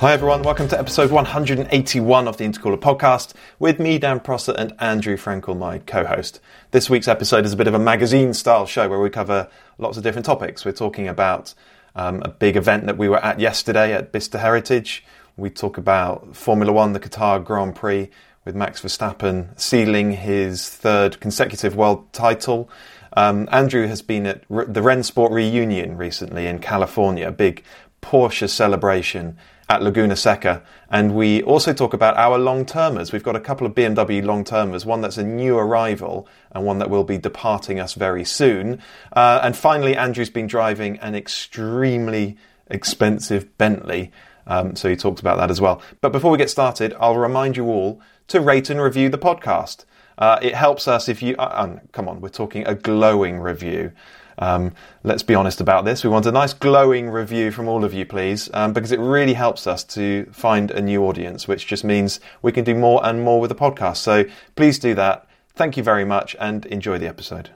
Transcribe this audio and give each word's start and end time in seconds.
Hi, 0.00 0.12
everyone. 0.12 0.42
Welcome 0.42 0.68
to 0.68 0.78
episode 0.78 1.10
181 1.10 2.28
of 2.28 2.36
the 2.36 2.44
Intercooler 2.44 2.76
Podcast 2.76 3.32
with 3.58 3.78
me, 3.78 3.96
Dan 3.98 4.20
Prosser, 4.20 4.52
and 4.52 4.74
Andrew 4.78 5.16
Frankel, 5.16 5.56
my 5.56 5.78
co 5.78 6.04
host. 6.04 6.40
This 6.72 6.90
week's 6.90 7.08
episode 7.08 7.46
is 7.46 7.54
a 7.54 7.56
bit 7.56 7.68
of 7.68 7.74
a 7.74 7.78
magazine 7.78 8.34
style 8.34 8.66
show 8.66 8.86
where 8.88 9.00
we 9.00 9.08
cover 9.08 9.48
lots 9.78 9.96
of 9.96 10.02
different 10.02 10.26
topics. 10.26 10.64
We're 10.64 10.72
talking 10.72 11.08
about 11.08 11.54
um, 11.94 12.20
a 12.22 12.28
big 12.28 12.56
event 12.56 12.84
that 12.86 12.98
we 12.98 13.08
were 13.08 13.24
at 13.24 13.40
yesterday 13.40 13.94
at 13.94 14.12
Bicester 14.12 14.38
Heritage. 14.38 15.04
We 15.36 15.48
talk 15.48 15.78
about 15.78 16.36
Formula 16.36 16.72
One, 16.72 16.92
the 16.92 17.00
Qatar 17.00 17.42
Grand 17.42 17.74
Prix, 17.74 18.10
with 18.44 18.54
Max 18.54 18.82
Verstappen 18.82 19.58
sealing 19.58 20.12
his 20.12 20.68
third 20.68 21.18
consecutive 21.20 21.76
world 21.76 22.12
title. 22.12 22.68
Um, 23.16 23.48
Andrew 23.50 23.86
has 23.86 24.02
been 24.02 24.26
at 24.26 24.42
the 24.48 24.82
Rennsport 24.82 25.30
reunion 25.30 25.96
recently 25.96 26.46
in 26.46 26.58
California, 26.58 27.28
a 27.28 27.32
big 27.32 27.62
Porsche 28.02 28.50
celebration 28.50 29.38
at 29.68 29.82
Laguna 29.82 30.16
Seca. 30.16 30.62
And 30.90 31.14
we 31.14 31.42
also 31.42 31.72
talk 31.72 31.94
about 31.94 32.16
our 32.16 32.38
long 32.38 32.66
termers. 32.66 33.12
We've 33.12 33.22
got 33.22 33.36
a 33.36 33.40
couple 33.40 33.66
of 33.66 33.74
BMW 33.74 34.24
long 34.24 34.44
termers, 34.44 34.84
one 34.84 35.00
that's 35.00 35.18
a 35.18 35.24
new 35.24 35.56
arrival 35.56 36.28
and 36.52 36.64
one 36.64 36.78
that 36.78 36.90
will 36.90 37.04
be 37.04 37.18
departing 37.18 37.80
us 37.80 37.94
very 37.94 38.24
soon. 38.24 38.80
Uh, 39.12 39.40
and 39.42 39.56
finally, 39.56 39.96
Andrew's 39.96 40.30
been 40.30 40.46
driving 40.46 40.98
an 40.98 41.14
extremely 41.14 42.36
expensive 42.68 43.56
Bentley. 43.58 44.12
Um, 44.46 44.76
so 44.76 44.88
he 44.88 44.96
talks 44.96 45.20
about 45.20 45.38
that 45.38 45.50
as 45.50 45.60
well. 45.60 45.80
But 46.00 46.12
before 46.12 46.30
we 46.30 46.38
get 46.38 46.50
started, 46.50 46.94
I'll 47.00 47.16
remind 47.16 47.56
you 47.56 47.66
all 47.66 48.00
to 48.28 48.40
rate 48.40 48.70
and 48.70 48.80
review 48.80 49.08
the 49.08 49.18
podcast. 49.18 49.84
Uh, 50.16 50.38
it 50.42 50.54
helps 50.54 50.86
us 50.86 51.08
if 51.08 51.22
you, 51.22 51.34
uh, 51.38 51.50
um, 51.54 51.80
come 51.92 52.08
on, 52.08 52.20
we're 52.20 52.28
talking 52.28 52.66
a 52.66 52.74
glowing 52.74 53.38
review. 53.40 53.92
Um, 54.38 54.72
let's 55.02 55.22
be 55.22 55.34
honest 55.34 55.60
about 55.60 55.84
this. 55.84 56.04
We 56.04 56.10
want 56.10 56.26
a 56.26 56.32
nice 56.32 56.52
glowing 56.52 57.10
review 57.10 57.50
from 57.50 57.68
all 57.68 57.84
of 57.84 57.94
you, 57.94 58.04
please, 58.04 58.50
um, 58.52 58.72
because 58.72 58.92
it 58.92 59.00
really 59.00 59.34
helps 59.34 59.66
us 59.66 59.84
to 59.84 60.26
find 60.32 60.70
a 60.70 60.80
new 60.80 61.04
audience, 61.04 61.46
which 61.46 61.66
just 61.66 61.84
means 61.84 62.20
we 62.42 62.52
can 62.52 62.64
do 62.64 62.74
more 62.74 63.04
and 63.04 63.22
more 63.22 63.40
with 63.40 63.48
the 63.48 63.54
podcast. 63.54 63.98
So 63.98 64.24
please 64.56 64.78
do 64.78 64.94
that. 64.94 65.28
Thank 65.54 65.76
you 65.76 65.82
very 65.82 66.04
much 66.04 66.34
and 66.40 66.66
enjoy 66.66 66.98
the 66.98 67.06
episode. 67.06 67.50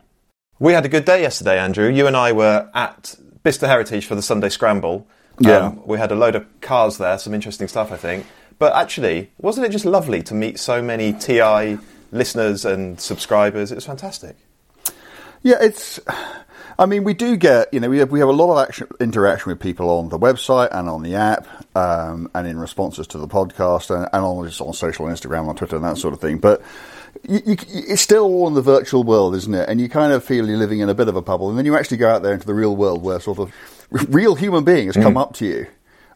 We 0.61 0.73
had 0.73 0.85
a 0.85 0.89
good 0.89 1.05
day 1.05 1.23
yesterday, 1.23 1.59
Andrew. 1.59 1.89
You 1.89 2.07
and 2.07 2.17
I 2.17 2.33
were 2.33 2.69
at 2.75 3.15
Bicester 3.43 3.67
Heritage 3.67 4.07
for 4.07 4.15
the 4.15 4.23
Sunday 4.23 4.49
Scramble. 4.49 5.07
Yeah. 5.41 5.59
Um, 5.59 5.83
we 5.87 5.99
had 5.99 6.11
a 6.11 6.17
load 6.17 6.35
of 6.35 6.47
cars 6.61 6.99
there, 6.99 7.19
some 7.19 7.35
interesting 7.35 7.69
stuff, 7.69 7.93
I 7.93 7.97
think. 7.97 8.27
But 8.59 8.75
actually, 8.75 9.31
wasn't 9.39 9.67
it 9.67 9.71
just 9.71 9.85
lovely 9.85 10.23
to 10.25 10.35
meet 10.35 10.59
so 10.59 10.83
many 10.83 11.13
TI 11.13 11.79
listeners 12.11 12.65
and 12.65 13.01
subscribers? 13.01 13.71
It 13.71 13.77
was 13.77 13.87
fantastic. 13.87 14.37
Yeah, 15.43 15.57
it's. 15.61 16.01
I 16.81 16.87
mean, 16.87 17.03
we 17.03 17.13
do 17.13 17.37
get, 17.37 17.75
you 17.75 17.81
know, 17.81 17.91
we 17.91 17.99
have, 17.99 18.13
we 18.13 18.21
have 18.21 18.29
a 18.29 18.33
lot 18.33 18.53
of 18.53 18.69
action, 18.69 18.87
interaction 19.01 19.51
with 19.51 19.59
people 19.59 19.91
on 19.91 20.11
the 20.11 20.19
website 20.19 20.69
and 20.71 20.89
on 20.89 21.03
the 21.03 21.17
app, 21.17 21.49
um, 21.77 22.31
and 22.35 22.47
in 22.47 22.57
responses 22.57 23.09
to 23.09 23.19
the 23.19 23.27
podcast, 23.27 23.95
and, 23.95 24.09
and 24.13 24.25
on 24.25 24.47
just 24.47 24.61
on 24.61 24.73
social, 24.73 25.07
Instagram, 25.07 25.49
on 25.49 25.57
Twitter, 25.57 25.75
and 25.75 25.85
that 25.85 25.99
sort 25.99 26.15
of 26.15 26.21
thing. 26.21 26.39
But 26.39 26.63
you, 27.29 27.41
you, 27.45 27.57
it's 27.69 28.01
still 28.01 28.25
all 28.25 28.47
in 28.47 28.55
the 28.55 28.63
virtual 28.63 29.03
world, 29.03 29.35
isn't 29.35 29.53
it? 29.53 29.69
And 29.69 29.81
you 29.81 29.89
kind 29.89 30.13
of 30.13 30.23
feel 30.23 30.47
you're 30.47 30.57
living 30.57 30.79
in 30.79 30.89
a 30.89 30.95
bit 30.95 31.09
of 31.09 31.17
a 31.17 31.23
bubble, 31.23 31.49
and 31.49 31.59
then 31.59 31.67
you 31.67 31.77
actually 31.77 31.97
go 31.97 32.09
out 32.09 32.23
there 32.23 32.33
into 32.33 32.47
the 32.47 32.55
real 32.55 32.77
world, 32.77 33.03
where 33.03 33.19
sort 33.19 33.41
of 33.41 33.53
real 33.91 34.37
human 34.37 34.63
beings 34.63 34.95
come 34.95 35.17
up 35.17 35.35
to 35.35 35.47
you. 35.47 35.67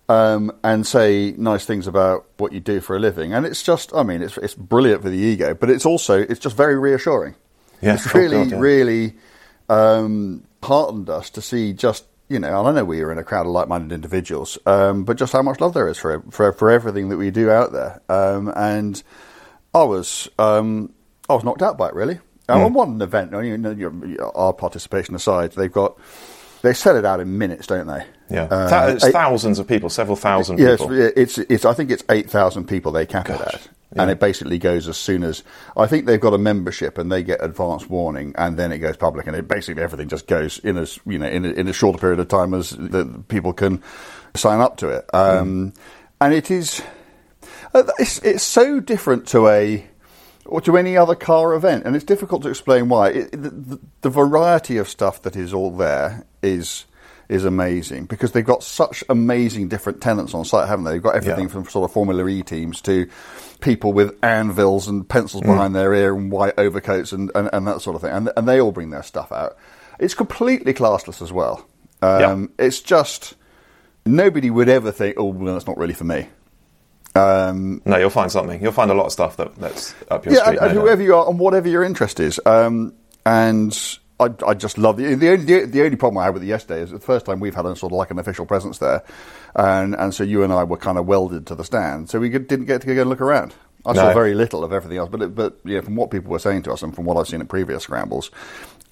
Um, 0.09 0.53
and 0.63 0.87
say 0.87 1.33
nice 1.39 1.65
things 1.65 1.87
about 1.87 2.27
what 2.37 2.53
you 2.53 2.61
do 2.61 2.81
for 2.81 2.97
a 2.97 2.99
living, 2.99 3.33
and 3.33 3.47
it's 3.47 3.63
just, 3.63 3.95
I 3.95 4.03
mean, 4.03 4.21
it's 4.21 4.37
it's 4.37 4.53
brilliant 4.53 5.03
for 5.03 5.09
the 5.09 5.17
ego, 5.17 5.55
but 5.55 5.71
it's 5.71 5.87
also 5.87 6.21
it's 6.21 6.41
just 6.41 6.57
very 6.57 6.77
reassuring. 6.77 7.35
Yeah, 7.81 7.95
it's 7.95 8.07
oh 8.09 8.19
really, 8.19 8.37
God, 8.39 8.51
yeah. 8.51 8.59
really 8.59 9.15
um, 9.71 10.43
heartened 10.63 11.09
us 11.11 11.31
to 11.31 11.43
see 11.43 11.73
just 11.73 12.05
you 12.29 12.39
know, 12.39 12.61
and 12.61 12.69
I 12.69 12.73
know 12.81 12.85
we 12.87 13.03
are 13.03 13.13
in 13.13 13.19
a 13.19 13.25
crowd 13.25 13.45
of 13.45 13.53
like-minded 13.53 13.93
individuals, 13.95 14.57
um, 14.65 15.05
but 15.05 15.19
just 15.19 15.35
how 15.35 15.43
much 15.43 15.61
love 15.61 15.75
there 15.75 15.89
is 15.89 15.99
for 15.99 16.23
for, 16.31 16.53
for 16.53 16.71
everything 16.71 17.11
that 17.11 17.19
we 17.19 17.31
do 17.31 17.51
out 17.51 17.73
there. 17.73 18.01
Um, 18.09 18.51
and 18.57 19.03
I 19.75 19.83
was 19.85 20.29
um, 20.39 20.93
I 21.29 21.35
was 21.35 21.45
knocked 21.45 21.63
out 21.63 21.77
by 21.77 21.89
it 21.89 21.95
really. 21.95 22.19
Hmm. 22.49 22.53
On 22.61 22.73
one 22.73 23.01
event, 23.03 23.33
you 23.33 23.57
know, 23.59 24.33
our 24.35 24.53
participation 24.53 25.15
aside, 25.15 25.53
they've 25.53 25.73
got 25.73 25.97
they 26.63 26.73
sell 26.73 26.97
it 26.97 27.05
out 27.05 27.21
in 27.21 27.39
minutes, 27.39 27.67
don't 27.67 27.87
they? 27.87 28.05
Yeah, 28.31 28.45
Uh, 28.45 28.93
it's 28.95 29.05
eight- 29.05 29.13
thousands 29.13 29.59
of 29.59 29.67
people, 29.69 29.91
several 29.91 30.17
thousand 30.17 30.59
Yes, 30.59 30.81
people. 30.81 30.95
it's, 31.01 31.37
it's 31.39 31.65
I 31.65 31.75
think 31.75 31.91
it's 31.91 32.05
eight 32.09 32.31
thousand 32.31 32.65
people 32.67 32.93
they 32.93 33.05
cap 33.05 33.29
it 33.29 33.39
Gosh, 33.39 33.69
and 33.97 34.11
it 34.11 34.21
basically 34.21 34.59
goes 34.59 34.89
as 34.89 34.97
soon 34.97 35.23
as 35.23 35.43
I 35.77 35.87
think 35.87 36.07
they've 36.07 36.21
got 36.21 36.35
a 36.35 36.39
membership 36.39 36.99
and 36.99 37.11
they 37.11 37.23
get 37.23 37.43
advance 37.45 37.89
warning, 37.89 38.35
and 38.37 38.57
then 38.57 38.73
it 38.73 38.79
goes 38.79 38.97
public, 38.97 39.27
and 39.27 39.37
it 39.37 39.49
basically 39.49 39.83
everything 39.83 40.09
just 40.09 40.27
goes 40.27 40.59
in 40.61 40.77
as 40.79 40.99
you 41.07 41.19
know 41.19 41.27
in 41.29 41.45
a, 41.45 41.51
in 41.51 41.69
a 41.69 41.73
shorter 41.73 41.99
period 41.99 42.21
of 42.21 42.29
time 42.29 42.55
as 42.55 42.71
the 42.71 43.05
people 43.29 43.53
can 43.53 43.83
sign 44.35 44.61
up 44.61 44.77
to 44.79 44.89
it, 44.89 45.05
um, 45.15 45.73
and 46.21 46.35
it 46.35 46.51
is 46.51 46.83
uh, 47.75 47.85
it's, 47.99 48.19
it's 48.19 48.43
so 48.43 48.81
different 48.81 49.27
to 49.29 49.49
a 49.49 49.87
or 50.45 50.61
to 50.61 50.77
any 50.77 50.97
other 50.97 51.15
car 51.15 51.55
event, 51.55 51.85
and 51.87 51.95
it's 51.95 52.05
difficult 52.05 52.43
to 52.43 52.49
explain 52.49 52.89
why. 52.89 53.11
It, 53.11 53.31
the, 53.33 53.51
the, 53.51 53.81
the 54.03 54.11
variety 54.11 54.77
of 54.77 54.89
stuff 54.89 55.23
that 55.23 55.37
is 55.37 55.55
all 55.55 55.71
there 55.71 56.25
is 56.43 56.85
is 57.29 57.45
amazing 57.47 58.05
because 58.05 58.33
they've 58.33 58.45
got 58.45 58.63
such 58.63 59.03
amazing 59.09 59.69
different 59.69 60.03
tenants 60.03 60.35
on 60.35 60.45
site, 60.45 60.69
haven't 60.69 60.85
they? 60.85 60.93
They've 60.93 61.03
got 61.03 61.15
everything 61.15 61.45
Yeah. 61.45 61.51
from 61.53 61.65
sort 61.67 61.89
of 61.89 61.93
Formula 61.95 62.27
E 62.29 62.43
teams 62.43 62.81
to 62.83 63.09
people 63.63 63.93
with 63.95 64.19
anvils 64.23 64.89
and 64.89 65.09
pencils 65.09 65.43
behind 65.43 65.75
their 65.75 65.95
ear 65.95 66.15
and 66.15 66.31
white 66.31 66.55
overcoats 66.59 67.13
and, 67.13 67.31
and, 67.35 67.49
and 67.53 67.67
that 67.67 67.81
sort 67.81 67.97
of 67.97 68.03
thing, 68.03 68.11
and, 68.13 68.31
and 68.37 68.47
they 68.47 68.61
all 68.61 68.73
bring 68.73 68.91
their 68.91 69.03
stuff 69.03 69.33
out. 69.33 69.57
It's 69.99 70.15
completely 70.15 70.75
classless 70.75 71.23
as 71.23 71.33
well. 71.33 71.67
Um, 72.03 72.51
It's 72.59 72.81
just 72.81 73.35
nobody 74.05 74.51
would 74.51 74.69
ever 74.69 74.91
think, 74.93 75.17
"Oh, 75.19 75.27
well, 75.27 75.55
that's 75.55 75.67
not 75.67 75.79
really 75.79 75.95
for 75.95 76.05
me." 76.05 76.27
Um, 77.15 77.83
No, 77.85 77.97
you'll 77.99 78.11
find 78.11 78.33
something. 78.33 78.61
You'll 78.63 78.73
find 78.73 78.91
a 78.91 78.95
lot 78.95 79.07
of 79.07 79.13
stuff 79.13 79.37
that, 79.37 79.55
that's 79.57 79.95
up 80.11 80.25
your 80.25 80.35
yeah, 80.35 80.41
street. 80.43 80.57
and, 80.59 80.67
and 80.67 80.75
no 80.75 80.81
doubt. 80.81 80.83
whoever 80.85 81.03
you 81.03 81.15
are, 81.15 81.29
and 81.29 81.39
whatever 81.39 81.69
your 81.69 81.85
interest 81.85 82.21
is. 82.21 82.41
Um, 82.45 82.95
and 83.25 83.99
I, 84.23 84.51
I 84.51 84.55
just 84.55 84.79
love 84.79 84.97
the 84.97 85.15
the 85.15 85.31
only 85.31 85.45
the, 85.45 85.67
the 85.67 85.83
only 85.83 85.97
problem 85.97 86.19
I 86.19 86.25
had 86.25 86.35
with 86.35 86.43
it 86.43 86.47
yesterday 86.47 86.81
is 86.81 86.91
the 86.91 86.99
first 86.99 87.27
time 87.27 87.41
we've 87.41 87.55
had 87.55 87.67
a 87.67 87.77
sort 87.77 87.93
of 87.93 87.99
like 87.99 88.11
an 88.11 88.19
official 88.19 88.47
presence 88.47 88.79
there, 88.79 89.03
and 89.55 89.95
and 89.95 90.15
so 90.15 90.25
you 90.25 90.43
and 90.43 90.53
I 90.53 90.65
were 90.65 90.77
kind 90.77 90.99
of 90.99 91.07
welded 91.07 91.47
to 91.49 91.55
the 91.55 91.65
stand, 91.65 92.11
so 92.11 92.19
we 92.21 92.29
didn't 92.29 92.67
get 92.67 92.81
to 92.83 92.95
go 92.95 93.01
and 93.01 93.11
look 93.11 93.21
around. 93.21 93.55
I 93.85 93.95
saw 93.95 94.13
very 94.15 94.35
little 94.35 94.63
of 94.63 94.73
everything 94.73 94.99
else, 94.99 95.09
but 95.11 95.23
it, 95.23 95.35
but 95.35 95.59
yeah, 95.65 95.81
from 95.81 95.97
what 95.97 96.11
people 96.11 96.31
were 96.31 96.39
saying 96.39 96.63
to 96.65 96.73
us 96.73 96.83
and 96.83 96.95
from 96.95 97.05
what 97.05 97.17
I've 97.17 97.27
seen 97.27 97.41
at 97.41 97.49
previous 97.49 97.83
scrambles, 97.83 98.31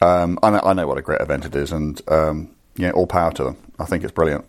um, 0.00 0.38
I, 0.42 0.50
know, 0.50 0.60
I 0.64 0.72
know 0.72 0.86
what 0.86 0.98
a 0.98 1.02
great 1.02 1.20
event 1.20 1.44
it 1.44 1.54
is, 1.54 1.70
and 1.70 2.00
um, 2.08 2.50
yeah, 2.76 2.90
all 2.90 3.06
power 3.06 3.32
to 3.32 3.44
them. 3.44 3.56
I 3.78 3.84
think 3.84 4.02
it's 4.02 4.12
brilliant. 4.12 4.46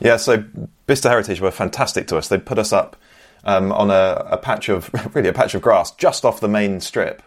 Yeah, 0.00 0.16
so 0.16 0.44
Bicester 0.86 1.08
Heritage 1.08 1.40
were 1.40 1.50
fantastic 1.50 2.06
to 2.08 2.16
us. 2.16 2.28
They 2.28 2.38
put 2.38 2.58
us 2.58 2.72
up 2.72 2.96
um, 3.44 3.72
on 3.72 3.90
a, 3.90 4.26
a 4.30 4.36
patch 4.38 4.68
of 4.68 4.90
really 5.14 5.28
a 5.28 5.32
patch 5.32 5.54
of 5.54 5.62
grass 5.62 5.90
just 5.92 6.24
off 6.24 6.40
the 6.40 6.48
main 6.48 6.80
strip, 6.80 7.22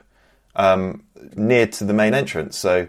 um, 0.55 1.03
near 1.35 1.67
to 1.67 1.83
the 1.83 1.93
main 1.93 2.13
entrance. 2.13 2.57
So 2.57 2.87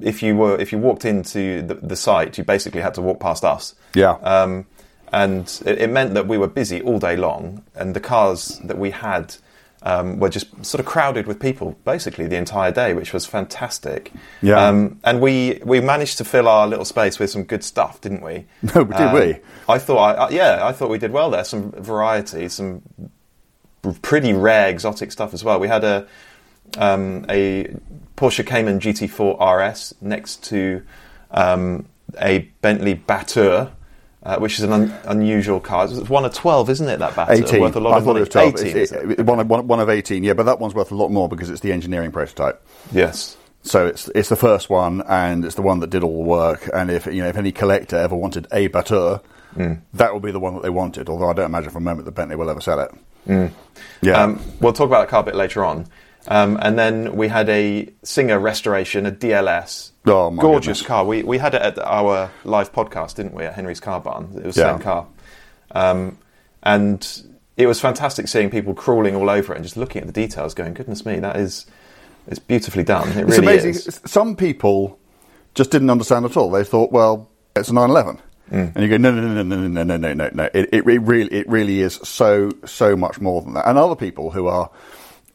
if 0.00 0.22
you 0.22 0.36
were 0.36 0.58
if 0.60 0.72
you 0.72 0.78
walked 0.78 1.04
into 1.04 1.62
the, 1.62 1.74
the 1.74 1.96
site, 1.96 2.38
you 2.38 2.44
basically 2.44 2.80
had 2.80 2.94
to 2.94 3.02
walk 3.02 3.20
past 3.20 3.44
us. 3.44 3.74
Yeah. 3.94 4.12
Um, 4.22 4.66
and 5.12 5.44
it, 5.64 5.82
it 5.82 5.90
meant 5.90 6.14
that 6.14 6.26
we 6.26 6.36
were 6.36 6.48
busy 6.48 6.82
all 6.82 6.98
day 6.98 7.16
long, 7.16 7.62
and 7.74 7.94
the 7.94 8.00
cars 8.00 8.60
that 8.64 8.78
we 8.78 8.90
had 8.90 9.36
um, 9.82 10.18
were 10.18 10.28
just 10.28 10.64
sort 10.64 10.80
of 10.80 10.86
crowded 10.86 11.26
with 11.26 11.38
people 11.38 11.78
basically 11.84 12.26
the 12.26 12.36
entire 12.36 12.72
day, 12.72 12.92
which 12.92 13.12
was 13.12 13.24
fantastic. 13.24 14.12
Yeah. 14.42 14.66
Um, 14.66 15.00
and 15.04 15.20
we 15.20 15.60
we 15.64 15.80
managed 15.80 16.18
to 16.18 16.24
fill 16.24 16.48
our 16.48 16.66
little 16.66 16.84
space 16.84 17.18
with 17.18 17.30
some 17.30 17.44
good 17.44 17.62
stuff, 17.62 18.00
didn't 18.00 18.22
we? 18.22 18.46
No, 18.74 18.84
did 18.84 19.12
we? 19.12 19.36
I 19.68 19.78
thought, 19.78 19.98
I, 19.98 20.12
I, 20.24 20.30
yeah, 20.30 20.66
I 20.66 20.72
thought 20.72 20.90
we 20.90 20.98
did 20.98 21.12
well 21.12 21.30
there. 21.30 21.44
Some 21.44 21.70
variety, 21.70 22.48
some 22.48 22.82
pretty 24.02 24.32
rare 24.32 24.68
exotic 24.68 25.12
stuff 25.12 25.32
as 25.32 25.44
well. 25.44 25.60
We 25.60 25.68
had 25.68 25.84
a 25.84 26.06
um, 26.78 27.24
a 27.28 27.74
Porsche 28.16 28.46
Cayman 28.46 28.80
GT4 28.80 29.72
RS 29.74 29.94
next 30.00 30.44
to 30.44 30.82
um, 31.30 31.86
a 32.20 32.38
Bentley 32.60 32.94
Batur. 32.96 33.70
Uh, 34.22 34.38
which 34.40 34.54
is 34.58 34.64
an 34.64 34.72
un- 34.72 34.92
unusual 35.04 35.60
car. 35.60 35.84
It's 35.84 36.08
one 36.10 36.24
of 36.24 36.34
twelve, 36.34 36.68
isn't 36.68 36.88
it? 36.88 36.98
That 36.98 37.12
Batur 37.12 37.44
18. 37.46 37.60
worth 37.60 37.76
a 37.76 37.78
lot 37.78 37.92
I 37.94 37.98
of 37.98 38.02
thought 38.04 38.08
money. 38.14 38.18
it 38.18 38.20
was 38.22 38.28
12. 38.30 38.54
18, 38.58 38.76
it- 39.12 39.18
it? 39.20 39.24
one, 39.24 39.38
of, 39.38 39.48
one, 39.48 39.68
one 39.68 39.78
of 39.78 39.88
18, 39.88 40.24
yeah, 40.24 40.32
but 40.32 40.46
that 40.46 40.58
one's 40.58 40.74
worth 40.74 40.90
a 40.90 40.96
lot 40.96 41.10
more 41.12 41.28
because 41.28 41.48
it's 41.48 41.60
the 41.60 41.70
engineering 41.70 42.10
prototype. 42.10 42.60
yes. 42.90 43.36
So 43.62 43.86
it's 43.86 44.08
it's 44.16 44.28
the 44.28 44.34
first 44.34 44.68
one, 44.68 45.02
and 45.08 45.44
it's 45.44 45.54
the 45.54 45.62
one 45.62 45.78
that 45.78 45.90
did 45.90 46.02
all 46.02 46.24
the 46.24 46.28
work. 46.28 46.68
And 46.74 46.90
if 46.90 47.06
you 47.06 47.22
know 47.22 47.28
if 47.28 47.36
any 47.36 47.52
collector 47.52 47.94
ever 47.96 48.16
wanted 48.16 48.48
a 48.50 48.68
Batur, 48.68 49.20
Mm. 49.56 49.80
that 49.94 50.12
would 50.12 50.22
be 50.24 50.32
the 50.32 50.40
one 50.40 50.54
that 50.54 50.62
they 50.64 50.70
wanted. 50.70 51.08
Although 51.08 51.30
I 51.30 51.32
don't 51.32 51.46
imagine 51.46 51.70
for 51.70 51.78
a 51.78 51.80
moment 51.80 52.06
that 52.06 52.12
Bentley 52.12 52.34
will 52.34 52.50
ever 52.50 52.60
sell 52.60 52.80
it. 52.80 53.50
Yeah, 54.02 54.22
Um, 54.22 54.40
we'll 54.60 54.72
talk 54.72 54.86
about 54.88 55.02
that 55.02 55.08
car 55.08 55.20
a 55.20 55.24
bit 55.24 55.36
later 55.36 55.64
on. 55.64 55.86
Um, 56.28 56.58
and 56.60 56.78
then 56.78 57.16
we 57.16 57.28
had 57.28 57.48
a 57.48 57.88
Singer 58.02 58.38
restoration, 58.38 59.06
a 59.06 59.12
DLS. 59.12 59.90
Oh, 60.06 60.30
my 60.30 60.40
Gorgeous 60.42 60.78
goodness. 60.80 60.86
car. 60.86 61.04
We, 61.04 61.22
we 61.22 61.38
had 61.38 61.54
it 61.54 61.62
at 61.62 61.78
our 61.78 62.30
live 62.44 62.72
podcast, 62.72 63.14
didn't 63.16 63.34
we, 63.34 63.44
at 63.44 63.54
Henry's 63.54 63.80
Car 63.80 64.00
Barn? 64.00 64.32
It 64.36 64.44
was 64.44 64.54
the 64.56 64.62
Yeah. 64.62 64.72
same 64.72 64.82
car. 64.82 65.06
Um, 65.72 66.18
and 66.62 67.22
it 67.56 67.66
was 67.66 67.80
fantastic 67.80 68.28
seeing 68.28 68.50
people 68.50 68.74
crawling 68.74 69.14
all 69.16 69.30
over 69.30 69.52
it 69.52 69.56
and 69.56 69.64
just 69.64 69.76
looking 69.76 70.00
at 70.02 70.06
the 70.06 70.12
details, 70.12 70.54
going, 70.54 70.74
goodness 70.74 71.04
me, 71.06 71.18
that 71.20 71.36
is 71.36 71.66
it's 72.28 72.40
beautifully 72.40 72.82
done. 72.82 73.08
It 73.10 73.28
it's 73.28 73.38
amazing. 73.38 73.70
is. 73.70 74.00
Some 74.04 74.34
people 74.36 74.98
just 75.54 75.70
didn't 75.70 75.90
understand 75.90 76.24
at 76.24 76.36
all. 76.36 76.50
They 76.50 76.64
thought, 76.64 76.90
well, 76.90 77.30
it's 77.54 77.68
a 77.68 77.72
911. 77.72 78.20
Mm. 78.50 78.72
And 78.76 78.82
you 78.84 78.88
go, 78.90 78.96
no, 78.96 79.10
no, 79.12 79.22
no, 79.22 79.42
no, 79.42 79.56
no, 79.56 79.68
no, 79.68 79.82
no, 79.84 79.96
no, 79.96 80.12
no, 80.12 80.30
no. 80.32 80.44
It, 80.54 80.68
it, 80.72 80.86
it 80.86 81.00
really, 81.02 81.32
it 81.32 81.48
really 81.48 81.80
is 81.80 81.94
so, 82.02 82.50
so 82.64 82.96
much 82.96 83.20
more 83.20 83.42
than 83.42 83.54
that. 83.54 83.66
And 83.68 83.78
other 83.78 83.96
people 83.96 84.30
who 84.32 84.46
are 84.48 84.70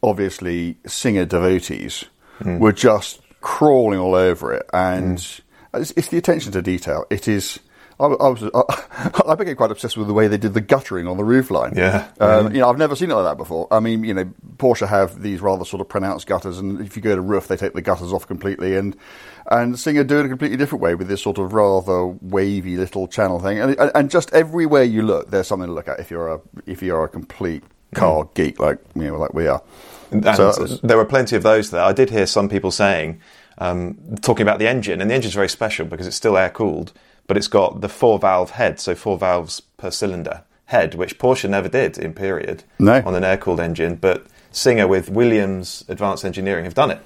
obviously 0.04 0.78
singer 0.88 1.26
devotees 1.26 2.06
Mm. 2.42 2.58
were 2.58 2.72
just 2.72 3.22
crawling 3.42 4.00
all 4.00 4.16
over 4.16 4.52
it. 4.52 4.68
And 4.74 5.20
it's, 5.76 5.92
it's 5.92 6.08
the 6.08 6.18
attention 6.18 6.52
to 6.54 6.62
detail. 6.64 7.06
It 7.12 7.28
is. 7.28 7.60
I, 8.00 8.06
I 8.06 8.30
was, 8.30 8.44
I, 8.56 9.22
I 9.28 9.36
became 9.36 9.56
quite 9.56 9.70
obsessed 9.70 9.96
with 9.96 10.08
the 10.08 10.14
way 10.16 10.28
they 10.28 10.40
did 10.40 10.56
the 10.56 10.62
guttering 10.62 11.08
on 11.08 11.18
the 11.18 11.24
roofline. 11.24 11.76
Yeah. 11.78 12.08
Um, 12.20 12.52
you 12.52 12.60
know, 12.62 12.68
I've 12.72 12.80
never 12.80 12.96
seen 12.96 13.12
it 13.12 13.14
like 13.14 13.26
that 13.26 13.38
before. 13.38 13.68
I 13.70 13.80
mean, 13.80 14.04
you 14.04 14.16
know, 14.16 14.26
Porsche 14.58 14.88
have 14.88 15.22
these 15.22 15.40
rather 15.40 15.64
sort 15.66 15.82
of 15.82 15.88
pronounced 15.90 16.26
gutters, 16.26 16.58
and 16.58 16.82
if 16.82 16.96
you 16.96 17.04
go 17.04 17.14
to 17.16 17.22
roof, 17.22 17.48
they 17.48 17.58
take 17.58 17.74
the 17.74 17.82
gutters 17.84 18.12
off 18.12 18.26
completely, 18.26 18.76
and 18.76 18.96
and 19.52 19.78
Singer 19.78 20.04
do 20.04 20.18
it 20.20 20.26
a 20.26 20.30
completely 20.30 20.58
different 20.58 20.82
way 20.82 20.96
with 20.96 21.10
this 21.10 21.22
sort 21.22 21.38
of 21.38 21.54
rather 21.54 22.08
wavy 22.08 22.76
little 22.76 23.08
channel 23.08 23.40
thing, 23.40 23.60
and 23.60 23.78
and, 23.80 23.92
and 23.94 24.10
just 24.10 24.34
everywhere 24.34 24.82
you 24.84 25.04
look, 25.04 25.30
there's 25.30 25.46
something 25.46 25.68
to 25.68 25.74
look 25.74 25.88
at 25.88 26.00
if 26.00 26.10
you're 26.10 26.34
a 26.34 26.42
if 26.66 26.82
you're 26.82 27.04
a 27.04 27.08
complete 27.10 27.64
car 27.94 28.28
geek 28.34 28.60
like 28.60 28.80
you 28.96 29.04
know 29.04 29.18
like 29.20 29.36
we 29.36 29.46
are. 29.46 29.62
And 30.12 30.24
So 30.36 30.52
there 30.84 30.98
were 30.98 31.06
plenty 31.06 31.36
of 31.36 31.44
those 31.44 31.72
there. 31.72 31.84
I 31.84 31.94
did 31.94 32.10
hear 32.10 32.26
some 32.26 32.50
people 32.50 32.72
saying, 32.72 33.22
um, 33.58 33.98
talking 34.22 34.44
about 34.44 34.60
the 34.60 34.68
engine, 34.68 35.02
and 35.02 35.10
the 35.10 35.16
engine's 35.16 35.34
very 35.36 35.50
special 35.50 35.86
because 35.86 36.08
it's 36.08 36.16
still 36.16 36.38
air 36.38 36.50
cooled, 36.50 36.92
but 37.28 37.38
it's 37.38 37.48
got 37.48 37.82
the 37.82 37.90
four 37.90 38.20
valve 38.20 38.52
head, 38.52 38.80
so 38.80 38.96
four 38.96 39.18
valves 39.18 39.62
per 39.78 39.92
cylinder 39.92 40.44
head, 40.66 40.96
which 40.96 41.18
Porsche 41.20 41.50
never 41.50 41.70
did 41.70 41.98
in 41.98 42.14
period 42.14 42.64
No. 42.80 43.02
on 43.06 43.16
an 43.16 43.24
air 43.24 43.38
cooled 43.38 43.60
engine, 43.60 43.96
but 43.96 44.26
Singer 44.52 44.88
with 44.88 45.10
Williams 45.10 45.86
Advanced 45.88 46.26
Engineering 46.26 46.66
have 46.66 46.74
done 46.74 46.92
it. 46.92 47.00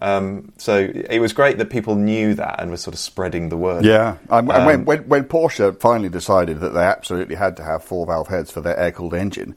Um, 0.00 0.52
so 0.58 0.90
it 0.92 1.20
was 1.20 1.32
great 1.32 1.58
that 1.58 1.70
people 1.70 1.94
knew 1.94 2.34
that 2.34 2.60
and 2.60 2.70
were 2.70 2.76
sort 2.76 2.92
of 2.92 2.98
spreading 2.98 3.50
the 3.50 3.56
word. 3.56 3.84
Yeah, 3.84 4.16
and, 4.30 4.50
and 4.50 4.50
Um, 4.50 4.66
when, 4.66 4.84
when 4.84 4.98
when 5.08 5.24
Porsche 5.24 5.78
finally 5.78 6.08
decided 6.08 6.58
that 6.60 6.70
they 6.74 6.82
absolutely 6.82 7.36
had 7.36 7.56
to 7.58 7.62
have 7.62 7.84
four 7.84 8.04
valve 8.06 8.26
heads 8.28 8.50
for 8.50 8.60
their 8.60 8.76
air 8.76 8.90
cooled 8.90 9.14
engine, 9.14 9.54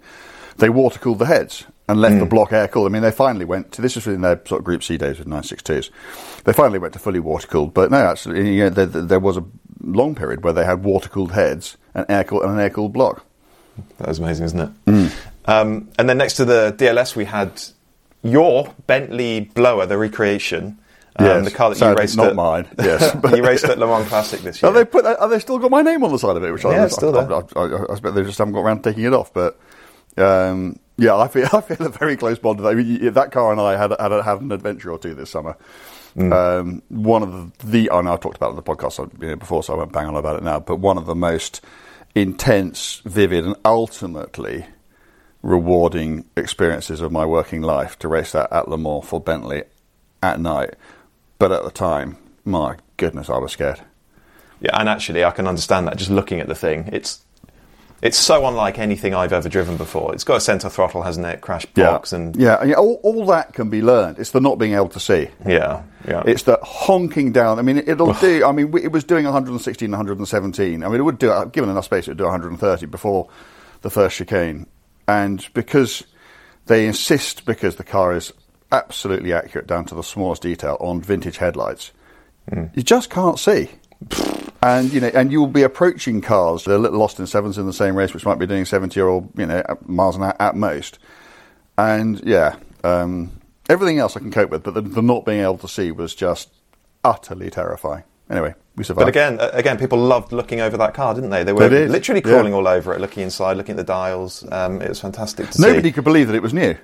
they 0.57 0.69
water 0.69 0.99
cooled 0.99 1.17
the 1.19 1.25
heads 1.25 1.65
and 1.87 2.01
left 2.01 2.19
the 2.19 2.25
block 2.25 2.51
air 2.51 2.67
cooled. 2.67 2.87
I 2.87 2.89
mean, 2.89 3.03
they 3.03 3.11
finally 3.11 3.45
went 3.45 3.71
to 3.73 3.81
this 3.81 3.95
was 3.95 4.07
in 4.07 4.21
their 4.21 4.41
sort 4.45 4.59
of 4.59 4.65
Group 4.65 4.83
C 4.83 4.97
days 4.97 5.19
with 5.19 5.27
962s. 5.27 5.91
They 6.43 6.53
finally 6.53 6.79
went 6.79 6.93
to 6.93 6.99
fully 6.99 7.19
water 7.19 7.47
cooled, 7.47 7.73
but 7.73 7.91
no, 7.91 7.97
actually, 7.97 8.55
you 8.55 8.63
know, 8.63 8.69
there, 8.69 8.85
there 8.85 9.19
was 9.19 9.37
a 9.37 9.45
long 9.81 10.15
period 10.15 10.43
where 10.43 10.53
they 10.53 10.65
had 10.65 10.83
water 10.83 11.09
cooled 11.09 11.33
heads 11.33 11.77
and 11.93 12.05
air 12.09 12.23
cooled 12.23 12.43
and 12.43 12.53
an 12.53 12.59
air 12.59 12.69
cooled 12.69 12.93
block. 12.93 13.25
That 13.97 14.07
was 14.07 14.19
amazing, 14.19 14.45
isn't 14.45 14.59
it? 14.59 14.85
Mm. 14.85 15.13
Um, 15.45 15.89
and 15.99 16.09
then 16.09 16.17
next 16.17 16.35
to 16.35 16.45
the 16.45 16.73
DLS, 16.77 17.15
we 17.15 17.25
had 17.25 17.61
your 18.23 18.73
Bentley 18.87 19.41
blower, 19.41 19.85
the 19.85 19.97
recreation. 19.97 20.79
Um, 21.17 21.25
Yes, 21.25 21.45
the 21.45 21.51
car 21.51 21.73
that 21.73 21.79
you 21.79 21.95
raced 21.95 22.17
not 22.17 22.27
at, 22.27 22.35
mine, 22.35 22.67
yes. 22.77 23.15
but 23.15 23.37
you 23.37 23.43
raced 23.43 23.63
at 23.63 23.79
Le 23.79 23.87
Mans 23.87 24.05
Classic 24.09 24.41
this 24.41 24.61
year. 24.61 24.69
Are 24.69 24.73
they 24.73 24.83
put? 24.83 25.05
Are 25.05 25.29
they 25.29 25.39
still 25.39 25.59
got 25.59 25.71
my 25.71 25.81
name 25.81 26.03
on 26.03 26.11
the 26.11 26.19
side 26.19 26.35
of 26.35 26.43
it? 26.43 26.51
Which 26.51 26.65
Yeah, 26.65 26.71
I, 26.71 26.85
it's 26.85 26.95
still 26.95 27.17
I, 27.17 27.23
there. 27.23 27.37
I, 27.37 27.41
I, 27.55 27.83
I, 27.83 27.91
expect 27.93 28.15
they 28.15 28.23
just 28.23 28.37
haven't 28.37 28.53
got 28.53 28.59
around 28.61 28.83
to 28.83 28.89
taking 28.89 29.05
it 29.05 29.13
off. 29.13 29.33
But 29.33 29.57
um, 30.17 30.77
yeah, 30.97 31.15
I 31.15 31.27
feel 31.27 31.47
I 31.53 31.61
feel 31.61 31.85
a 31.85 31.89
very 31.89 32.17
close 32.17 32.39
bond. 32.39 32.65
I 32.65 32.73
mean, 32.73 33.13
that 33.13 33.31
car 33.31 33.51
and 33.51 33.61
I 33.61 33.77
had 33.77 33.91
had, 33.99 34.11
had 34.11 34.41
an 34.41 34.51
adventure 34.51 34.91
or 34.91 34.99
two 34.99 35.13
this 35.13 35.29
summer. 35.29 35.57
Mm. 36.15 36.31
Um, 36.31 36.81
one 36.87 37.23
of 37.23 37.57
the, 37.59 37.67
the 37.67 37.91
I 37.91 38.01
know 38.01 38.13
I've 38.13 38.21
talked 38.21 38.37
about 38.37 38.47
it 38.47 38.49
on 38.51 38.55
the 38.55 38.63
podcast 38.63 39.21
you 39.21 39.27
know, 39.27 39.35
before, 39.35 39.63
so 39.63 39.73
I 39.73 39.77
won't 39.77 39.91
bang 39.91 40.07
on 40.07 40.15
about 40.15 40.37
it 40.37 40.43
now. 40.43 40.59
But 40.59 40.77
one 40.77 40.97
of 40.97 41.05
the 41.05 41.15
most 41.15 41.61
intense, 42.13 43.01
vivid, 43.05 43.45
and 43.45 43.55
ultimately 43.65 44.65
rewarding 45.41 46.25
experiences 46.37 47.01
of 47.01 47.11
my 47.11 47.25
working 47.25 47.61
life 47.61 47.99
to 47.99 48.07
race 48.07 48.31
that 48.31 48.51
at 48.51 48.69
Le 48.69 48.77
Mans 48.77 49.05
for 49.05 49.19
Bentley 49.19 49.63
at 50.23 50.39
night. 50.39 50.75
But 51.37 51.51
at 51.51 51.63
the 51.63 51.71
time, 51.71 52.17
my 52.45 52.77
goodness, 52.95 53.29
I 53.29 53.37
was 53.37 53.51
scared. 53.51 53.81
Yeah, 54.61 54.79
and 54.79 54.87
actually, 54.87 55.25
I 55.25 55.31
can 55.31 55.47
understand 55.47 55.87
that 55.87 55.97
just 55.97 56.09
looking 56.09 56.39
at 56.39 56.47
the 56.47 56.55
thing. 56.55 56.89
It's 56.93 57.24
it's 58.05 58.19
so 58.19 58.45
unlike 58.45 58.77
anything 58.77 59.15
I've 59.15 59.33
ever 59.33 59.49
driven 59.49 59.77
before. 59.77 60.13
It's 60.13 60.23
got 60.23 60.37
a 60.37 60.39
centre 60.39 60.69
throttle, 60.69 61.01
hasn't 61.01 61.25
it? 61.25 61.41
Crash 61.41 61.65
box 61.65 62.13
and 62.13 62.35
yeah, 62.35 62.61
and 62.61 62.75
all, 62.75 62.99
all 63.01 63.25
that 63.25 63.53
can 63.55 63.71
be 63.71 63.81
learned. 63.81 64.19
It's 64.19 64.29
the 64.29 64.39
not 64.39 64.59
being 64.59 64.73
able 64.73 64.89
to 64.89 64.99
see. 64.99 65.29
yeah, 65.43 65.81
yeah. 66.07 66.21
It's 66.23 66.43
the 66.43 66.59
honking 66.61 67.31
down. 67.31 67.57
I 67.57 67.63
mean, 67.63 67.79
it'll 67.79 68.13
do. 68.13 68.45
I 68.45 68.51
mean, 68.51 68.77
it 68.77 68.91
was 68.91 69.03
doing 69.03 69.25
116, 69.25 69.89
117. 69.89 70.83
I 70.83 70.87
mean, 70.87 70.99
it 70.99 71.03
would 71.03 71.17
do. 71.17 71.49
Given 71.51 71.71
enough 71.71 71.85
space, 71.85 72.07
it 72.07 72.11
would 72.11 72.19
do 72.19 72.25
130 72.25 72.85
before 72.85 73.27
the 73.81 73.89
first 73.89 74.17
chicane. 74.17 74.67
And 75.07 75.43
because 75.55 76.03
they 76.67 76.85
insist, 76.85 77.45
because 77.45 77.77
the 77.77 77.83
car 77.83 78.15
is 78.15 78.31
absolutely 78.71 79.33
accurate 79.33 79.65
down 79.65 79.85
to 79.85 79.95
the 79.95 80.03
smallest 80.03 80.43
detail 80.43 80.77
on 80.79 81.01
vintage 81.01 81.37
headlights, 81.37 81.91
hmm. 82.53 82.65
you 82.75 82.83
just 82.83 83.09
can't 83.09 83.39
see. 83.39 83.71
And 84.65 84.91
you 84.91 84.99
know, 84.99 85.11
and 85.13 85.31
you'll 85.31 85.45
be 85.45 85.61
approaching 85.61 86.21
cars 86.21 86.63
that 86.63 86.71
are 86.71 86.75
a 86.75 86.79
little 86.79 86.97
lost 86.97 87.19
in 87.19 87.27
sevens 87.27 87.59
in 87.59 87.67
the 87.67 87.73
same 87.73 87.95
race, 87.95 88.15
which 88.15 88.25
might 88.25 88.39
be 88.39 88.47
doing 88.47 88.65
70 88.65 88.99
or 88.99 89.07
old, 89.09 89.29
you 89.37 89.45
know 89.45 89.61
miles 89.85 90.15
an 90.15 90.23
hour 90.23 90.35
at 90.41 90.55
most. 90.55 90.97
And 91.77 92.19
yeah, 92.25 92.55
um, 92.83 93.31
everything 93.69 93.99
else 93.99 94.17
I 94.17 94.21
can 94.21 94.31
cope 94.31 94.49
with, 94.49 94.63
but 94.63 94.73
the, 94.73 94.81
the 94.81 95.03
not 95.03 95.23
being 95.23 95.41
able 95.41 95.59
to 95.59 95.67
see 95.67 95.91
was 95.91 96.15
just 96.15 96.49
utterly 97.03 97.51
terrifying. 97.51 98.05
Anyway, 98.27 98.55
we 98.75 98.83
survived. 98.83 99.03
But 99.05 99.09
again, 99.09 99.39
uh, 99.39 99.51
again, 99.53 99.77
people 99.77 99.99
loved 99.99 100.31
looking 100.31 100.59
over 100.61 100.77
that 100.77 100.95
car, 100.95 101.13
didn't 101.13 101.29
they? 101.29 101.43
They 101.43 101.53
were 101.53 101.69
They 101.69 101.87
literally 101.87 102.21
yeah. 102.25 102.31
crawling 102.31 102.55
all 102.55 102.67
over 102.67 102.91
it, 102.95 102.99
looking 103.01 103.21
inside, 103.21 103.57
looking 103.57 103.73
at 103.73 103.77
the 103.77 103.83
dials. 103.83 104.43
Um, 104.51 104.81
it 104.81 104.89
was 104.89 104.99
fantastic 104.99 105.51
to 105.51 105.61
nobody 105.61 105.89
see. 105.89 105.91
could 105.93 106.05
believe 106.05 106.25
that 106.25 106.35
it 106.35 106.41
was 106.41 106.55
new. 106.55 106.75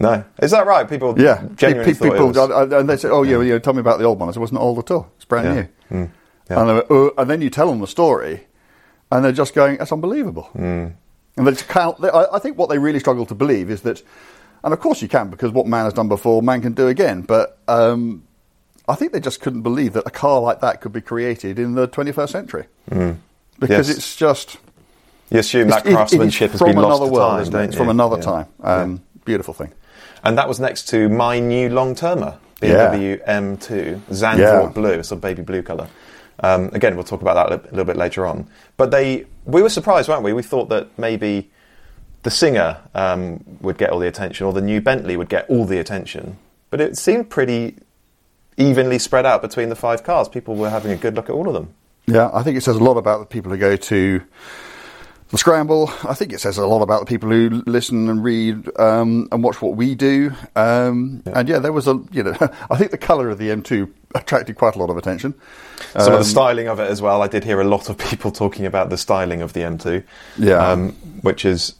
No, 0.00 0.22
is 0.40 0.52
that 0.52 0.66
right? 0.66 0.88
People, 0.88 1.20
Yeah, 1.20 1.42
genuinely 1.56 1.94
Pe- 1.94 1.98
pe- 1.98 2.06
thought 2.10 2.12
people, 2.12 2.28
it 2.28 2.36
was. 2.36 2.50
and- 2.62 2.72
and 2.72 2.88
they 2.88 2.96
said, 2.96 3.10
"Oh, 3.10 3.24
yeah, 3.24 3.40
yeah, 3.40 3.58
tell 3.58 3.72
me 3.74 3.80
about 3.80 3.98
the 3.98 4.04
old 4.04 4.20
one." 4.20 4.28
I 4.28 4.30
said, 4.32 4.36
"It 4.36 4.42
wasn't 4.42 4.60
old 4.60 4.78
at 4.78 4.92
all. 4.92 5.10
It's 5.16 5.24
brand 5.24 5.46
Yeah. 5.90 5.98
new." 5.98 6.04
Mm. 6.06 6.10
Yeah. 6.50 6.58
And, 6.60 6.66
went, 6.68 6.86
"Oh," 6.90 7.12
and 7.18 7.28
then 7.30 7.40
you 7.42 7.50
tell 7.50 7.68
them 7.68 7.80
the 7.80 7.86
story, 7.86 8.46
and 9.10 9.24
they're 9.24 9.32
just 9.32 9.54
going, 9.54 9.76
"That's 9.78 9.92
unbelievable." 9.92 10.48
Mm. 10.54 10.92
And 11.36 11.46
they 11.46 11.54
can't. 11.54 12.00
They, 12.00 12.08
I, 12.10 12.36
I 12.36 12.38
think 12.38 12.56
what 12.58 12.68
they 12.68 12.78
really 12.78 12.98
struggle 13.00 13.26
to 13.26 13.34
believe 13.34 13.70
is 13.70 13.82
that, 13.82 14.02
and 14.64 14.72
of 14.72 14.80
course 14.80 15.02
you 15.02 15.08
can, 15.08 15.28
because 15.30 15.52
what 15.52 15.66
man 15.66 15.84
has 15.84 15.92
done 15.94 16.08
before, 16.08 16.42
man 16.42 16.60
can 16.62 16.72
do 16.72 16.88
again. 16.88 17.22
But 17.22 17.58
um, 17.68 18.24
I 18.88 18.94
think 18.94 19.12
they 19.12 19.20
just 19.20 19.40
couldn't 19.40 19.62
believe 19.62 19.92
that 19.92 20.04
a 20.06 20.10
car 20.10 20.40
like 20.40 20.60
that 20.60 20.80
could 20.80 20.92
be 20.92 21.00
created 21.00 21.58
in 21.58 21.74
the 21.74 21.86
21st 21.86 22.30
century, 22.30 22.64
because 22.88 22.98
Mm. 23.00 23.68
Yes. 23.68 23.88
it's 23.90 24.16
just. 24.16 24.56
You 25.30 25.40
assume 25.40 25.68
that 25.68 25.80
It's- 25.80 25.84
it- 25.84 25.88
it 25.88 25.90
is 25.92 25.96
craftsmanship 25.96 26.50
has 26.52 26.60
been 26.62 26.74
lost 26.76 26.86
another 26.86 27.06
to 27.06 27.12
world, 27.12 27.52
time? 27.52 27.64
It's 27.64 27.74
you? 27.74 27.78
from 27.78 27.88
another 27.90 28.16
Yeah. 28.16 28.22
time. 28.22 28.46
Um, 28.62 29.00
Beautiful 29.26 29.52
thing. 29.52 29.72
And 30.24 30.38
that 30.38 30.48
was 30.48 30.58
next 30.58 30.88
to 30.88 31.10
my 31.10 31.38
new 31.38 31.68
long 31.68 31.94
termer, 31.94 32.38
BMW 32.62 33.18
M2, 33.26 34.00
Zandvoort 34.10 34.38
Yeah. 34.38 34.70
blue, 34.74 35.02
a 35.10 35.16
baby 35.16 35.42
blue 35.42 35.60
colour. 35.62 35.86
Um, 36.40 36.70
again, 36.72 36.94
we'll 36.94 37.04
talk 37.04 37.22
about 37.22 37.34
that 37.34 37.46
a 37.46 37.70
little, 37.70 37.84
bit 37.84 37.96
later 37.96 38.26
on. 38.26 38.48
But 38.76 38.90
they, 38.90 39.26
we 39.44 39.62
were 39.62 39.68
surprised, 39.68 40.08
weren't 40.08 40.22
we? 40.22 40.32
We 40.32 40.42
thought 40.42 40.68
that 40.68 40.96
maybe 40.98 41.50
the 42.22 42.30
Singer 42.30 42.78
um, 42.94 43.44
would 43.60 43.78
get 43.78 43.90
all 43.90 43.98
the 43.98 44.08
attention, 44.08 44.46
or 44.46 44.52
the 44.52 44.60
new 44.60 44.80
Bentley 44.80 45.16
would 45.16 45.28
get 45.28 45.48
all 45.48 45.64
the 45.64 45.78
attention. 45.78 46.38
But 46.70 46.80
it 46.80 46.96
seemed 46.96 47.30
pretty 47.30 47.76
evenly 48.56 48.98
spread 48.98 49.26
out 49.26 49.42
between 49.42 49.68
the 49.68 49.76
five 49.76 50.04
cars. 50.04 50.28
People 50.28 50.54
were 50.54 50.70
having 50.70 50.92
a 50.92 50.96
good 50.96 51.14
look 51.14 51.28
at 51.28 51.32
all 51.32 51.48
of 51.48 51.54
them. 51.54 51.74
Yeah, 52.06 52.30
I 52.32 52.42
think 52.42 52.56
it 52.56 52.62
says 52.62 52.76
a 52.76 52.82
lot 52.82 52.96
about 52.96 53.20
the 53.20 53.26
people 53.26 53.50
who 53.50 53.58
go 53.58 53.76
to 53.76 54.22
the 55.30 55.38
Scramble. 55.38 55.90
I 56.04 56.14
think 56.14 56.32
it 56.32 56.40
says 56.40 56.56
a 56.58 56.66
lot 56.66 56.82
about 56.82 57.00
the 57.00 57.06
people 57.06 57.28
who 57.30 57.62
listen 57.66 58.08
and 58.08 58.22
read 58.24 58.68
um, 58.78 59.28
and 59.30 59.42
watch 59.44 59.60
what 59.60 59.76
we 59.76 59.94
do. 59.94 60.32
Um, 60.56 61.22
And 61.26 61.48
yeah, 61.48 61.58
there 61.58 61.72
was 61.72 61.86
a, 61.86 62.00
you 62.10 62.22
know, 62.22 62.36
I 62.70 62.76
think 62.76 62.90
the 62.90 62.98
colour 62.98 63.28
of 63.28 63.38
the 63.38 63.48
M2 63.50 63.90
attracted 64.14 64.56
quite 64.56 64.74
a 64.74 64.78
lot 64.78 64.88
of 64.90 64.96
attention. 64.96 65.34
Some 65.92 66.02
Um, 66.08 66.12
of 66.14 66.18
the 66.20 66.24
styling 66.24 66.68
of 66.68 66.80
it 66.80 66.90
as 66.90 67.02
well. 67.02 67.20
I 67.22 67.28
did 67.28 67.44
hear 67.44 67.60
a 67.60 67.64
lot 67.64 67.88
of 67.90 67.98
people 67.98 68.30
talking 68.30 68.64
about 68.66 68.88
the 68.90 68.96
styling 68.96 69.42
of 69.42 69.52
the 69.52 69.60
M2. 69.60 70.02
Yeah. 70.38 70.66
Um, 70.66 70.92
which 71.22 71.44
is, 71.44 71.74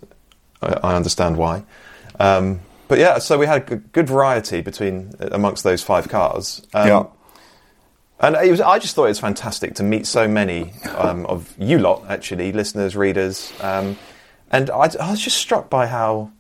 I, 0.62 0.78
I 0.83 0.95
understand 0.97 1.37
why. 1.37 1.64
Um, 2.21 2.61
but 2.88 2.99
yeah, 2.99 3.19
so 3.19 3.38
we 3.38 3.47
had 3.47 3.71
a 3.71 3.76
good 3.76 4.09
variety 4.09 4.61
between 4.62 5.12
amongst 5.21 5.62
those 5.64 5.83
five 5.83 6.09
cars. 6.09 6.62
Um, 6.75 6.88
Yeah. 6.88 7.05
And 8.20 8.34
it 8.37 8.50
was, 8.50 8.60
I 8.60 8.78
just 8.78 8.94
thought 8.96 9.04
it 9.04 9.08
was 9.10 9.20
fantastic 9.20 9.75
to 9.76 9.82
meet 9.82 10.06
so 10.06 10.26
many 10.26 10.72
um, 10.96 11.25
of 11.26 11.54
you 11.58 11.78
lot, 11.78 12.04
actually, 12.08 12.50
listeners, 12.52 12.96
readers. 12.96 13.52
Um, 13.60 13.96
and 14.50 14.70
I, 14.70 14.90
I 15.00 15.10
was 15.10 15.20
just 15.20 15.37
struck 15.37 15.70
by 15.70 15.87
how 15.87 16.30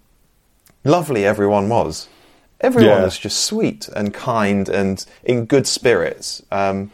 lovely 0.84 1.24
everyone 1.24 1.68
was. 1.68 2.08
Everyone 2.60 2.98
Yeah. 2.98 3.04
was 3.04 3.16
just 3.16 3.44
sweet 3.44 3.88
and 3.94 4.12
kind 4.12 4.68
and 4.68 5.04
in 5.22 5.44
good 5.44 5.66
spirits. 5.68 6.42
Um, 6.50 6.90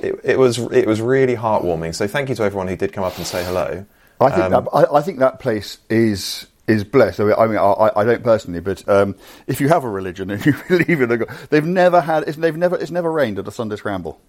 it, 0.00 0.18
it 0.24 0.38
was 0.38 0.58
it 0.58 0.86
was 0.86 1.00
really 1.02 1.36
heartwarming. 1.36 1.94
So 1.94 2.06
thank 2.06 2.28
you 2.30 2.34
to 2.36 2.42
everyone 2.44 2.68
who 2.68 2.76
did 2.76 2.92
come 2.94 3.04
up 3.04 3.16
and 3.18 3.26
say 3.26 3.44
hello. 3.44 3.84
I 4.20 4.30
think 4.30 4.44
Um, 4.44 4.64
that, 4.64 4.70
I, 4.72 4.96
I 4.98 5.02
think 5.02 5.18
that 5.18 5.40
place 5.40 5.78
is 5.90 6.46
is 6.66 6.84
blessed. 6.84 7.20
I 7.20 7.24
mean, 7.24 7.34
I, 7.38 7.46
mean, 7.46 7.58
I, 7.58 7.90
I 7.96 8.04
don't 8.04 8.22
personally, 8.24 8.60
but 8.60 8.86
um, 8.88 9.16
if 9.46 9.60
you 9.60 9.68
have 9.68 9.84
a 9.84 9.88
religion 9.90 10.30
and 10.32 10.44
you 10.44 10.54
believe 10.68 11.00
in 11.00 11.10
a 11.10 11.16
God, 11.18 11.28
they've 11.50 11.64
never 11.64 12.00
had 12.00 12.24
it's, 12.28 12.36
they've 12.38 12.56
never 12.56 12.76
it's 12.76 12.90
never 12.90 13.10
rained 13.12 13.38
at 13.38 13.46
a 13.48 13.50
Sunday 13.52 13.76
scramble. 13.76 14.20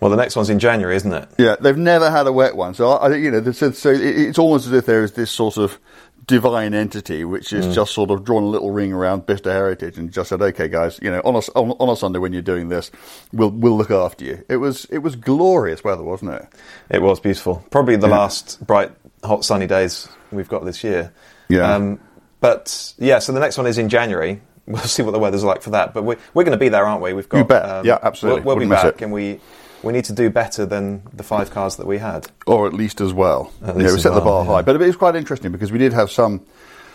well, 0.00 0.10
the 0.10 0.16
next 0.16 0.36
one's 0.36 0.50
in 0.50 0.58
January, 0.58 0.96
isn't 0.96 1.12
it? 1.12 1.28
Yeah, 1.38 1.56
they've 1.60 1.76
never 1.76 2.10
had 2.10 2.26
a 2.26 2.32
wet 2.32 2.56
one. 2.56 2.74
So 2.74 2.90
I, 2.90 3.14
you 3.16 3.30
know, 3.30 3.52
so, 3.52 3.72
so 3.72 3.90
it's 3.90 4.38
almost 4.38 4.66
as 4.66 4.72
if 4.72 4.86
there 4.86 5.02
is 5.02 5.12
this 5.12 5.30
sort 5.30 5.56
of 5.58 5.78
divine 6.26 6.74
entity 6.74 7.24
which 7.24 7.48
Mm. 7.48 7.72
just 7.72 7.94
sort 7.94 8.10
of 8.10 8.22
drawn 8.22 8.42
a 8.42 8.46
little 8.48 8.70
ring 8.70 8.92
around 8.92 9.24
Bicester 9.24 9.50
Heritage 9.50 9.96
and 9.96 10.12
just 10.12 10.28
said, 10.28 10.42
"Okay, 10.42 10.68
guys, 10.68 10.98
you 11.02 11.10
know, 11.10 11.20
on 11.24 11.34
a, 11.36 11.38
on, 11.58 11.70
on 11.80 11.88
a 11.88 11.96
Sunday 11.96 12.18
when 12.18 12.32
you're 12.34 12.42
doing 12.42 12.68
this, 12.68 12.90
we'll 13.32 13.50
we'll 13.50 13.76
look 13.78 13.90
after 13.90 14.24
you." 14.24 14.44
It 14.48 14.56
was 14.58 14.84
it 14.86 14.98
was 14.98 15.16
glorious 15.16 15.82
weather, 15.82 16.02
wasn't 16.02 16.32
it? 16.32 16.46
It 16.90 17.00
was 17.02 17.18
beautiful. 17.18 17.64
Probably 17.70 17.96
the 17.96 18.08
Yeah. 18.08 18.18
last 18.18 18.64
bright, 18.66 18.92
hot, 19.24 19.42
sunny 19.44 19.66
days 19.66 20.06
we've 20.30 20.48
got 20.48 20.64
this 20.66 20.84
year. 20.84 21.12
Yeah. 21.48 21.74
Um, 21.74 22.00
but 22.40 22.94
yeah, 22.98 23.18
so 23.18 23.32
the 23.32 23.40
next 23.40 23.56
one 23.58 23.66
is 23.66 23.78
in 23.78 23.88
January. 23.88 24.40
We'll 24.68 24.82
see 24.82 25.02
what 25.02 25.12
the 25.12 25.18
weather's 25.18 25.44
like 25.44 25.62
for 25.62 25.70
that. 25.70 25.94
But 25.94 26.04
we're, 26.04 26.18
we're 26.34 26.44
going 26.44 26.52
to 26.52 26.60
be 26.62 26.68
there, 26.68 26.84
aren't 26.84 27.00
we? 27.00 27.14
We've 27.14 27.26
got. 27.26 27.38
um, 27.38 27.42
You 27.42 27.48
bet. 27.48 27.84
Yeah, 27.86 27.98
absolutely. 28.02 28.42
We'll, 28.42 28.56
we'll 28.56 28.66
be 28.66 28.70
back, 28.70 29.00
and 29.00 29.10
we 29.10 29.40
we 29.82 29.94
need 29.94 30.04
to 30.04 30.12
do 30.12 30.28
better 30.28 30.66
than 30.66 31.00
the 31.14 31.22
five 31.22 31.50
cars 31.50 31.76
that 31.76 31.86
we 31.86 31.96
had. 31.96 32.26
or 32.46 32.66
at 32.66 32.74
least 32.74 33.00
as 33.00 33.14
well. 33.14 33.50
At 33.62 33.68
You 33.68 33.72
know, 33.78 33.84
least 33.84 33.94
we 33.96 34.00
set 34.02 34.12
the 34.12 34.20
bar 34.20 34.44
yeah. 34.44 34.50
high, 34.52 34.62
but 34.62 34.76
it 34.76 34.78
was 34.86 34.94
quite 34.94 35.16
interesting 35.16 35.52
because 35.52 35.72
we 35.72 35.78
did 35.78 35.94
have 35.94 36.10
some. 36.10 36.42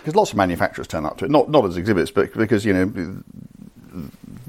Because 0.02 0.16
lots 0.16 0.30
of 0.32 0.38
manufacturers 0.38 0.88
turn 0.88 1.04
up 1.04 1.18
to 1.18 1.26
it, 1.26 1.32
not 1.32 1.50
not 1.50 1.66
as 1.66 1.76
exhibits, 1.78 2.12
but 2.12 2.32
because 2.36 2.64
you 2.64 2.74
know 2.74 3.24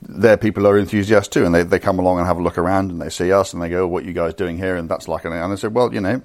their 0.07 0.37
people 0.37 0.67
are 0.67 0.79
enthusiasts 0.79 1.29
too, 1.29 1.47
and 1.47 1.55
they, 1.55 1.63
they 1.63 1.79
come 1.79 1.99
along 1.99 2.19
and 2.19 2.27
have 2.27 2.37
a 2.39 2.43
look 2.43 2.59
around, 2.59 2.91
and 2.91 3.01
they 3.01 3.09
see 3.09 3.33
us, 3.33 3.55
and 3.55 3.63
they 3.63 3.71
go, 3.71 3.85
oh, 3.85 3.87
"What 3.87 4.03
are 4.03 4.07
you 4.07 4.13
guys 4.13 4.35
doing 4.35 4.59
here?" 4.59 4.77
And 4.77 4.87
that's 4.89 5.09
like, 5.09 5.25
an, 5.25 5.33
and 5.33 5.51
I 5.53 5.57
said, 5.57 5.75
"Well, 5.75 5.95
you 5.95 6.01
know." 6.03 6.21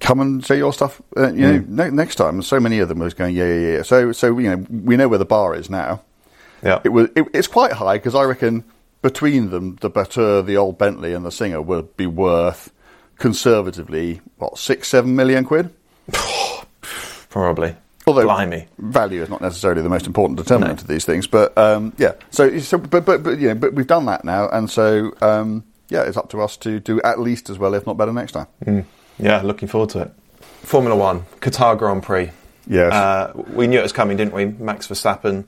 Come 0.00 0.20
and 0.20 0.44
say 0.44 0.58
your 0.58 0.72
stuff, 0.72 1.00
uh, 1.16 1.32
you 1.32 1.40
know, 1.40 1.64
ne- 1.66 1.90
next 1.90 2.16
time. 2.16 2.34
And 2.36 2.44
so 2.44 2.60
many 2.60 2.78
of 2.80 2.88
them 2.88 2.98
was 2.98 3.14
going, 3.14 3.34
yeah, 3.34 3.46
yeah, 3.46 3.76
yeah. 3.76 3.82
So, 3.82 4.12
so 4.12 4.36
you 4.38 4.50
know, 4.54 4.66
we 4.84 4.96
know 4.96 5.08
where 5.08 5.18
the 5.18 5.24
bar 5.24 5.54
is 5.54 5.70
now. 5.70 6.02
Yeah. 6.62 6.80
It 6.84 6.90
was, 6.90 7.08
it, 7.16 7.26
it's 7.32 7.46
quite 7.48 7.72
high 7.72 7.96
because 7.96 8.14
I 8.14 8.24
reckon 8.24 8.64
between 9.00 9.50
them, 9.50 9.76
the 9.80 9.90
Batur, 9.90 10.44
the 10.44 10.56
old 10.58 10.76
Bentley, 10.76 11.14
and 11.14 11.24
the 11.24 11.30
Singer 11.32 11.62
would 11.62 11.96
be 11.96 12.06
worth 12.06 12.70
conservatively 13.16 14.20
what 14.36 14.58
six, 14.58 14.88
seven 14.88 15.16
million 15.16 15.44
quid. 15.44 15.70
Probably. 17.30 17.74
Although 18.06 18.24
Blimey. 18.24 18.66
value 18.78 19.22
is 19.22 19.28
not 19.28 19.40
necessarily 19.42 19.82
the 19.82 19.88
most 19.90 20.06
important 20.06 20.38
determinant 20.38 20.78
No. 20.78 20.82
of 20.82 20.88
these 20.88 21.04
things, 21.04 21.26
but 21.26 21.56
um, 21.58 21.92
yeah. 21.98 22.12
So, 22.30 22.58
so 22.58 22.78
but, 22.78 23.04
but 23.04 23.22
but 23.22 23.38
you 23.38 23.48
know, 23.48 23.54
but 23.54 23.74
we've 23.74 23.86
done 23.86 24.06
that 24.06 24.24
now, 24.24 24.48
and 24.48 24.70
so 24.70 25.12
um, 25.20 25.62
yeah, 25.90 26.02
it's 26.04 26.16
up 26.16 26.30
to 26.30 26.40
us 26.40 26.56
to 26.58 26.80
do 26.80 27.02
at 27.02 27.20
least 27.20 27.50
as 27.50 27.58
well, 27.58 27.74
if 27.74 27.86
not 27.86 27.98
better, 27.98 28.12
next 28.12 28.32
time. 28.32 28.46
Yeah, 29.18 29.42
looking 29.42 29.68
forward 29.68 29.90
to 29.90 30.00
it. 30.02 30.12
Formula 30.62 30.96
One, 30.96 31.22
Qatar 31.40 31.78
Grand 31.78 32.02
Prix. 32.02 32.30
Yes. 32.66 32.92
Uh, 32.92 33.32
we 33.52 33.66
knew 33.66 33.78
it 33.78 33.82
was 33.82 33.92
coming, 33.92 34.16
didn't 34.16 34.34
we? 34.34 34.44
Max 34.46 34.86
Verstappen, 34.86 35.44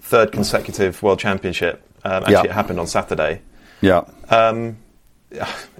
third 0.00 0.32
consecutive 0.32 1.02
world 1.02 1.18
championship. 1.18 1.82
Um, 2.04 2.22
actually, 2.22 2.32
Yeah. 2.34 2.44
it 2.44 2.50
happened 2.52 2.80
on 2.80 2.86
Saturday. 2.86 3.40
Yeah. 3.80 4.04
Um, 4.30 4.78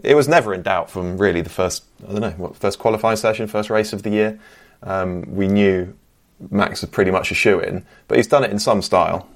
it 0.02 0.14
was 0.14 0.28
never 0.28 0.52
in 0.52 0.62
doubt 0.62 0.90
from 0.90 1.16
really 1.16 1.40
the 1.40 1.50
first, 1.50 1.84
I 2.06 2.12
don't 2.12 2.20
know, 2.20 2.30
what, 2.32 2.56
first 2.56 2.78
qualifying 2.78 3.16
session, 3.16 3.46
first 3.46 3.70
race 3.70 3.92
of 3.92 4.02
the 4.02 4.10
year. 4.10 4.38
Um, 4.82 5.24
we 5.34 5.48
knew 5.48 5.94
Max 6.50 6.82
was 6.82 6.90
pretty 6.90 7.10
much 7.10 7.30
a 7.30 7.34
shoe 7.34 7.60
in, 7.60 7.84
but 8.08 8.16
he's 8.18 8.26
done 8.26 8.44
it 8.44 8.50
in 8.50 8.58
some 8.58 8.82
style. 8.82 9.28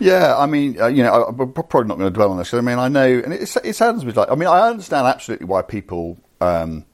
Yeah, 0.00 0.36
I 0.36 0.46
mean, 0.46 0.80
uh, 0.80 0.86
you 0.88 1.02
know, 1.02 1.24
I'm 1.24 1.52
probably 1.52 1.88
not 1.88 1.98
going 1.98 2.10
to 2.12 2.14
dwell 2.14 2.32
on 2.32 2.38
this. 2.38 2.52
I 2.52 2.60
mean, 2.60 2.78
I 2.78 2.88
know, 2.88 3.06
and 3.06 3.32
it, 3.32 3.56
it 3.64 3.76
sounds 3.76 4.04
like. 4.04 4.30
I 4.30 4.34
mean, 4.34 4.48
I 4.48 4.68
understand 4.68 5.06
absolutely 5.06 5.46
why 5.46 5.62
people 5.62 6.18
um, 6.40 6.84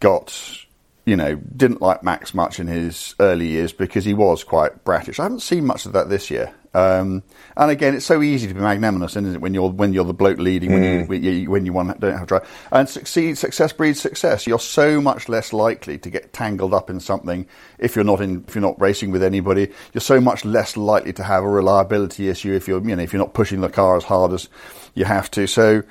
got, 0.00 0.66
you 1.04 1.16
know, 1.16 1.34
didn't 1.34 1.80
like 1.80 2.02
Max 2.02 2.34
much 2.34 2.60
in 2.60 2.66
his 2.66 3.14
early 3.18 3.48
years 3.48 3.72
because 3.72 4.04
he 4.04 4.14
was 4.14 4.44
quite 4.44 4.84
bratish. 4.84 5.18
I 5.18 5.24
haven't 5.24 5.40
seen 5.40 5.64
much 5.64 5.86
of 5.86 5.92
that 5.92 6.08
this 6.08 6.30
year. 6.30 6.54
Um, 6.72 7.24
and 7.56 7.70
again, 7.70 7.96
it's 7.96 8.06
so 8.06 8.22
easy 8.22 8.46
to 8.46 8.54
be 8.54 8.60
magnanimous, 8.60 9.12
isn't 9.12 9.34
it? 9.34 9.40
When 9.40 9.54
you're 9.54 9.70
when 9.70 9.92
you're 9.92 10.04
the 10.04 10.14
bloke 10.14 10.38
leading, 10.38 10.72
when 10.72 10.84
you 10.84 11.04
when 11.06 11.22
you, 11.24 11.50
when 11.50 11.66
you 11.66 11.72
want, 11.72 11.98
don't 11.98 12.12
have 12.12 12.20
to 12.20 12.26
drive, 12.26 12.48
and 12.70 12.88
succeed. 12.88 13.38
Success 13.38 13.72
breeds 13.72 14.00
success. 14.00 14.46
You're 14.46 14.60
so 14.60 15.00
much 15.00 15.28
less 15.28 15.52
likely 15.52 15.98
to 15.98 16.10
get 16.10 16.32
tangled 16.32 16.72
up 16.72 16.88
in 16.88 17.00
something 17.00 17.46
if 17.78 17.96
you're 17.96 18.04
not 18.04 18.20
in 18.20 18.44
if 18.46 18.54
you're 18.54 18.62
not 18.62 18.80
racing 18.80 19.10
with 19.10 19.24
anybody. 19.24 19.72
You're 19.92 20.00
so 20.00 20.20
much 20.20 20.44
less 20.44 20.76
likely 20.76 21.12
to 21.14 21.24
have 21.24 21.42
a 21.42 21.48
reliability 21.48 22.28
issue 22.28 22.52
if 22.52 22.68
you're 22.68 22.86
you 22.86 22.94
know 22.94 23.02
if 23.02 23.12
you're 23.12 23.22
not 23.22 23.34
pushing 23.34 23.62
the 23.62 23.68
car 23.68 23.96
as 23.96 24.04
hard 24.04 24.32
as 24.32 24.48
you 24.94 25.06
have 25.06 25.28
to. 25.32 25.48
So 25.48 25.82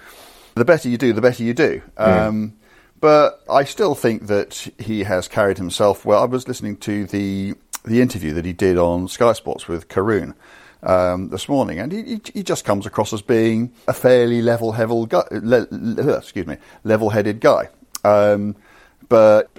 the 0.55 0.65
better 0.65 0.87
you 0.87 0.97
do, 0.97 1.11
the 1.11 1.21
better 1.21 1.43
you 1.43 1.53
do. 1.53 1.81
Um, 1.97 2.53
but 2.99 3.43
I 3.49 3.63
still 3.63 3.95
think 3.95 4.27
that 4.27 4.67
he 4.77 5.03
has 5.03 5.27
carried 5.27 5.57
himself 5.57 6.05
well. 6.05 6.21
I 6.21 6.25
was 6.25 6.47
listening 6.47 6.77
to 6.77 7.05
the 7.05 7.55
the 7.85 8.01
interview 8.01 8.33
that 8.33 8.45
he 8.45 8.53
did 8.53 8.77
on 8.77 9.07
Sky 9.07 9.33
Sports 9.33 9.67
with 9.67 9.87
Karun 9.87 10.33
um, 10.83 11.29
this 11.29 11.47
morning, 11.47 11.79
and 11.79 11.91
he, 11.91 12.19
he, 12.33 12.43
just 12.43 12.65
comes 12.65 12.85
across 12.85 13.13
as 13.13 13.21
being 13.21 13.71
a 13.87 13.93
fairly 13.93 14.41
guy. 14.41 15.23
Le, 15.31 16.17
excuse 16.17 16.45
me, 16.45 16.57
level-headed 16.83 17.39
guy. 17.39 17.69
Um, 18.03 18.55
but 19.07 19.49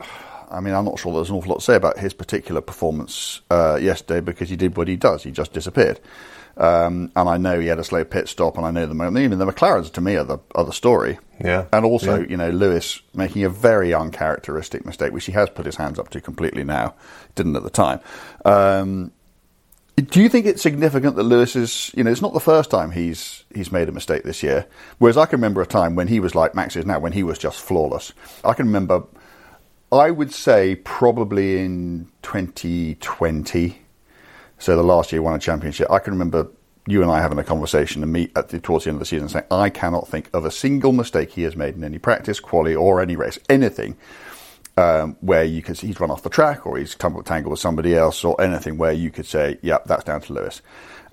I 0.50 0.60
mean, 0.60 0.74
I'm 0.74 0.84
not 0.84 0.98
sure 0.98 1.14
there's 1.14 1.30
an 1.30 1.36
awful 1.36 1.50
lot 1.50 1.58
to 1.58 1.64
say 1.64 1.76
about 1.76 1.98
his 1.98 2.12
particular 2.12 2.60
performance 2.60 3.40
uh, 3.50 3.78
yesterday 3.80 4.20
because 4.20 4.48
he 4.48 4.56
did 4.56 4.76
what 4.76 4.88
he 4.88 4.96
does. 4.96 5.22
He 5.22 5.30
just 5.30 5.52
disappeared. 5.52 6.00
Um, 6.60 7.10
and 7.16 7.26
I 7.28 7.38
know 7.38 7.58
he 7.58 7.68
had 7.68 7.78
a 7.78 7.84
slow 7.84 8.04
pit 8.04 8.28
stop, 8.28 8.56
and 8.58 8.66
I 8.66 8.70
know 8.70 8.84
the 8.86 8.94
moment. 8.94 9.24
Even 9.24 9.38
the 9.38 9.46
McLarens, 9.46 9.90
to 9.92 10.00
me, 10.02 10.16
are 10.16 10.24
the 10.24 10.38
are 10.54 10.64
the 10.64 10.72
story. 10.74 11.18
Yeah. 11.42 11.64
And 11.72 11.86
also, 11.86 12.20
Yeah. 12.20 12.26
you 12.28 12.36
know, 12.36 12.50
Lewis 12.50 13.00
making 13.14 13.44
a 13.44 13.48
very 13.48 13.94
uncharacteristic 13.94 14.84
mistake, 14.84 15.12
which 15.12 15.24
he 15.24 15.32
has 15.32 15.48
put 15.48 15.64
his 15.64 15.76
hands 15.76 15.98
up 15.98 16.10
to 16.10 16.20
completely 16.20 16.62
now. 16.62 16.94
Didn't 17.34 17.56
at 17.56 17.62
the 17.62 17.70
time. 17.70 18.00
Um, 18.44 19.10
do 19.96 20.20
you 20.22 20.28
think 20.28 20.44
it's 20.46 20.62
significant 20.62 21.16
that 21.16 21.22
Lewis 21.24 21.56
is, 21.56 21.90
you 21.94 22.04
know, 22.04 22.10
it's 22.10 22.22
not 22.22 22.32
the 22.34 22.40
first 22.40 22.70
time 22.70 22.90
he's 22.90 23.44
he's 23.54 23.72
made 23.72 23.88
a 23.88 23.92
mistake 23.92 24.22
this 24.24 24.42
year. 24.42 24.66
Whereas 24.98 25.16
I 25.16 25.24
can 25.26 25.38
remember 25.38 25.62
a 25.62 25.66
time 25.66 25.94
when 25.94 26.08
he 26.08 26.20
was 26.20 26.34
like 26.34 26.54
Max 26.54 26.76
is 26.76 26.84
now, 26.86 26.98
when 26.98 27.12
he 27.12 27.22
was 27.22 27.38
just 27.38 27.60
flawless. 27.60 28.12
I 28.44 28.52
can 28.52 28.66
remember, 28.66 29.04
I 29.90 30.10
would 30.10 30.32
say 30.32 30.76
probably 30.76 31.58
in 31.58 32.08
2020, 32.22 33.78
so 34.60 34.76
the 34.76 34.84
last 34.84 35.10
year 35.10 35.20
he 35.20 35.24
won 35.24 35.34
a 35.34 35.40
championship. 35.40 35.90
I 35.90 35.98
can 35.98 36.12
remember 36.12 36.48
you 36.86 37.02
and 37.02 37.10
I 37.10 37.20
having 37.20 37.38
a 37.38 37.44
conversation 37.44 38.02
and 38.02 38.12
me 38.12 38.30
at 38.36 38.50
the, 38.50 38.60
towards 38.60 38.84
the 38.84 38.90
end 38.90 38.96
of 38.96 39.00
the 39.00 39.06
season 39.06 39.28
saying, 39.28 39.46
I 39.50 39.70
cannot 39.70 40.06
think 40.06 40.30
of 40.32 40.44
a 40.44 40.50
single 40.50 40.92
mistake 40.92 41.30
he 41.30 41.42
has 41.42 41.56
made 41.56 41.74
in 41.74 41.84
any 41.84 41.98
practice, 41.98 42.38
quali, 42.40 42.74
or 42.74 43.00
any 43.00 43.16
race, 43.16 43.38
anything 43.48 43.96
um, 44.76 45.16
where 45.20 45.44
you 45.44 45.62
could 45.62 45.78
he's 45.78 45.98
run 46.00 46.10
off 46.10 46.22
the 46.22 46.30
track 46.30 46.66
or 46.66 46.78
he's 46.78 46.94
tumbled 46.94 47.26
tangled 47.26 47.50
with 47.50 47.60
somebody 47.60 47.94
else 47.94 48.24
or 48.24 48.40
anything 48.40 48.78
where 48.78 48.92
you 48.92 49.10
could 49.10 49.26
say, 49.26 49.58
"Yep, 49.62 49.86
that's 49.86 50.04
down 50.04 50.20
to 50.22 50.32
Lewis." 50.32 50.62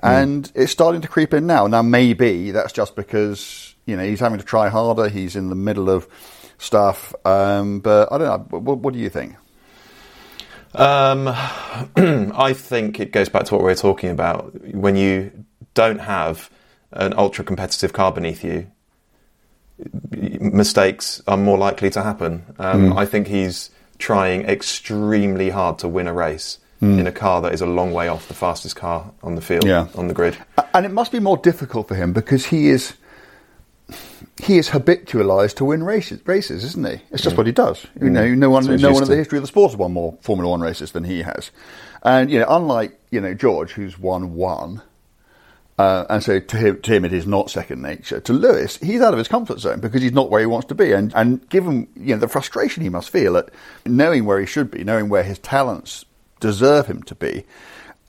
And 0.03 0.49
it's 0.53 0.71
starting 0.71 1.01
to 1.01 1.07
creep 1.07 1.33
in 1.33 1.47
now. 1.47 1.65
Now 1.67 1.81
maybe 1.81 2.51
that's 2.51 2.71
just 2.71 2.95
because 2.95 3.75
you 3.85 3.97
know 3.97 4.03
he's 4.03 4.19
having 4.19 4.39
to 4.39 4.45
try 4.45 4.69
harder. 4.69 5.09
He's 5.09 5.35
in 5.35 5.49
the 5.49 5.55
middle 5.55 5.89
of 5.89 6.07
stuff. 6.57 7.13
Um, 7.25 7.79
but 7.79 8.11
I 8.11 8.17
don't 8.17 8.51
know. 8.51 8.59
What, 8.59 8.79
what 8.79 8.93
do 8.93 8.99
you 8.99 9.09
think? 9.09 9.35
Um, 10.75 11.27
I 12.35 12.53
think 12.53 12.99
it 12.99 13.11
goes 13.11 13.29
back 13.29 13.45
to 13.45 13.53
what 13.55 13.61
we 13.63 13.69
were 13.69 13.75
talking 13.75 14.09
about. 14.09 14.53
When 14.73 14.95
you 14.95 15.31
don't 15.73 15.99
have 15.99 16.49
an 16.91 17.13
ultra 17.17 17.43
competitive 17.43 17.93
car 17.93 18.11
beneath 18.11 18.43
you, 18.43 18.67
mistakes 20.11 21.21
are 21.27 21.37
more 21.37 21.57
likely 21.57 21.89
to 21.91 22.03
happen. 22.03 22.43
Um, 22.59 22.91
Hmm. 22.91 22.97
I 22.97 23.05
think 23.05 23.27
he's 23.27 23.69
trying 23.97 24.45
extremely 24.45 25.49
hard 25.49 25.79
to 25.79 25.87
win 25.87 26.07
a 26.07 26.13
race 26.13 26.59
in 26.79 27.07
a 27.07 27.11
car 27.11 27.41
that 27.41 27.53
is 27.53 27.61
a 27.61 27.65
long 27.65 27.91
way 27.91 28.07
off 28.07 28.27
the 28.27 28.35
fastest 28.35 28.75
car 28.75 29.09
on 29.23 29.33
the 29.33 29.41
field, 29.41 29.63
Hmm. 29.63 29.69
Yeah. 29.69 29.87
on 29.95 30.07
the 30.07 30.13
grid. 30.13 30.37
And 30.75 30.85
it 30.85 30.91
must 30.91 31.11
be 31.11 31.19
more 31.19 31.37
difficult 31.37 31.87
for 31.87 31.95
him 31.95 32.13
because 32.13 32.45
he 32.45 32.69
is 32.69 32.93
he 34.41 34.57
is 34.57 34.69
habitualised 34.69 35.57
to 35.57 35.65
win 35.65 35.83
races, 35.83 36.21
races, 36.25 36.63
isn't 36.63 36.85
he? 36.87 37.01
It's 37.11 37.23
just 37.23 37.37
what 37.37 37.45
he 37.45 37.51
does. 37.51 37.85
You 38.01 38.09
know, 38.09 38.33
no 38.35 38.49
one, 38.49 38.63
Mm. 38.63 38.79
So 38.79 38.87
no 38.87 38.93
one 38.93 39.03
in 39.03 39.09
the 39.09 39.15
history 39.15 39.37
of 39.37 39.43
the 39.43 39.47
sport 39.47 39.71
has 39.71 39.77
won 39.77 39.93
more 39.93 40.17
Formula 40.21 40.49
One 40.49 40.61
races 40.61 40.91
than 40.91 41.03
he 41.03 41.21
has. 41.21 41.51
And 42.03 42.29
you 42.29 42.39
know, 42.39 42.47
unlike 42.49 42.99
you 43.11 43.21
know 43.21 43.33
George, 43.33 43.73
who's 43.73 43.97
won 43.99 44.35
one, 44.35 44.81
uh, 45.77 46.05
and 46.09 46.23
so 46.23 46.39
to 46.39 46.57
him, 46.57 46.81
to 46.81 46.91
him 46.91 47.05
it 47.05 47.13
is 47.13 47.27
not 47.27 47.49
second 47.49 47.81
nature. 47.81 48.19
To 48.19 48.33
Lewis, 48.33 48.77
he's 48.77 49.01
out 49.01 49.13
of 49.13 49.17
his 49.17 49.27
comfort 49.27 49.59
zone 49.59 49.79
because 49.79 50.01
he's 50.01 50.11
not 50.11 50.29
where 50.29 50.39
he 50.39 50.45
wants 50.45 50.67
to 50.67 50.75
be, 50.75 50.91
and 50.91 51.13
and 51.15 51.47
given 51.49 51.87
you 51.95 52.15
know 52.15 52.19
the 52.19 52.27
frustration 52.27 52.83
he 52.83 52.89
must 52.89 53.09
feel 53.09 53.37
at 53.37 53.49
knowing 53.85 54.25
where 54.25 54.39
he 54.39 54.45
should 54.45 54.71
be, 54.71 54.83
knowing 54.83 55.09
where 55.09 55.23
his 55.23 55.39
talents 55.39 56.05
deserve 56.39 56.87
him 56.87 57.03
to 57.03 57.15
be, 57.15 57.45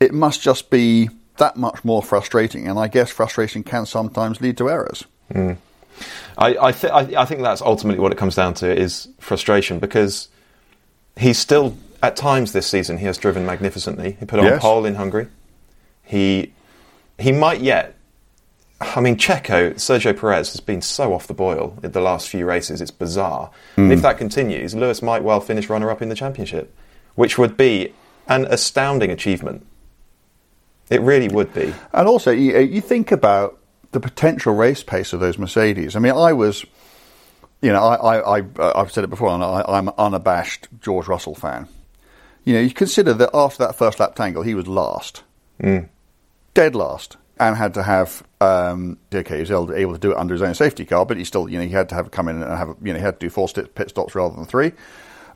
it 0.00 0.12
must 0.12 0.42
just 0.42 0.70
be 0.70 1.08
that 1.38 1.56
much 1.56 1.84
more 1.84 2.02
frustrating. 2.02 2.66
And 2.68 2.78
I 2.78 2.88
guess 2.88 3.10
frustration 3.10 3.62
can 3.62 3.86
sometimes 3.86 4.40
lead 4.40 4.56
to 4.58 4.68
errors. 4.70 5.04
I 6.36 6.56
I, 6.68 6.72
th- 6.72 6.92
I 6.92 7.22
I 7.22 7.24
think 7.24 7.42
that's 7.42 7.62
ultimately 7.62 8.00
what 8.00 8.12
it 8.12 8.18
comes 8.18 8.34
down 8.34 8.54
to 8.54 8.70
is 8.74 9.08
frustration 9.18 9.78
because 9.78 10.28
he's 11.16 11.38
still 11.38 11.76
at 12.02 12.16
times 12.16 12.52
this 12.52 12.66
season 12.66 12.98
he 12.98 13.06
has 13.06 13.18
driven 13.18 13.44
magnificently. 13.44 14.16
He 14.20 14.26
put 14.26 14.38
on 14.38 14.46
Yes. 14.46 14.62
pole 14.62 14.84
in 14.84 14.94
Hungary. 14.94 15.28
He 16.02 16.52
he 17.18 17.32
might 17.32 17.60
yet. 17.60 17.94
I 18.80 19.00
mean, 19.00 19.16
Checo, 19.16 19.74
Sergio 19.74 20.16
Perez 20.16 20.52
has 20.52 20.60
been 20.60 20.82
so 20.82 21.12
off 21.12 21.26
the 21.26 21.34
boil 21.34 21.76
in 21.82 21.90
the 21.90 22.00
last 22.00 22.28
few 22.28 22.46
races. 22.46 22.80
It's 22.80 22.92
bizarre. 22.92 23.50
And 23.76 23.92
if 23.92 23.98
hmm. 23.98 24.02
that 24.04 24.18
continues, 24.18 24.72
Lewis 24.72 25.02
might 25.02 25.24
well 25.24 25.40
finish 25.40 25.68
runner-up 25.68 26.00
in 26.00 26.08
the 26.08 26.14
championship, 26.14 26.72
which 27.16 27.36
would 27.38 27.56
be 27.56 27.92
an 28.28 28.46
astounding 28.48 29.10
achievement. 29.10 29.66
It 30.90 31.00
really 31.00 31.26
would 31.26 31.52
be. 31.52 31.74
And 31.92 32.06
also, 32.06 32.30
you, 32.30 32.56
you 32.60 32.80
think 32.80 33.10
about 33.10 33.57
the 33.92 34.00
potential 34.00 34.54
race 34.54 34.82
pace 34.82 35.12
of 35.12 35.20
those 35.20 35.38
Mercedes. 35.38 35.96
I 35.96 35.98
mean, 36.00 36.12
I 36.12 36.32
was, 36.32 36.64
you 37.62 37.72
know, 37.72 37.82
I, 37.82 38.16
I, 38.18 38.38
I, 38.38 38.80
I've 38.80 38.92
said 38.92 39.04
it 39.04 39.10
before, 39.10 39.30
and 39.30 39.42
I, 39.42 39.64
I'm 39.66 39.88
an 39.88 39.94
unabashed 39.98 40.68
George 40.80 41.08
Russell 41.08 41.34
fan. 41.34 41.68
You 42.44 42.54
know, 42.54 42.60
you 42.60 42.70
consider 42.70 43.14
that 43.14 43.30
after 43.34 43.66
that 43.66 43.76
first 43.76 44.00
lap 44.00 44.14
tangle, 44.14 44.42
he 44.42 44.54
was 44.54 44.66
last, 44.66 45.22
dead 46.54 46.74
last, 46.74 47.16
and 47.38 47.56
had 47.56 47.74
to 47.74 47.82
have. 47.82 48.22
Um, 48.40 48.98
okay, 49.12 49.34
he 49.34 49.40
was 49.40 49.50
able, 49.50 49.92
to 49.94 49.98
do 49.98 50.12
it 50.12 50.16
under 50.16 50.32
his 50.34 50.42
own 50.42 50.54
safety 50.54 50.84
car, 50.84 51.04
but 51.04 51.16
he 51.16 51.24
still, 51.24 51.48
you 51.48 51.58
know, 51.58 51.64
he 51.64 51.70
had 51.70 51.88
to 51.88 51.94
have 51.94 52.10
come 52.10 52.28
in 52.28 52.42
and 52.42 52.50
have, 52.50 52.76
you 52.82 52.92
know, 52.92 52.98
he 52.98 53.04
had 53.04 53.18
to 53.18 53.26
do 53.26 53.30
four 53.30 53.48
pit 53.48 53.90
stops 53.90 54.14
rather 54.14 54.36
than 54.36 54.44
three, 54.44 54.72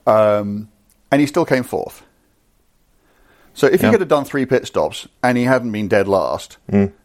um, 0.06 0.68
and 1.10 1.20
he 1.20 1.26
still 1.26 1.44
came 1.44 1.64
fourth. 1.64 2.04
So 3.54 3.66
if 3.66 3.80
he 3.80 3.90
could 3.90 4.00
have 4.00 4.08
done 4.08 4.24
three 4.24 4.46
pit 4.46 4.66
stops 4.66 5.06
and 5.22 5.36
he 5.36 5.44
hadn't 5.44 5.72
been 5.72 5.88
dead 5.88 6.08
last, 6.08 6.56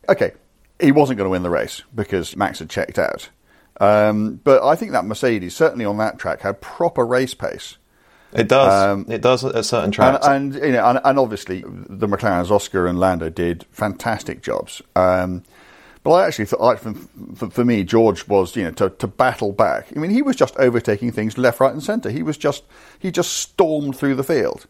okay, 0.08 0.32
he 0.80 0.92
wasn't 0.92 1.18
going 1.18 1.26
to 1.26 1.32
win 1.32 1.44
the 1.44 1.50
race 1.50 1.84
because 1.94 2.36
Max 2.36 2.60
had 2.60 2.70
checked 2.70 3.00
out. 3.00 3.30
Um, 3.80 4.40
but 4.44 4.64
I 4.64 4.76
think 4.76 4.92
that 4.92 5.06
Mercedes, 5.06 5.56
certainly 5.56 5.86
on 5.86 5.98
that 5.98 6.18
track, 6.18 6.42
had 6.42 6.62
proper 6.62 7.06
race 7.06 7.34
pace. 7.34 7.78
It 8.34 8.48
does. 8.48 8.84
Um, 8.84 9.06
it 9.10 9.22
does 9.22 9.46
at 9.46 9.66
certain 9.66 9.92
tracks. 9.92 10.28
and 10.28 10.54
you 10.54 10.72
know, 10.72 10.86
and, 10.86 11.00
and 11.04 11.20
obviously 11.20 11.62
the 11.62 12.08
McLarens, 12.08 12.52
Oscar 12.52 12.88
and 12.88 13.00
Lando, 13.00 13.30
did 13.30 13.66
fantastic 13.72 14.42
jobs. 14.42 14.82
Um, 14.96 15.44
but 16.04 16.12
I 16.12 16.28
actually 16.28 16.46
thought, 16.46 16.80
for, 16.80 17.50
for 17.50 17.66
me, 17.66 17.84
George 17.84 18.28
was 18.28 18.56
you 18.56 18.64
know 18.64 18.72
to, 18.72 18.90
to 18.92 19.08
battle 19.08 19.54
back. 19.54 19.88
I 19.96 20.00
mean, 20.00 20.12
he 20.12 20.22
was 20.22 20.36
just 20.36 20.56
overtaking 20.58 21.12
things 21.12 21.38
left, 21.38 21.60
right, 21.60 21.72
and 21.72 21.84
centre. 21.84 22.10
He 22.10 22.24
was 22.24 22.38
just 22.38 22.64
he 23.00 23.12
just 23.12 23.34
stormed 23.34 23.96
through 23.96 24.16
the 24.16 24.24
field, 24.24 24.68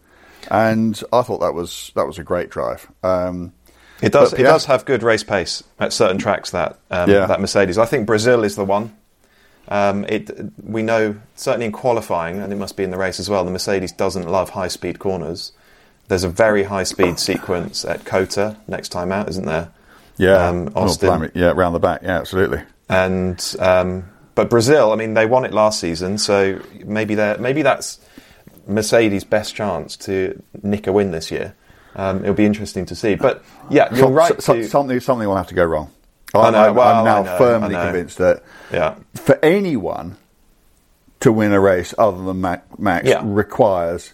and 0.51 1.01
I 1.11 1.23
thought 1.23 1.39
that 1.39 1.53
was 1.53 1.91
that 1.95 2.05
was 2.05 2.19
a 2.19 2.23
great 2.23 2.49
drive. 2.49 2.91
Um, 3.03 3.53
It 4.01 4.11
does. 4.11 4.31
But 4.31 4.39
It 4.39 4.43
Piast- 4.43 4.49
does 4.51 4.65
have 4.65 4.85
good 4.85 5.03
race 5.03 5.23
pace 5.23 5.63
at 5.79 5.91
certain 5.93 6.17
tracks. 6.17 6.51
That 6.51 6.77
um, 6.91 7.09
Yeah. 7.09 7.25
that 7.25 7.39
Mercedes. 7.41 7.77
I 7.77 7.85
think 7.85 8.05
Brazil 8.05 8.43
is 8.43 8.55
the 8.55 8.65
one. 8.65 8.93
Um, 9.69 10.05
it 10.07 10.31
we 10.63 10.81
know 10.81 11.15
certainly 11.35 11.65
in 11.65 11.71
qualifying, 11.73 12.39
and 12.41 12.53
it 12.53 12.55
must 12.55 12.77
be 12.77 12.83
in 12.83 12.91
the 12.91 12.97
race 12.97 13.19
as 13.19 13.29
well. 13.29 13.43
The 13.43 13.51
Mercedes 13.51 13.91
doesn't 13.91 14.27
love 14.29 14.51
high 14.51 14.69
speed 14.69 14.99
corners. 14.99 15.51
There's 16.07 16.23
a 16.23 16.29
very 16.29 16.63
high 16.63 16.83
speed 16.83 17.19
sequence 17.19 17.83
at 17.83 18.05
Cota 18.05 18.55
next 18.67 18.89
time 18.89 19.11
out, 19.11 19.27
isn't 19.29 19.45
there? 19.45 19.69
yeah, 20.15 20.47
um, 20.47 20.71
oh, 20.75 20.83
Austin. 20.83 21.29
yeah, 21.35 21.51
round 21.53 21.75
the 21.75 21.79
back, 21.79 22.01
yeah, 22.01 22.17
absolutely. 22.17 22.61
and 22.89 23.55
um, 23.59 24.05
but 24.35 24.49
Brazil. 24.49 24.93
I 24.93 24.95
mean, 24.95 25.15
they 25.15 25.25
won 25.25 25.43
it 25.43 25.53
last 25.53 25.79
season, 25.81 26.17
so 26.17 26.61
maybe 26.85 27.13
they 27.15 27.35
maybe 27.39 27.61
that's 27.61 27.99
Mercedes' 28.67 29.25
best 29.25 29.53
chance 29.55 29.97
to 29.97 30.41
nick 30.63 30.87
a 30.87 30.93
win 30.93 31.11
this 31.11 31.29
year. 31.29 31.55
Um, 31.95 32.23
it'll 32.23 32.33
be 32.35 32.45
interesting 32.45 32.85
to 32.87 32.95
see. 32.95 33.15
But 33.15 33.43
yeah, 33.69 33.89
you're 33.91 34.03
Some- 34.05 34.13
right. 34.13 34.41
so- 34.41 34.53
to, 34.55 34.67
something 34.67 34.99
something 34.99 35.27
will 35.27 35.35
have 35.37 35.47
to 35.47 35.55
go 35.55 35.65
wrong. 35.65 35.91
I 36.35 36.39
I'm, 36.39 36.53
know, 36.53 36.59
I'm- 36.59 36.75
well, 36.75 36.97
I'm 36.99 37.05
now 37.05 37.23
know, 37.23 37.37
firmly 37.37 37.73
convinced 37.75 38.17
that 38.19 38.43
yeah. 38.71 38.95
for 39.15 39.39
anyone 39.43 40.17
to 41.21 41.31
win 41.31 41.51
a 41.53 41.59
race 41.59 41.93
other 41.97 42.23
than 42.23 42.41
Ma- 42.41 42.57
Max 42.77 43.07
Yeah. 43.07 43.21
requires 43.23 44.13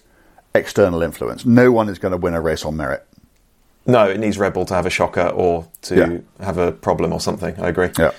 external 0.55 1.01
influence. 1.01 1.45
No 1.45 1.71
one 1.71 1.89
is 1.89 1.99
going 1.99 2.11
to 2.13 2.17
win 2.17 2.33
a 2.33 2.39
race 2.41 2.63
on 2.63 2.77
merit. 2.77 3.05
No, 3.85 4.07
it 4.09 4.19
needs 4.19 4.37
Red 4.37 4.53
Bull 4.53 4.63
to 4.65 4.73
have 4.73 4.85
a 4.85 4.89
shocker 4.89 5.27
or 5.27 5.67
to 5.83 5.95
Yeah. 6.39 6.45
have 6.45 6.57
a 6.57 6.71
problem 6.71 7.11
or 7.11 7.19
something. 7.19 7.55
I 7.59 7.67
agree. 7.67 7.89
Yeah. 7.99 8.11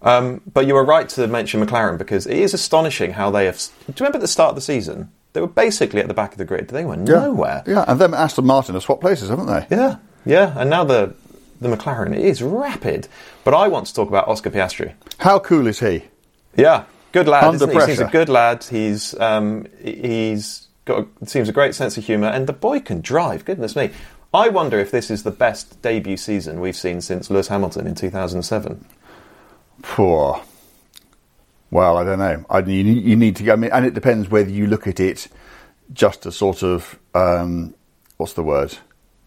Um, 0.00 0.40
but 0.50 0.66
you 0.66 0.72
were 0.74 0.84
right 0.84 1.06
to 1.10 1.26
mention 1.26 1.62
McLaren 1.62 1.98
because 1.98 2.26
it 2.26 2.38
is 2.38 2.54
astonishing 2.54 3.12
how 3.12 3.30
they 3.30 3.44
have. 3.44 3.56
Do 3.58 3.64
you 3.88 3.94
remember 3.98 4.16
at 4.16 4.22
the 4.22 4.28
start 4.28 4.50
of 4.50 4.54
the 4.54 4.62
season? 4.62 5.10
They 5.32 5.40
were 5.40 5.46
basically 5.46 6.00
at 6.00 6.08
the 6.08 6.14
back 6.14 6.32
of 6.32 6.38
the 6.38 6.44
grid. 6.44 6.68
They 6.68 6.84
were 6.84 6.96
nowhere. 6.96 7.62
Yeah, 7.66 7.84
and 7.86 8.00
then 8.00 8.14
Aston 8.14 8.46
Martin 8.46 8.74
have 8.74 8.82
swapped 8.82 9.00
places, 9.00 9.28
haven't 9.28 9.46
they? 9.46 9.66
Yeah, 9.70 9.96
yeah. 10.24 10.54
And 10.56 10.70
now 10.70 10.84
the 10.84 11.14
the 11.60 11.68
McLaren 11.68 12.16
is 12.16 12.42
rapid. 12.42 13.08
But 13.44 13.54
I 13.54 13.68
want 13.68 13.86
to 13.86 13.94
talk 13.94 14.08
about 14.08 14.28
Oscar 14.28 14.50
Piastri. 14.50 14.94
How 15.18 15.38
cool 15.38 15.66
is 15.66 15.80
he? 15.80 16.04
Yeah, 16.56 16.84
good 17.12 17.28
lad. 17.28 17.44
Under 17.44 17.56
isn't 17.56 17.70
he? 17.70 17.78
He 17.78 17.86
seems 17.86 18.00
a 18.00 18.10
good 18.10 18.28
lad. 18.28 18.64
He's 18.64 19.18
um, 19.20 19.66
he's 19.80 20.66
got 20.84 21.06
a, 21.20 21.26
seems 21.26 21.48
a 21.48 21.52
great 21.52 21.74
sense 21.74 21.96
of 21.96 22.04
humour, 22.04 22.28
and 22.28 22.46
the 22.46 22.52
boy 22.52 22.80
can 22.80 23.00
drive. 23.00 23.44
Goodness 23.44 23.76
me! 23.76 23.90
I 24.32 24.48
wonder 24.48 24.78
if 24.78 24.90
this 24.90 25.10
is 25.10 25.22
the 25.22 25.30
best 25.30 25.80
debut 25.82 26.16
season 26.16 26.60
we've 26.60 26.76
seen 26.76 27.00
since 27.00 27.30
Lewis 27.30 27.48
Hamilton 27.48 27.86
in 27.86 27.94
2007. 27.94 28.84
Poor. 29.82 30.42
Well, 31.70 31.96
I 31.98 32.04
don't 32.04 32.18
know. 32.18 32.44
I, 32.50 32.58
you, 32.60 32.82
need- 32.84 33.04
you 33.04 33.16
need 33.16 33.36
to 33.36 33.44
go. 33.44 33.52
I 33.52 33.56
mean, 33.56 33.70
and 33.72 33.86
it 33.86 33.94
depends 33.94 34.28
whether 34.28 34.50
you 34.50 34.66
look 34.66 34.86
at 34.86 34.98
it 35.00 35.28
just 35.92 36.26
as 36.26 36.36
sort 36.36 36.62
of 36.62 36.98
um, 37.14 37.74
what's 38.16 38.32
the 38.34 38.42
word? 38.42 38.76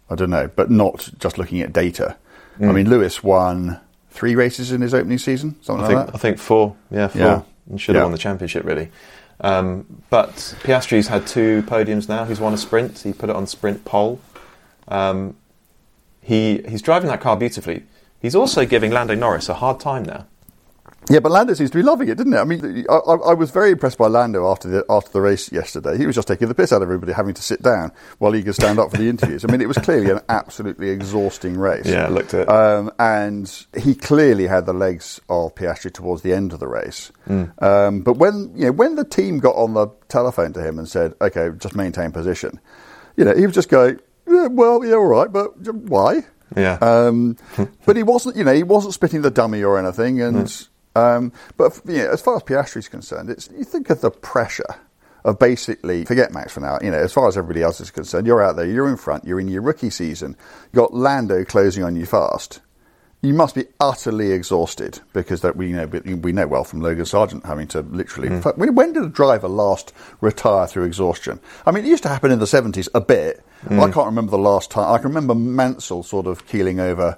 I 0.10 0.16
don't 0.16 0.30
know, 0.30 0.50
but 0.56 0.70
not 0.70 1.10
just 1.20 1.38
looking 1.38 1.62
at 1.62 1.74
data. 1.74 2.18
I 2.60 2.64
Mm. 2.64 2.76
mean, 2.76 2.90
Lewis 2.90 3.24
won 3.24 3.80
three 4.12 4.36
races 4.36 4.72
in 4.72 4.82
his 4.82 4.94
opening 4.94 5.18
season, 5.18 5.56
something 5.62 5.86
I 5.86 5.88
like 5.88 5.96
think 5.98 6.06
that. 6.08 6.16
I 6.16 6.18
think 6.20 6.38
four. 6.38 6.76
Yeah, 6.92 7.08
four. 7.08 7.22
Yeah. 7.22 7.42
And 7.70 7.82
should 7.82 7.96
have 7.96 8.02
Yeah. 8.02 8.06
won 8.06 8.12
the 8.12 8.18
championship 8.18 8.64
really. 8.66 8.92
Um, 9.42 9.86
but 10.12 10.30
Piastri's 10.64 11.08
had 11.08 11.26
two 11.26 11.64
podiums 11.64 12.08
now. 12.08 12.26
He's 12.26 12.40
won 12.40 12.54
a 12.54 12.58
sprint. 12.58 13.00
He 13.00 13.12
put 13.14 13.30
it 13.30 13.36
on 13.36 13.48
sprint 13.48 13.84
pole. 13.86 14.20
Um, 14.88 15.36
he 16.22 16.62
he's 16.68 16.82
driving 16.82 17.10
that 17.10 17.22
car 17.22 17.36
beautifully. 17.36 17.84
He's 18.22 18.36
also 18.36 18.66
giving 18.66 18.92
Lando 18.92 19.16
Norris 19.16 19.50
a 19.50 19.56
hard 19.56 19.80
time 19.80 20.04
now. 20.04 20.26
Yeah, 21.10 21.20
but 21.20 21.32
Lando 21.32 21.54
seems 21.54 21.72
to 21.72 21.78
be 21.78 21.84
loving 21.84 22.08
it, 22.08 22.18
didn't 22.18 22.34
it? 22.34 22.38
I 22.38 22.44
mean, 22.44 22.86
I, 22.90 22.94
I 22.94 23.16
I 23.16 23.34
was 23.34 23.52
very 23.52 23.72
impressed 23.72 23.98
by 23.98 24.08
Lando 24.08 24.50
after 24.50 24.68
the 24.68 24.86
after 24.90 25.12
the 25.12 25.22
race 25.22 25.52
yesterday. 25.52 25.98
He 25.98 26.06
was 26.06 26.16
just 26.16 26.28
taking 26.28 26.48
the 26.48 26.56
piss 26.56 26.72
out 26.72 26.82
of 26.82 26.88
everybody, 26.88 27.12
having 27.12 27.34
to 27.34 27.42
sit 27.42 27.62
down 27.62 27.92
while 28.20 28.32
he 28.32 28.44
could 28.44 28.56
stand 28.56 28.80
up 28.80 28.92
for 28.92 28.98
the 28.98 29.10
interviews. 29.10 29.44
I 29.44 29.52
mean, 29.52 29.62
it 29.62 29.68
was 29.68 29.78
clearly 29.78 30.12
an 30.12 30.22
absolutely 30.30 30.90
exhausting 30.90 31.58
race. 31.58 31.86
Yeah, 31.86 32.08
looked 32.08 32.34
at 32.34 32.42
it. 32.42 32.50
Um, 32.50 32.92
and 33.00 33.66
he 33.78 33.96
clearly 33.96 34.48
had 34.48 34.66
the 34.66 34.74
legs 34.74 35.20
of 35.30 35.56
Piastri 35.56 35.92
towards 35.92 36.22
the 36.22 36.34
end 36.34 36.54
of 36.54 36.60
the 36.60 36.68
race. 36.68 37.12
Um, 37.60 38.02
but 38.02 38.18
when 38.18 38.52
you 38.56 38.66
know 38.66 38.72
when 38.72 38.96
the 38.96 39.06
team 39.06 39.40
got 39.40 39.56
on 39.56 39.74
the 39.74 39.88
telephone 40.08 40.54
to 40.54 40.62
him 40.62 40.80
and 40.80 40.88
said, 40.88 41.14
"Okay, 41.22 41.50
just 41.58 41.76
maintain 41.76 42.12
position," 42.12 42.60
you 43.18 43.26
know, 43.26 43.36
he 43.36 43.46
was 43.46 43.56
just 43.56 43.70
going, 43.70 44.00
yeah, 44.28 44.48
"Well, 44.48 44.86
yeah, 44.86 44.96
all 44.96 45.06
right, 45.06 45.32
but 45.32 45.58
why?" 45.74 46.24
Yeah. 46.56 46.78
Um, 46.82 47.38
but 47.86 47.96
he 47.96 48.04
wasn't, 48.04 48.36
you 48.36 48.44
know, 48.44 48.54
he 48.54 48.64
wasn't 48.64 48.94
spitting 48.94 49.22
the 49.22 49.32
dummy 49.32 49.64
or 49.64 49.80
anything. 49.80 50.22
And 50.22 50.50
um, 50.96 51.32
but 51.58 51.80
you 51.86 51.98
know, 51.98 52.12
as 52.12 52.22
far 52.22 52.36
as 52.36 52.44
Piastri 52.44 52.64
Piastri's 52.64 52.90
concerned, 52.90 53.30
it's 53.30 53.50
you 53.56 53.64
think 53.64 53.90
of 53.90 54.02
the 54.02 54.12
pressure 54.12 54.76
of 55.24 55.40
basically 55.40 56.06
forget 56.06 56.32
Max 56.34 56.54
for 56.54 56.60
now. 56.60 56.78
You 56.82 56.92
know, 56.92 56.98
as 56.98 57.14
far 57.14 57.28
as 57.28 57.38
everybody 57.38 57.64
else 57.64 57.82
is 57.82 57.92
concerned, 57.92 58.28
you're 58.28 58.44
out 58.44 58.56
there, 58.56 58.66
you're 58.66 58.90
in 58.90 58.98
front, 58.98 59.26
you're 59.26 59.40
in 59.40 59.48
your 59.48 59.62
rookie 59.62 59.90
season, 59.90 60.36
you 60.72 60.78
got 60.78 60.94
Lando 60.94 61.44
closing 61.44 61.84
on 61.84 61.96
you 61.96 62.06
fast, 62.06 62.60
you 63.24 63.34
must 63.34 63.56
be 63.56 63.66
utterly 63.80 64.34
exhausted 64.34 65.00
because 65.14 65.42
that 65.42 65.56
we 65.56 65.72
know 65.72 65.86
we 65.86 66.34
know 66.34 66.46
well 66.46 66.66
from 66.66 66.82
Logan 66.82 67.06
Sargent 67.06 67.46
having 67.46 67.68
to 67.70 67.80
literally. 67.82 68.28
Mm. 68.28 68.58
When, 68.58 68.76
when 68.76 68.94
did 68.94 69.04
a 69.04 69.10
driver 69.10 69.48
last 69.48 69.94
retire 70.20 70.68
through 70.68 70.84
exhaustion? 70.84 71.40
I 71.66 71.72
mean, 71.72 71.86
it 71.86 71.88
used 71.88 72.04
to 72.04 72.10
happen 72.10 72.32
in 72.32 72.40
the 72.40 72.48
seventies 72.48 72.90
a 72.94 73.00
bit. 73.00 73.42
Mm. 73.66 73.80
I 73.80 73.92
can't 73.92 74.08
remember 74.08 74.32
the 74.32 74.38
last 74.38 74.72
time. 74.72 74.94
I 74.94 74.98
can 74.98 75.08
remember 75.08 75.34
Mansell 75.34 76.04
sort 76.04 76.28
of 76.28 76.46
keeling 76.48 76.82
over 76.82 77.18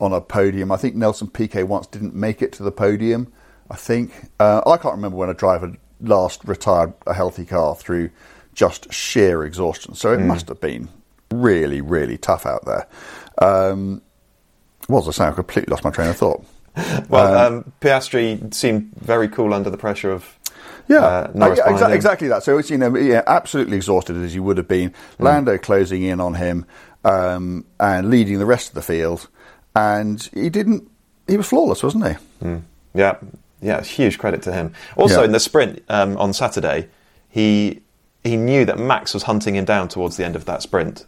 on 0.00 0.12
a 0.12 0.20
podium. 0.20 0.70
I 0.70 0.76
think 0.76 0.94
Nelson 0.94 1.28
Piquet 1.28 1.62
once 1.64 1.86
didn't 1.86 2.14
make 2.14 2.42
it 2.42 2.52
to 2.54 2.62
the 2.62 2.72
podium. 2.72 3.32
I 3.70 3.76
think 3.76 4.30
uh, 4.38 4.62
I 4.66 4.76
can't 4.76 4.94
remember 4.94 5.16
when 5.16 5.28
a 5.28 5.34
driver 5.34 5.72
last 6.00 6.44
retired 6.44 6.92
a 7.06 7.14
healthy 7.14 7.44
car 7.44 7.74
through 7.74 8.10
just 8.54 8.92
sheer 8.92 9.44
exhaustion. 9.44 9.94
So 9.94 10.12
it 10.12 10.20
must 10.20 10.48
have 10.48 10.60
been 10.60 10.88
really, 11.30 11.80
really 11.80 12.16
tough 12.18 12.46
out 12.46 12.64
there. 12.64 12.86
Um, 13.38 14.02
what 14.86 15.04
was 15.04 15.08
I 15.08 15.12
saying? 15.12 15.32
I 15.32 15.34
completely 15.34 15.70
lost 15.70 15.84
my 15.84 15.90
train 15.90 16.08
of 16.10 16.16
thought. 16.16 16.44
Well, 17.08 17.38
um, 17.38 17.72
Piastri 17.80 18.52
seemed 18.52 18.92
very 18.96 19.28
cool 19.28 19.54
under 19.54 19.70
the 19.70 19.78
pressure 19.78 20.12
of 20.12 20.38
Yeah, 20.88 20.98
uh, 20.98 21.30
Norris 21.34 21.58
Uh, 21.58 21.62
yeah, 21.70 21.72
exa- 21.72 21.94
exactly 21.94 22.28
that. 22.28 22.42
So 22.42 22.58
it's 22.58 22.68
you 22.68 22.76
know 22.76 22.94
yeah, 22.98 23.22
absolutely 23.26 23.76
exhausted 23.78 24.16
as 24.18 24.34
you 24.34 24.42
would 24.42 24.58
have 24.58 24.68
been. 24.68 24.92
Lando 25.18 25.56
closing 25.56 26.02
in 26.02 26.20
on 26.20 26.34
him 26.34 26.66
um, 27.02 27.64
and 27.80 28.10
leading 28.10 28.38
the 28.38 28.44
rest 28.44 28.68
of 28.68 28.74
the 28.74 28.82
field, 28.82 29.28
and 29.76 30.22
he 30.34 30.48
didn't. 30.50 30.88
He 31.28 31.36
was 31.36 31.46
flawless, 31.48 31.82
wasn't 31.82 32.06
he? 32.08 32.48
Yeah, 32.94 33.16
yeah, 33.60 33.82
huge 33.82 34.18
credit 34.18 34.42
to 34.42 34.52
him. 34.52 34.72
Also, 34.96 35.20
Yeah. 35.20 35.26
in 35.26 35.32
the 35.32 35.40
sprint 35.40 35.82
um, 35.88 36.16
on 36.16 36.32
Saturday, 36.32 36.88
he 37.28 37.82
he 38.24 38.36
knew 38.36 38.64
that 38.64 38.78
Max 38.78 39.14
was 39.14 39.24
hunting 39.24 39.54
him 39.54 39.64
down 39.64 39.88
towards 39.88 40.16
the 40.16 40.24
end 40.24 40.34
of 40.36 40.44
that 40.46 40.62
sprint, 40.62 41.04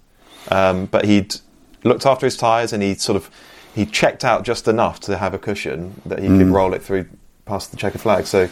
um, 0.50 0.86
but 0.86 1.04
he'd 1.04 1.36
looked 1.84 2.04
after 2.06 2.26
his 2.26 2.36
tyres 2.36 2.72
and 2.72 2.82
he 2.82 2.94
sort 2.94 3.16
of 3.16 3.30
he 3.74 3.86
checked 3.86 4.24
out 4.24 4.42
just 4.44 4.68
enough 4.68 5.00
to 5.00 5.16
have 5.16 5.34
a 5.34 5.38
cushion 5.38 6.00
that 6.06 6.18
he 6.18 6.28
Mm. 6.28 6.38
could 6.38 6.48
roll 6.48 6.74
it 6.74 6.82
through 6.82 7.06
past 7.46 7.70
the 7.70 7.76
checker 7.76 7.98
flag. 7.98 8.26
So, 8.26 8.48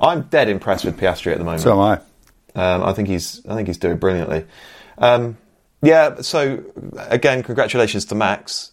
I'm 0.00 0.22
dead 0.22 0.48
impressed 0.48 0.84
with 0.84 0.96
Piastri 0.96 1.32
at 1.32 1.38
the 1.38 1.44
moment. 1.44 1.62
So 1.62 1.72
am 1.72 1.80
I. 1.80 1.94
Um, 2.74 2.82
I 2.84 2.92
think 2.92 3.08
he's 3.08 3.42
I 3.48 3.54
think 3.54 3.66
he's 3.68 3.78
doing 3.78 3.96
brilliantly. 3.98 4.44
Um, 4.98 5.36
yeah. 5.82 6.20
So 6.22 6.62
again, 6.96 7.42
congratulations 7.42 8.04
to 8.06 8.14
Max. 8.14 8.72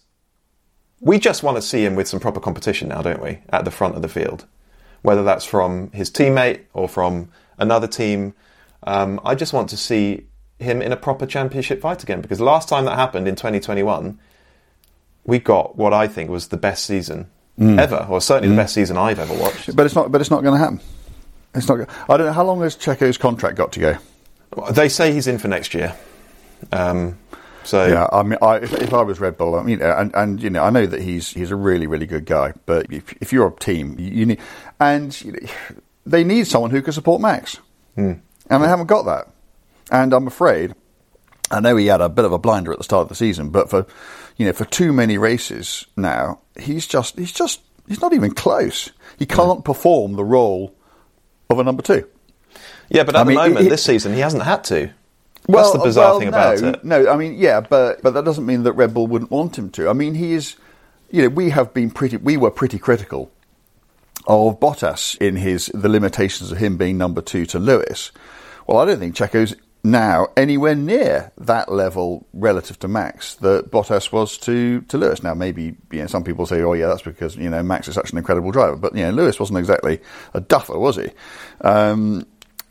We 1.06 1.20
just 1.20 1.44
want 1.44 1.56
to 1.56 1.62
see 1.62 1.84
him 1.84 1.94
with 1.94 2.08
some 2.08 2.18
proper 2.18 2.40
competition 2.40 2.88
now, 2.88 3.00
don't 3.00 3.22
we? 3.22 3.38
At 3.50 3.64
the 3.64 3.70
front 3.70 3.94
of 3.94 4.02
the 4.02 4.08
field, 4.08 4.44
whether 5.02 5.22
that's 5.22 5.44
from 5.44 5.92
his 5.92 6.10
teammate 6.10 6.62
or 6.74 6.88
from 6.88 7.30
another 7.58 7.86
team. 7.86 8.34
Um, 8.82 9.20
I 9.24 9.36
just 9.36 9.52
want 9.52 9.70
to 9.70 9.76
see 9.76 10.26
him 10.58 10.82
in 10.82 10.90
a 10.90 10.96
proper 10.96 11.24
championship 11.24 11.80
fight 11.80 12.02
again 12.02 12.22
because 12.22 12.40
last 12.40 12.68
time 12.68 12.86
that 12.86 12.96
happened 12.96 13.28
in 13.28 13.36
2021, 13.36 14.18
we 15.24 15.38
got 15.38 15.76
what 15.76 15.92
I 15.92 16.08
think 16.08 16.28
was 16.28 16.48
the 16.48 16.56
best 16.56 16.84
season 16.84 17.30
ever, 17.78 18.04
or 18.10 18.20
certainly 18.20 18.48
the 18.48 18.60
best 18.60 18.74
season 18.74 18.96
I've 18.96 19.20
ever 19.20 19.34
watched. 19.34 19.76
But 19.76 19.86
it's 19.86 19.94
not. 19.94 20.10
But 20.10 20.20
it's 20.20 20.30
not 20.32 20.42
going 20.42 20.54
to 20.54 20.58
happen. 20.58 20.80
It's 21.54 21.68
not. 21.68 21.88
I 22.08 22.16
don't 22.16 22.26
know 22.26 22.32
how 22.32 22.44
long 22.44 22.62
has 22.62 22.74
Checo's 22.74 23.16
contract 23.16 23.56
got 23.56 23.70
to 23.72 23.80
go. 23.80 23.98
They 24.72 24.88
say 24.88 25.12
he's 25.12 25.28
in 25.28 25.38
for 25.38 25.46
next 25.46 25.72
year. 25.72 25.94
Um, 26.72 27.16
so 27.66 27.86
Yeah, 27.86 28.06
I 28.12 28.22
mean, 28.22 28.38
I, 28.40 28.56
if, 28.56 28.72
if 28.74 28.94
I 28.94 29.02
was 29.02 29.20
Red 29.20 29.36
Bull, 29.36 29.56
I 29.56 29.62
mean, 29.62 29.82
uh, 29.82 29.96
and, 29.98 30.14
and 30.14 30.42
you 30.42 30.50
know, 30.50 30.62
I 30.62 30.70
know 30.70 30.86
that 30.86 31.02
he's 31.02 31.30
he's 31.30 31.50
a 31.50 31.56
really 31.56 31.86
really 31.86 32.06
good 32.06 32.24
guy, 32.24 32.52
but 32.64 32.92
if, 32.92 33.12
if 33.20 33.32
you're 33.32 33.48
a 33.48 33.52
team, 33.52 33.98
you, 33.98 34.10
you 34.10 34.26
need, 34.26 34.40
and 34.80 35.20
you 35.22 35.32
know, 35.32 35.38
they 36.04 36.24
need 36.24 36.46
someone 36.46 36.70
who 36.70 36.80
can 36.80 36.92
support 36.92 37.20
Max, 37.20 37.58
hmm. 37.94 38.12
and 38.48 38.62
they 38.62 38.68
haven't 38.68 38.86
got 38.86 39.04
that. 39.04 39.28
And 39.90 40.12
I'm 40.12 40.26
afraid, 40.26 40.74
I 41.50 41.60
know 41.60 41.76
he 41.76 41.86
had 41.86 42.00
a 42.00 42.08
bit 42.08 42.24
of 42.24 42.32
a 42.32 42.38
blinder 42.38 42.72
at 42.72 42.78
the 42.78 42.84
start 42.84 43.02
of 43.02 43.08
the 43.08 43.14
season, 43.14 43.50
but 43.50 43.68
for 43.68 43.86
you 44.36 44.46
know, 44.46 44.52
for 44.52 44.64
too 44.64 44.92
many 44.92 45.18
races 45.18 45.86
now, 45.96 46.40
he's 46.58 46.86
just 46.86 47.18
he's 47.18 47.32
just 47.32 47.62
he's 47.88 48.00
not 48.00 48.12
even 48.12 48.32
close. 48.32 48.90
He 49.18 49.24
hmm. 49.24 49.34
can't 49.34 49.64
perform 49.64 50.14
the 50.14 50.24
role 50.24 50.74
of 51.50 51.58
a 51.58 51.64
number 51.64 51.82
two. 51.82 52.08
Yeah, 52.88 53.02
but 53.02 53.16
at 53.16 53.20
I 53.20 53.24
the 53.24 53.28
mean, 53.28 53.36
moment, 53.36 53.66
it- 53.66 53.70
this 53.70 53.82
season, 53.82 54.14
he 54.14 54.20
hasn't 54.20 54.44
had 54.44 54.64
to. 54.64 54.92
That's 55.48 55.72
the 55.72 55.78
bizarre 55.78 56.10
well, 56.10 56.18
thing 56.18 56.30
no, 56.30 56.36
about 56.36 56.62
it. 56.62 56.84
No, 56.84 57.08
I 57.08 57.16
mean, 57.16 57.34
yeah, 57.34 57.60
but 57.60 58.02
but 58.02 58.14
that 58.14 58.24
doesn't 58.24 58.46
mean 58.46 58.64
that 58.64 58.72
Red 58.72 58.94
Bull 58.94 59.06
wouldn't 59.06 59.30
want 59.30 59.58
him 59.58 59.70
to. 59.70 59.88
I 59.88 59.92
mean, 59.92 60.14
he 60.14 60.32
is, 60.32 60.56
you 61.10 61.22
know, 61.22 61.28
we 61.28 61.50
have 61.50 61.72
been 61.72 61.90
pretty, 61.90 62.16
we 62.16 62.36
were 62.36 62.50
pretty 62.50 62.78
critical 62.78 63.30
of 64.26 64.58
Bottas 64.58 65.16
in 65.18 65.36
his 65.36 65.70
the 65.72 65.88
limitations 65.88 66.50
of 66.50 66.58
him 66.58 66.76
being 66.76 66.98
number 66.98 67.22
two 67.22 67.46
to 67.46 67.58
Lewis. 67.58 68.10
Well, 68.66 68.78
I 68.78 68.84
don't 68.84 68.98
think 68.98 69.14
Checo's 69.14 69.54
now 69.86 70.26
anywhere 70.36 70.74
near 70.74 71.30
that 71.38 71.70
level 71.70 72.26
relative 72.32 72.78
to 72.80 72.88
Max 72.88 73.36
that 73.36 73.70
Bottas 73.70 74.10
was 74.10 74.36
to, 74.38 74.80
to 74.82 74.98
Lewis. 74.98 75.22
Now, 75.22 75.34
maybe 75.34 75.76
you 75.92 76.00
know 76.00 76.06
some 76.06 76.24
people 76.24 76.44
say, 76.44 76.60
"Oh, 76.62 76.72
yeah, 76.72 76.88
that's 76.88 77.02
because 77.02 77.36
you 77.36 77.48
know 77.48 77.62
Max 77.62 77.88
is 77.88 77.94
such 77.94 78.10
an 78.10 78.18
incredible 78.18 78.50
driver," 78.50 78.76
but 78.76 78.94
you 78.94 79.02
know 79.02 79.10
Lewis 79.10 79.38
wasn't 79.38 79.60
exactly 79.60 80.00
a 80.34 80.40
duffer, 80.40 80.78
was 80.78 80.96
he? 80.96 81.08
Um, 81.60 82.26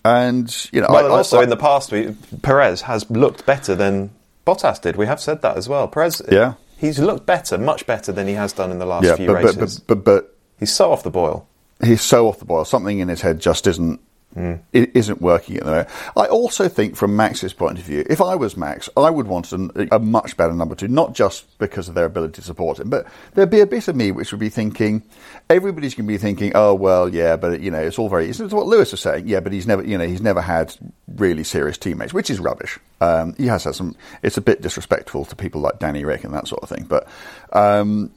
and 0.05 0.67
you 0.71 0.81
know, 0.81 0.87
Well, 0.89 0.97
I- 0.99 1.03
and 1.05 1.11
also 1.13 1.39
I- 1.39 1.43
in 1.43 1.49
the 1.49 1.57
past, 1.57 1.91
we, 1.91 2.15
Perez 2.43 2.81
has 2.83 3.09
looked 3.09 3.45
better 3.45 3.73
than 3.75 4.11
Bottas 4.45 4.79
did. 4.81 4.95
We 4.95 5.07
have 5.07 5.19
said 5.19 5.41
that 5.41 5.57
as 5.57 5.67
well. 5.67 5.87
Perez, 5.87 6.21
Yeah. 6.31 6.53
he's 6.77 6.99
looked 6.99 7.25
better, 7.25 7.57
much 7.57 7.87
better 7.87 8.11
than 8.11 8.27
he 8.27 8.33
has 8.35 8.53
done 8.53 8.71
in 8.71 8.77
the 8.79 8.85
last 8.85 9.03
yeah, 9.05 9.15
few 9.15 9.27
but, 9.27 9.41
but, 9.41 9.55
races. 9.55 9.79
but, 9.79 10.03
but, 10.03 10.05
but 10.05 10.35
he's 10.59 10.71
so 10.71 10.91
off 10.91 11.01
the 11.03 11.09
boil. 11.09 11.47
he's 11.83 12.01
so 12.01 12.27
off 12.27 12.39
the 12.39 12.45
boil. 12.45 12.63
Something 12.65 12.99
in 12.99 13.07
his 13.09 13.21
head 13.21 13.39
just 13.39 13.65
isn't 13.67 13.99
it 14.35 14.91
isn't 14.93 15.21
working 15.21 15.57
at 15.57 15.63
the 15.63 15.69
moment. 15.69 15.89
I 16.17 16.25
also 16.25 16.67
think, 16.67 16.95
from 16.95 17.15
Max's 17.15 17.53
point 17.53 17.79
of 17.79 17.85
view, 17.85 18.05
if 18.09 18.21
I 18.21 18.35
was 18.35 18.57
Max, 18.57 18.89
I 18.97 19.09
would 19.09 19.27
want 19.27 19.51
an, 19.53 19.71
a 19.91 19.99
much 19.99 20.35
better 20.35 20.53
number 20.53 20.75
two, 20.75 20.89
not 20.89 21.13
just 21.13 21.57
because 21.57 21.87
of 21.87 21.95
their 21.95 22.05
ability 22.05 22.33
to 22.33 22.41
support 22.41 22.79
him, 22.79 22.89
but 22.89 23.07
there'd 23.33 23.49
be 23.49 23.61
a 23.61 23.65
bit 23.65 23.87
of 23.87 23.95
me 23.95 24.11
which 24.11 24.31
would 24.31 24.39
be 24.39 24.49
thinking, 24.49 25.03
everybody's 25.49 25.95
going 25.95 26.05
to 26.05 26.13
be 26.13 26.17
thinking, 26.17 26.51
oh 26.53 26.73
well, 26.73 27.07
yeah, 27.07 27.37
but 27.37 27.61
you 27.61 27.71
know, 27.71 27.79
it's 27.79 27.97
all 27.97 28.09
very. 28.09 28.27
It's 28.27 28.39
what 28.39 28.67
Lewis 28.67 28.91
was 28.91 29.01
saying, 29.01 29.27
yeah, 29.27 29.39
but 29.39 29.53
he's 29.53 29.67
never, 29.67 29.83
you 29.83 29.97
know, 29.97 30.05
he's 30.05 30.21
never 30.21 30.41
had 30.41 30.75
really 31.15 31.43
serious 31.43 31.77
teammates, 31.77 32.13
which 32.13 32.29
is 32.29 32.39
rubbish. 32.39 32.77
Um, 32.99 33.35
he 33.37 33.47
has 33.47 33.63
had 33.63 33.75
some. 33.75 33.95
It's 34.21 34.37
a 34.37 34.41
bit 34.41 34.61
disrespectful 34.61 35.25
to 35.25 35.35
people 35.35 35.61
like 35.61 35.79
Danny 35.79 36.03
Ric 36.03 36.23
and 36.25 36.33
that 36.33 36.47
sort 36.47 36.63
of 36.63 36.69
thing, 36.69 36.85
but. 36.87 37.07
Um, 37.53 38.11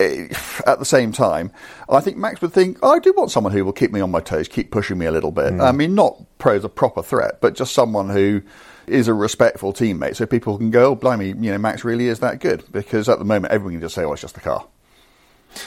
at 0.00 0.78
the 0.78 0.84
same 0.84 1.12
time, 1.12 1.52
I 1.88 2.00
think 2.00 2.16
Max 2.16 2.40
would 2.42 2.52
think, 2.52 2.82
I 2.82 2.98
do 2.98 3.12
want 3.16 3.30
someone 3.30 3.52
who 3.52 3.64
will 3.64 3.72
keep 3.72 3.92
me 3.92 4.00
on 4.00 4.10
my 4.10 4.20
toes, 4.20 4.48
keep 4.48 4.70
pushing 4.70 4.98
me 4.98 5.06
a 5.06 5.12
little 5.12 5.30
bit. 5.30 5.52
I 5.60 5.72
mean, 5.72 5.94
not 5.94 6.20
pose 6.38 6.64
a 6.64 6.68
proper 6.68 7.02
threat, 7.02 7.40
but 7.40 7.54
just 7.54 7.74
someone 7.74 8.10
who 8.10 8.42
is 8.86 9.08
a 9.08 9.14
respectful 9.14 9.72
teammate 9.72 10.16
so 10.16 10.26
people 10.26 10.58
can 10.58 10.70
go, 10.70 10.90
oh, 10.90 10.94
blimey, 10.94 11.28
you 11.28 11.50
know, 11.52 11.58
Max 11.58 11.84
really 11.84 12.08
is 12.08 12.18
that 12.20 12.40
good. 12.40 12.64
Because 12.72 13.08
at 13.08 13.18
the 13.18 13.24
moment, 13.24 13.52
everyone 13.52 13.74
can 13.74 13.80
just 13.80 13.94
say, 13.94 14.04
oh, 14.04 14.12
it's 14.12 14.22
just 14.22 14.34
the 14.34 14.40
car. 14.40 14.66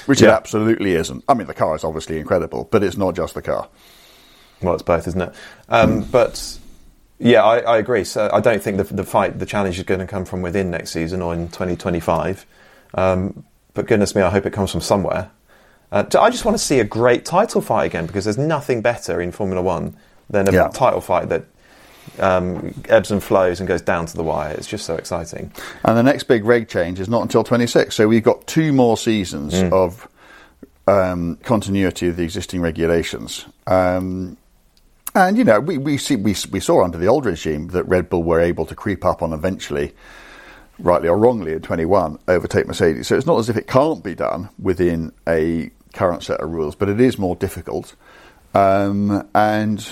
Which 0.05 0.21
it 0.21 0.29
absolutely 0.29 0.93
isn't. 0.93 1.23
I 1.29 1.33
mean, 1.33 1.47
the 1.47 1.53
car 1.53 1.73
is 1.75 1.85
obviously 1.85 2.19
incredible, 2.19 2.67
but 2.69 2.83
it's 2.83 2.97
not 2.97 3.15
just 3.15 3.33
the 3.33 3.41
car. 3.41 3.69
Well, 4.61 4.73
it's 4.73 4.83
both, 4.83 5.07
isn't 5.07 5.21
it? 5.21 5.33
Um, 5.69 6.03
But 6.03 6.59
yeah, 7.19 7.43
I, 7.43 7.59
I 7.59 7.77
agree. 7.77 8.03
So 8.03 8.29
I 8.31 8.41
don't 8.41 8.61
think 8.61 8.77
the, 8.77 8.83
the 8.83 9.03
fight, 9.05 9.39
the 9.39 9.45
challenge 9.45 9.77
is 9.77 9.85
going 9.85 10.01
to 10.01 10.07
come 10.07 10.25
from 10.25 10.41
within 10.41 10.71
next 10.71 10.91
season 10.91 11.21
or 11.21 11.33
in 11.33 11.47
2025. 11.47 12.45
Um, 12.93 13.45
but 13.77 13.85
goodness 13.87 14.15
me, 14.15 14.21
I 14.23 14.29
hope 14.31 14.45
it 14.45 14.51
comes 14.53 14.71
from 14.71 14.81
somewhere. 14.81 15.29
Uh, 15.91 16.03
I 16.19 16.29
just 16.29 16.43
want 16.43 16.57
to 16.57 16.63
see 16.63 16.79
a 16.79 16.83
great 16.83 17.23
title 17.23 17.61
fight 17.61 17.85
again 17.85 18.07
because 18.07 18.25
there's 18.25 18.37
nothing 18.37 18.81
better 18.81 19.21
in 19.21 19.31
Formula 19.31 19.61
One 19.61 19.95
than 20.29 20.49
a 20.49 20.51
Yeah. 20.51 20.67
title 20.69 20.99
fight 20.99 21.29
that 21.29 21.45
um, 22.19 22.73
ebbs 22.89 23.11
and 23.11 23.23
flows 23.23 23.59
and 23.59 23.67
goes 23.67 23.81
down 23.81 24.07
to 24.07 24.17
the 24.17 24.23
wire. 24.23 24.53
It's 24.53 24.67
just 24.67 24.85
so 24.85 24.95
exciting. 24.95 25.51
And 25.83 25.95
the 25.97 26.03
next 26.03 26.23
big 26.23 26.43
reg 26.43 26.67
change 26.67 26.99
is 26.99 27.07
not 27.07 27.21
until 27.21 27.43
26. 27.43 27.93
So 27.95 28.07
we've 28.07 28.23
got 28.23 28.47
two 28.47 28.73
more 28.73 28.97
seasons 28.97 29.53
of 29.71 30.07
um, 30.87 31.37
continuity 31.43 32.07
of 32.07 32.15
the 32.17 32.23
existing 32.23 32.61
regulations. 32.61 33.45
Um, 33.67 34.37
and, 35.13 35.37
you 35.37 35.43
know, 35.43 35.59
we, 35.59 35.77
we, 35.77 35.97
see, 35.97 36.15
we, 36.15 36.35
we 36.51 36.59
saw 36.59 36.83
under 36.83 36.97
the 36.97 37.07
old 37.07 37.25
regime 37.25 37.67
that 37.69 37.83
Red 37.83 38.09
Bull 38.09 38.23
were 38.23 38.39
able 38.39 38.65
to 38.65 38.75
creep 38.75 39.05
up 39.05 39.21
on 39.21 39.33
eventually, 39.33 39.93
rightly 40.79 41.07
or 41.07 41.17
wrongly, 41.17 41.53
at 41.53 41.63
21, 41.63 42.19
overtake 42.27 42.67
Mercedes. 42.67 43.07
So 43.07 43.15
it's 43.15 43.25
not 43.25 43.37
as 43.39 43.49
if 43.49 43.57
it 43.57 43.67
can't 43.67 44.03
be 44.03 44.15
done 44.15 44.49
within 44.59 45.11
a 45.27 45.71
current 45.93 46.23
set 46.23 46.39
of 46.39 46.49
rules, 46.49 46.75
but 46.75 46.89
it 46.89 46.99
is 47.01 47.17
more 47.17 47.35
difficult. 47.35 47.95
Um, 48.53 49.27
and 49.33 49.87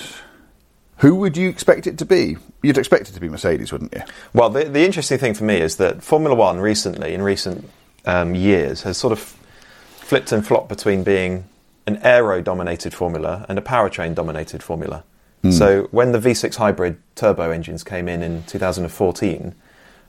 who 0.98 1.16
would 1.16 1.36
you 1.36 1.48
expect 1.48 1.86
it 1.86 1.98
to 1.98 2.04
be? 2.04 2.36
You'd 2.62 2.78
expect 2.78 3.08
it 3.08 3.12
to 3.12 3.20
be 3.20 3.28
Mercedes, 3.28 3.72
wouldn't 3.72 3.94
you? 3.94 4.02
Well, 4.32 4.50
the, 4.50 4.64
the 4.64 4.84
interesting 4.84 5.18
thing 5.18 5.34
for 5.34 5.44
me 5.44 5.60
is 5.60 5.76
that 5.76 6.02
Formula 6.02 6.34
One 6.34 6.58
recently, 6.60 7.14
in 7.14 7.22
recent 7.22 7.68
um, 8.04 8.34
years, 8.34 8.82
has 8.82 8.96
sort 8.96 9.12
of 9.12 9.18
flipped 9.18 10.32
and 10.32 10.46
flopped 10.46 10.68
between 10.68 11.02
being 11.02 11.48
an 11.86 11.98
aero 12.02 12.42
dominated 12.42 12.92
formula 12.94 13.46
and 13.48 13.58
a 13.58 13.62
powertrain 13.62 14.14
dominated 14.14 14.62
formula. 14.62 15.04
So 15.50 15.84
when 15.92 16.10
the 16.10 16.18
V6 16.18 16.56
hybrid 16.56 16.98
turbo 17.14 17.52
engines 17.52 17.84
came 17.84 18.08
in 18.08 18.20
in 18.20 18.42
2014, 18.44 19.54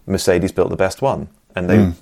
Mercedes 0.07 0.51
built 0.51 0.69
the 0.69 0.77
best 0.77 1.01
one, 1.01 1.29
and 1.55 1.69
they 1.69 1.93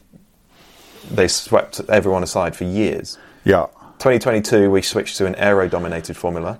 they 1.12 1.28
swept 1.28 1.82
everyone 1.89 2.24
aside 2.24 2.56
for 2.56 2.63
years. 2.63 3.18
Yeah. 3.44 3.68
2022, 4.00 4.70
we 4.70 4.82
switched 4.82 5.18
to 5.18 5.26
an 5.26 5.36
aero 5.36 5.68
dominated 5.68 6.18
formula. 6.18 6.60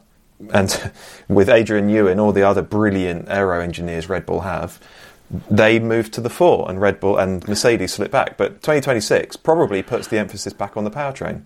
And 0.54 0.92
with 1.28 1.50
Adrian 1.50 1.90
Newey 1.90 2.12
and 2.12 2.20
all 2.20 2.32
the 2.32 2.44
other 2.44 2.62
brilliant 2.62 3.30
aero 3.30 3.62
engineers 3.62 4.10
Red 4.10 4.26
Bull 4.26 4.42
have, 4.42 4.80
they 5.50 5.80
moved 5.80 6.14
to 6.14 6.22
the 6.22 6.30
fore 6.30 6.70
and 6.70 6.80
Red 6.80 7.00
Bull 7.00 7.18
and 7.18 7.46
Mercedes 7.48 7.94
slipped 7.94 8.12
back. 8.12 8.38
But 8.38 8.62
2026 8.62 9.38
probably 9.38 9.82
puts 9.82 10.08
the 10.08 10.18
emphasis 10.18 10.54
back 10.54 10.78
on 10.78 10.84
the 10.84 10.92
powertrain. 10.92 11.44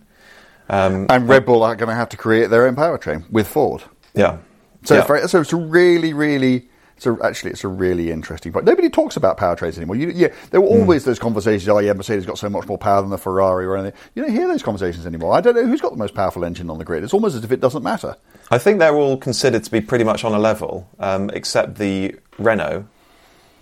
Um, 0.68 1.06
and 1.08 1.28
Red 1.28 1.46
Bull 1.46 1.62
are 1.62 1.74
going 1.74 1.88
to 1.88 1.94
have 1.94 2.10
to 2.10 2.16
create 2.16 2.50
their 2.50 2.66
own 2.66 2.76
powertrain 2.76 3.28
with 3.30 3.48
Ford. 3.48 3.82
Yeah. 4.14 4.38
So, 4.84 4.94
yeah. 4.94 5.16
It's, 5.16 5.32
so 5.32 5.40
it's 5.40 5.52
a 5.52 5.56
really, 5.56 6.12
really 6.12 6.69
so 7.00 7.18
actually, 7.22 7.50
it's 7.52 7.64
a 7.64 7.68
really 7.68 8.10
interesting 8.10 8.52
point. 8.52 8.66
Nobody 8.66 8.90
talks 8.90 9.16
about 9.16 9.38
powertrains 9.38 9.78
anymore. 9.78 9.96
You, 9.96 10.10
yeah, 10.10 10.28
there 10.50 10.60
were 10.60 10.68
hmm. 10.68 10.80
always 10.82 11.02
mm. 11.02 11.06
those 11.06 11.18
conversations. 11.18 11.66
Oh, 11.66 11.78
yeah, 11.78 11.94
Mercedes 11.94 12.26
got 12.26 12.38
so 12.38 12.50
much 12.50 12.68
more 12.68 12.76
power 12.76 13.00
than 13.00 13.10
the 13.10 13.16
Ferrari 13.16 13.64
or 13.64 13.76
anything. 13.76 13.98
You 14.14 14.22
don't 14.22 14.32
hear 14.32 14.46
those 14.46 14.62
conversations 14.62 15.06
anymore. 15.06 15.32
I 15.32 15.40
don't 15.40 15.54
know 15.54 15.64
who's 15.64 15.80
got 15.80 15.92
the 15.92 15.96
most 15.96 16.14
powerful 16.14 16.44
engine 16.44 16.68
on 16.68 16.76
the 16.76 16.84
grid. 16.84 17.02
It's 17.02 17.14
almost 17.14 17.36
as 17.36 17.42
if 17.42 17.52
it 17.52 17.60
doesn't 17.60 17.82
matter. 17.82 18.16
I 18.50 18.58
think 18.58 18.80
they're 18.80 18.94
all 18.94 19.16
considered 19.16 19.64
to 19.64 19.70
be 19.70 19.80
pretty 19.80 20.04
much 20.04 20.24
on 20.24 20.34
a 20.34 20.38
level, 20.38 20.90
um, 20.98 21.30
except 21.32 21.76
the 21.76 22.16
Renault, 22.38 22.86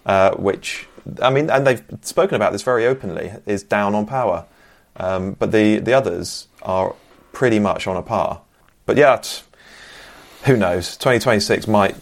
uh, 0.05 0.33
which 0.33 0.89
I 1.23 1.31
mean, 1.31 1.49
and 1.49 1.65
they've 1.65 1.83
spoken 2.03 2.35
about 2.35 2.53
this 2.53 2.63
very 2.63 2.87
openly, 2.87 3.33
is 3.47 3.63
down 3.63 3.95
on 3.95 4.05
power. 4.05 4.47
Um, 4.97 5.35
but 5.35 5.53
the 5.53 5.79
the 5.79 5.93
others 5.93 6.49
are 6.63 6.95
pretty 7.33 7.61
much 7.61 7.87
on 7.87 7.97
a 7.97 8.03
par. 8.03 8.41
But 8.85 8.97
yeah, 8.97 9.23
who 10.45 10.57
knows? 10.57 10.97
2026 10.97 11.69
might 11.69 11.95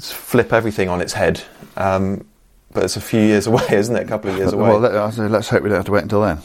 flip 0.00 0.52
everything 0.52 0.88
on 0.88 1.00
its 1.00 1.12
head. 1.12 1.42
Um, 1.76 2.26
but 2.72 2.84
it's 2.84 2.96
a 2.96 3.00
few 3.00 3.20
years 3.20 3.46
away, 3.48 3.66
isn't 3.70 3.94
it? 3.94 4.04
A 4.04 4.08
couple 4.08 4.30
of 4.30 4.36
years 4.36 4.52
away. 4.52 4.70
Well, 4.70 4.80
let, 4.80 4.94
us 4.94 5.48
hope 5.48 5.62
we 5.62 5.68
don't 5.68 5.78
have 5.78 5.86
to 5.86 5.92
wait 5.92 6.02
until 6.02 6.22
then. 6.22 6.38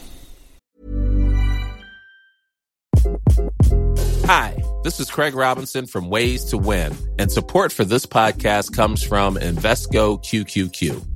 Hi, 4.26 4.60
this 4.82 4.98
is 4.98 5.08
Craig 5.08 5.34
Robinson 5.34 5.86
from 5.86 6.10
Ways 6.10 6.44
to 6.46 6.58
Win, 6.58 6.96
and 7.18 7.30
support 7.30 7.72
for 7.72 7.84
this 7.84 8.06
podcast 8.06 8.74
comes 8.74 9.02
from 9.02 9.36
Invesco 9.36 10.20
QQQ. 10.20 11.15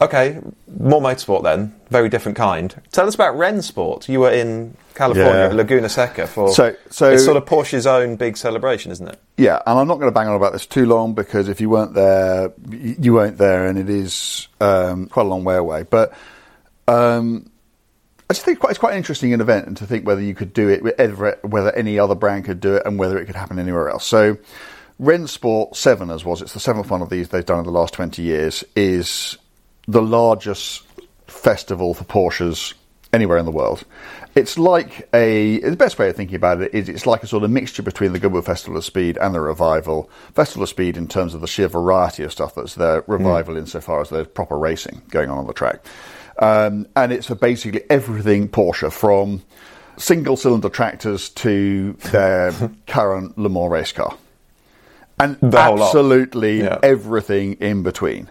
Okay, 0.00 0.40
more 0.78 1.00
motorsport 1.00 1.44
then. 1.44 1.74
Very 1.88 2.08
different 2.08 2.36
kind. 2.36 2.74
Tell 2.90 3.06
us 3.06 3.14
about 3.14 3.36
Rennsport. 3.36 4.08
You 4.08 4.20
were 4.20 4.32
in 4.32 4.76
California, 4.94 5.48
yeah. 5.48 5.52
Laguna 5.52 5.88
Seca 5.88 6.26
for 6.26 6.52
so, 6.52 6.74
so 6.90 7.12
it's 7.12 7.24
sort 7.24 7.36
of 7.36 7.44
Porsche's 7.44 7.86
own 7.86 8.16
big 8.16 8.36
celebration, 8.36 8.92
isn't 8.92 9.06
it? 9.06 9.20
Yeah, 9.36 9.60
and 9.66 9.78
I'm 9.78 9.88
not 9.88 9.96
going 9.96 10.08
to 10.08 10.14
bang 10.14 10.28
on 10.28 10.36
about 10.36 10.52
this 10.52 10.66
too 10.66 10.86
long 10.86 11.14
because 11.14 11.48
if 11.48 11.60
you 11.60 11.68
weren't 11.70 11.94
there, 11.94 12.52
you 12.70 13.14
weren't 13.14 13.38
there, 13.38 13.66
and 13.66 13.78
it 13.78 13.88
is 13.88 14.48
um, 14.60 15.06
quite 15.06 15.26
a 15.26 15.28
long 15.28 15.44
way 15.44 15.56
away. 15.56 15.84
But 15.84 16.12
um, 16.88 17.50
I 18.28 18.34
just 18.34 18.44
think 18.44 18.58
it's 18.64 18.78
quite 18.78 18.92
an 18.92 18.98
interesting 18.98 19.32
an 19.32 19.40
event, 19.40 19.66
and 19.66 19.76
to 19.76 19.86
think 19.86 20.06
whether 20.06 20.20
you 20.20 20.34
could 20.34 20.52
do 20.52 20.68
it, 20.68 21.44
whether 21.44 21.74
any 21.74 21.98
other 21.98 22.14
brand 22.14 22.44
could 22.44 22.60
do 22.60 22.74
it, 22.76 22.82
and 22.84 22.98
whether 22.98 23.18
it 23.18 23.26
could 23.26 23.36
happen 23.36 23.58
anywhere 23.58 23.88
else. 23.88 24.04
So, 24.06 24.38
Rennsport 25.00 25.76
Seven, 25.76 26.10
as 26.10 26.24
was, 26.24 26.42
it's 26.42 26.52
the 26.52 26.60
seventh 26.60 26.90
one 26.90 27.02
of 27.02 27.10
these 27.10 27.28
they've 27.28 27.44
done 27.44 27.60
in 27.60 27.64
the 27.64 27.70
last 27.70 27.94
20 27.94 28.22
years, 28.22 28.64
is 28.76 29.36
the 29.86 30.02
largest 30.02 30.82
festival 31.26 31.94
for 31.94 32.04
Porsches 32.04 32.74
anywhere 33.14 33.38
in 33.38 33.44
the 33.44 33.52
world. 33.52 33.84
It's 34.34 34.58
like 34.58 35.08
a 35.14 35.60
the 35.60 35.76
best 35.76 35.98
way 35.98 36.08
of 36.08 36.16
thinking 36.16 36.34
about 36.34 36.60
it 36.60 36.74
is 36.74 36.88
it's 36.88 37.06
like 37.06 37.22
a 37.22 37.26
sort 37.26 37.44
of 37.44 37.50
mixture 37.50 37.82
between 37.82 38.12
the 38.12 38.18
Goodwood 38.18 38.44
Festival 38.44 38.76
of 38.76 38.84
Speed 38.84 39.16
and 39.18 39.34
the 39.34 39.40
Revival 39.40 40.10
Festival 40.34 40.64
of 40.64 40.68
Speed 40.68 40.96
in 40.96 41.06
terms 41.06 41.34
of 41.34 41.40
the 41.40 41.46
sheer 41.46 41.68
variety 41.68 42.24
of 42.24 42.32
stuff 42.32 42.56
that's 42.56 42.74
there. 42.74 43.04
Revival 43.06 43.54
mm. 43.54 43.58
insofar 43.58 44.00
as 44.00 44.10
there's 44.10 44.26
proper 44.26 44.58
racing 44.58 45.02
going 45.10 45.30
on 45.30 45.38
on 45.38 45.46
the 45.46 45.52
track, 45.52 45.86
um, 46.40 46.86
and 46.96 47.12
it's 47.12 47.28
for 47.28 47.36
basically 47.36 47.82
everything 47.88 48.48
Porsche 48.48 48.92
from 48.92 49.42
single 49.96 50.36
cylinder 50.36 50.68
tractors 50.68 51.28
to 51.30 51.92
their 52.10 52.52
current 52.88 53.38
Le 53.38 53.48
Mans 53.48 53.70
race 53.70 53.92
car, 53.92 54.16
and 55.20 55.38
absolutely 55.54 56.62
yeah. 56.62 56.80
everything 56.82 57.52
in 57.54 57.84
between. 57.84 58.28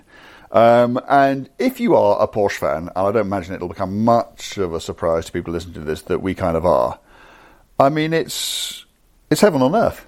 Um, 0.54 1.02
and 1.10 1.50
if 1.58 1.80
you 1.80 1.96
are 1.96 2.22
a 2.22 2.28
Porsche 2.28 2.60
fan, 2.60 2.78
and 2.78 2.92
I 2.96 3.12
don't 3.12 3.26
imagine 3.26 3.56
it'll 3.56 3.68
become 3.68 4.06
much 4.06 4.58
of 4.60 4.74
a 4.76 4.80
surprise 4.80 5.26
to 5.26 5.32
people 5.32 5.52
listening 5.52 5.74
to 5.74 5.80
this 5.80 6.04
that 6.04 6.22
we 6.22 6.36
kind 6.36 6.56
of 6.56 6.64
are, 6.64 7.00
I 7.80 7.90
mean, 7.90 8.14
it's 8.14 8.86
it's 9.32 9.42
heaven 9.42 9.64
on 9.64 9.76
earth. 9.76 10.06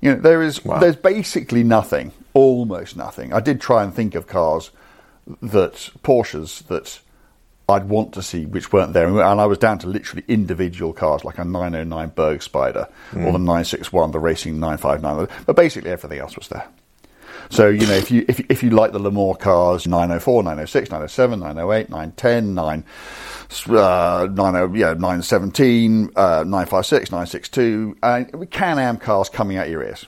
You 0.00 0.14
know, 0.14 0.20
there 0.20 0.42
is 0.42 0.64
wow. 0.64 0.78
there's 0.78 0.96
basically 0.96 1.64
nothing, 1.64 2.12
almost 2.34 2.96
nothing. 2.96 3.32
I 3.32 3.40
did 3.40 3.60
try 3.60 3.82
and 3.82 3.92
think 3.92 4.14
of 4.14 4.28
cars 4.28 4.70
that 5.42 5.90
Porsches 6.04 6.64
that 6.68 7.00
I'd 7.68 7.88
want 7.88 8.14
to 8.14 8.22
see 8.22 8.46
which 8.46 8.72
weren't 8.72 8.92
there, 8.92 9.08
and 9.08 9.40
I 9.40 9.46
was 9.46 9.58
down 9.58 9.78
to 9.80 9.88
literally 9.88 10.22
individual 10.28 10.92
cars 10.92 11.24
like 11.24 11.38
a 11.38 11.44
909 11.44 12.10
Berg 12.10 12.42
Spider 12.42 12.86
mm. 13.10 13.26
or 13.26 13.32
the 13.32 13.38
961, 13.38 14.12
the 14.12 14.20
Racing 14.20 14.60
959, 14.60 15.44
but 15.46 15.56
basically 15.56 15.90
everything 15.90 16.20
else 16.20 16.36
was 16.36 16.46
there. 16.46 16.68
So, 17.50 17.68
you 17.68 17.86
know, 17.86 17.94
if 17.94 18.10
you, 18.10 18.24
if, 18.28 18.40
if 18.50 18.62
you 18.62 18.70
like 18.70 18.92
Le 18.92 19.10
Mans 19.10 19.36
cars, 19.38 19.86
904, 19.86 20.42
906, 20.42 20.90
907, 20.90 21.40
908, 21.40 21.90
910, 21.90 22.54
9, 22.54 22.84
uh, 23.68 24.28
90, 24.30 24.78
yeah, 24.78 24.94
917, 24.94 26.10
uh, 26.16 26.44
956, 26.44 27.10
962, 27.10 27.96
and 28.02 28.32
we 28.34 28.46
Can-Am 28.46 28.96
cars 28.98 29.28
coming 29.28 29.56
out 29.56 29.70
your 29.70 29.82
ears. 29.82 30.06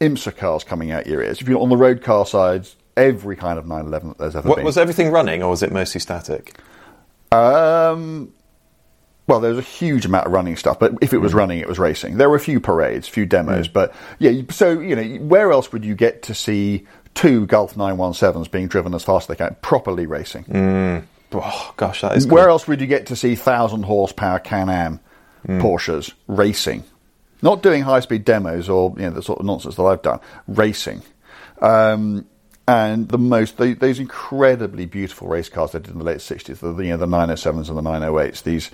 IMSA 0.00 0.36
cars 0.36 0.64
coming 0.64 0.92
out 0.92 1.06
your 1.06 1.22
ears. 1.22 1.40
If 1.40 1.48
you're 1.48 1.60
on 1.60 1.70
the 1.70 1.76
road 1.76 2.02
car 2.02 2.24
sides, 2.24 2.76
every 2.96 3.36
kind 3.36 3.58
of 3.58 3.66
911 3.66 4.08
that 4.08 4.18
there's 4.18 4.36
ever 4.36 4.48
what, 4.48 4.56
been. 4.56 4.64
Was 4.64 4.78
everything 4.78 5.10
running 5.10 5.42
or 5.42 5.50
was 5.50 5.62
it 5.62 5.72
mostly 5.72 6.00
static? 6.00 6.58
Um, 7.32 8.32
well, 9.28 9.40
there 9.40 9.50
was 9.50 9.58
a 9.58 9.68
huge 9.68 10.06
amount 10.06 10.26
of 10.26 10.32
running 10.32 10.56
stuff, 10.56 10.78
but 10.78 10.94
if 11.02 11.12
it 11.12 11.18
was 11.18 11.32
mm. 11.32 11.36
running, 11.36 11.58
it 11.58 11.68
was 11.68 11.78
racing. 11.78 12.16
There 12.16 12.30
were 12.30 12.36
a 12.36 12.40
few 12.40 12.60
parades, 12.60 13.08
a 13.08 13.10
few 13.10 13.26
demos, 13.26 13.68
mm. 13.68 13.72
but 13.74 13.94
yeah. 14.18 14.42
So 14.50 14.80
you 14.80 14.96
know, 14.96 15.24
where 15.24 15.52
else 15.52 15.70
would 15.70 15.84
you 15.84 15.94
get 15.94 16.22
to 16.24 16.34
see 16.34 16.86
two 17.14 17.46
Gulf 17.46 17.74
917s 17.74 18.50
being 18.50 18.68
driven 18.68 18.94
as 18.94 19.04
fast 19.04 19.30
as 19.30 19.36
they 19.36 19.44
can, 19.44 19.54
properly 19.60 20.06
racing? 20.06 20.44
Mm. 20.44 21.04
Oh 21.32 21.74
gosh, 21.76 22.00
that 22.00 22.16
is. 22.16 22.26
Where 22.26 22.44
cool. 22.44 22.52
else 22.52 22.66
would 22.66 22.80
you 22.80 22.86
get 22.86 23.06
to 23.06 23.16
see 23.16 23.34
thousand 23.34 23.82
horsepower 23.82 24.38
Can-Am 24.38 24.98
mm. 25.46 25.60
Porsches 25.60 26.12
racing? 26.26 26.84
Not 27.42 27.62
doing 27.62 27.82
high 27.82 28.00
speed 28.00 28.24
demos 28.24 28.70
or 28.70 28.94
you 28.96 29.02
know 29.02 29.10
the 29.10 29.22
sort 29.22 29.40
of 29.40 29.44
nonsense 29.44 29.76
that 29.76 29.82
I've 29.82 30.02
done, 30.02 30.20
racing. 30.48 31.02
Um, 31.60 32.26
and 32.68 33.08
the 33.08 33.18
most 33.18 33.56
the, 33.56 33.72
these 33.72 33.98
incredibly 33.98 34.84
beautiful 34.84 35.26
race 35.26 35.48
cars 35.48 35.72
they 35.72 35.78
did 35.78 35.90
in 35.90 35.98
the 35.98 36.04
late 36.04 36.18
60s 36.18 36.58
the 36.58 36.84
you 36.84 36.90
know 36.90 36.98
the 36.98 37.06
907s 37.06 37.68
and 37.68 37.78
the 37.78 37.82
908s 37.82 38.42
these 38.42 38.70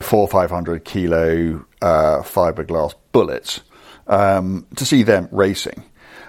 four 0.00 0.26
500 0.26 0.84
kilo 0.84 1.64
uh, 1.82 2.22
fiberglass 2.22 2.94
bullets 3.12 3.60
um, 4.06 4.66
to 4.76 4.86
see 4.86 5.02
them 5.02 5.28
racing. 5.30 5.84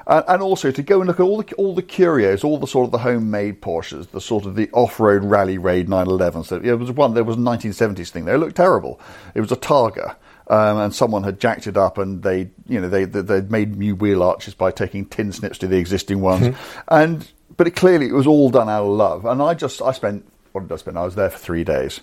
And, 0.05 0.41
also 0.41 0.71
to 0.71 0.81
go 0.81 0.99
and 0.99 1.07
look 1.07 1.19
at 1.19 1.23
all 1.23 1.37
the 1.37 1.53
all 1.53 1.75
the 1.75 1.83
curios 1.83 2.43
all 2.43 2.57
the 2.57 2.65
sort 2.65 2.85
of 2.85 2.91
the 2.91 2.97
homemade 2.97 3.61
Porsches 3.61 4.09
the 4.09 4.19
sort 4.19 4.47
of 4.47 4.55
the 4.55 4.67
off-road 4.71 5.23
rally 5.23 5.59
raid 5.59 5.87
911s 5.87 6.47
so 6.47 6.55
it 6.55 6.73
was 6.73 6.91
one 6.91 7.13
there 7.13 7.23
was 7.23 7.37
a 7.37 7.39
1970s 7.39 8.09
thing 8.09 8.25
there. 8.25 8.35
It 8.35 8.39
looked 8.39 8.55
terrible. 8.55 8.99
It 9.35 9.41
was 9.41 9.51
a 9.51 9.55
Targa 9.55 10.15
um, 10.49 10.77
and 10.77 10.95
someone 10.95 11.23
had 11.23 11.39
jacked 11.39 11.67
it 11.67 11.77
up, 11.77 11.97
and 11.97 12.23
they, 12.23 12.49
you 12.67 12.81
know, 12.81 12.89
they 12.89 13.05
they 13.05 13.41
made 13.41 13.75
new 13.75 13.95
wheel 13.95 14.23
arches 14.23 14.53
by 14.53 14.71
taking 14.71 15.05
tin 15.05 15.31
snips 15.31 15.59
to 15.59 15.67
the 15.67 15.77
existing 15.77 16.21
ones, 16.21 16.47
mm-hmm. 16.47 16.79
and 16.87 17.31
but 17.55 17.67
it 17.67 17.75
clearly 17.75 18.07
it 18.07 18.13
was 18.13 18.27
all 18.27 18.49
done 18.49 18.69
out 18.69 18.83
of 18.83 18.89
love. 18.89 19.25
And 19.25 19.41
I 19.41 19.53
just 19.53 19.81
I 19.81 19.91
spent 19.91 20.25
what 20.51 20.67
did 20.67 20.73
I 20.73 20.77
spend? 20.77 20.97
I 20.97 21.05
was 21.05 21.15
there 21.15 21.29
for 21.29 21.37
three 21.37 21.63
days. 21.63 22.01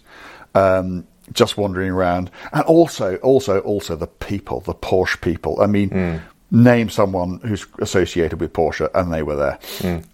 Um, 0.54 1.06
just 1.32 1.56
wandering 1.56 1.90
around, 1.90 2.30
and 2.52 2.62
also, 2.62 3.16
also, 3.16 3.58
also 3.60 3.96
the 3.96 4.06
people, 4.06 4.60
the 4.60 4.74
Porsche 4.74 5.20
people. 5.20 5.60
I 5.60 5.66
mean, 5.66 5.90
mm. 5.90 6.22
name 6.52 6.88
someone 6.88 7.40
who's 7.40 7.66
associated 7.80 8.40
with 8.40 8.52
Porsche, 8.52 8.88
and 8.94 9.12
they 9.12 9.24
were 9.24 9.36
there. 9.36 9.58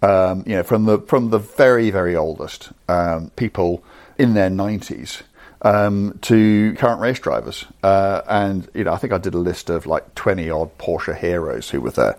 Um, 0.01 0.43
you 0.47 0.55
know, 0.55 0.63
from 0.63 0.85
the 0.85 0.99
from 1.01 1.29
the 1.29 1.37
very 1.37 1.91
very 1.91 2.15
oldest 2.15 2.71
um, 2.89 3.29
people 3.35 3.83
in 4.17 4.33
their 4.33 4.49
nineties 4.49 5.21
um, 5.63 6.19
to 6.23 6.75
current 6.75 7.01
race 7.01 7.19
drivers, 7.19 7.65
uh, 7.83 8.21
and 8.27 8.69
you 8.73 8.83
know, 8.83 8.93
I 8.93 8.97
think 8.97 9.13
I 9.13 9.17
did 9.17 9.33
a 9.33 9.39
list 9.39 9.69
of 9.69 9.85
like 9.85 10.13
twenty 10.15 10.49
odd 10.49 10.77
Porsche 10.77 11.17
heroes 11.17 11.69
who 11.69 11.81
were 11.81 11.91
there, 11.91 12.17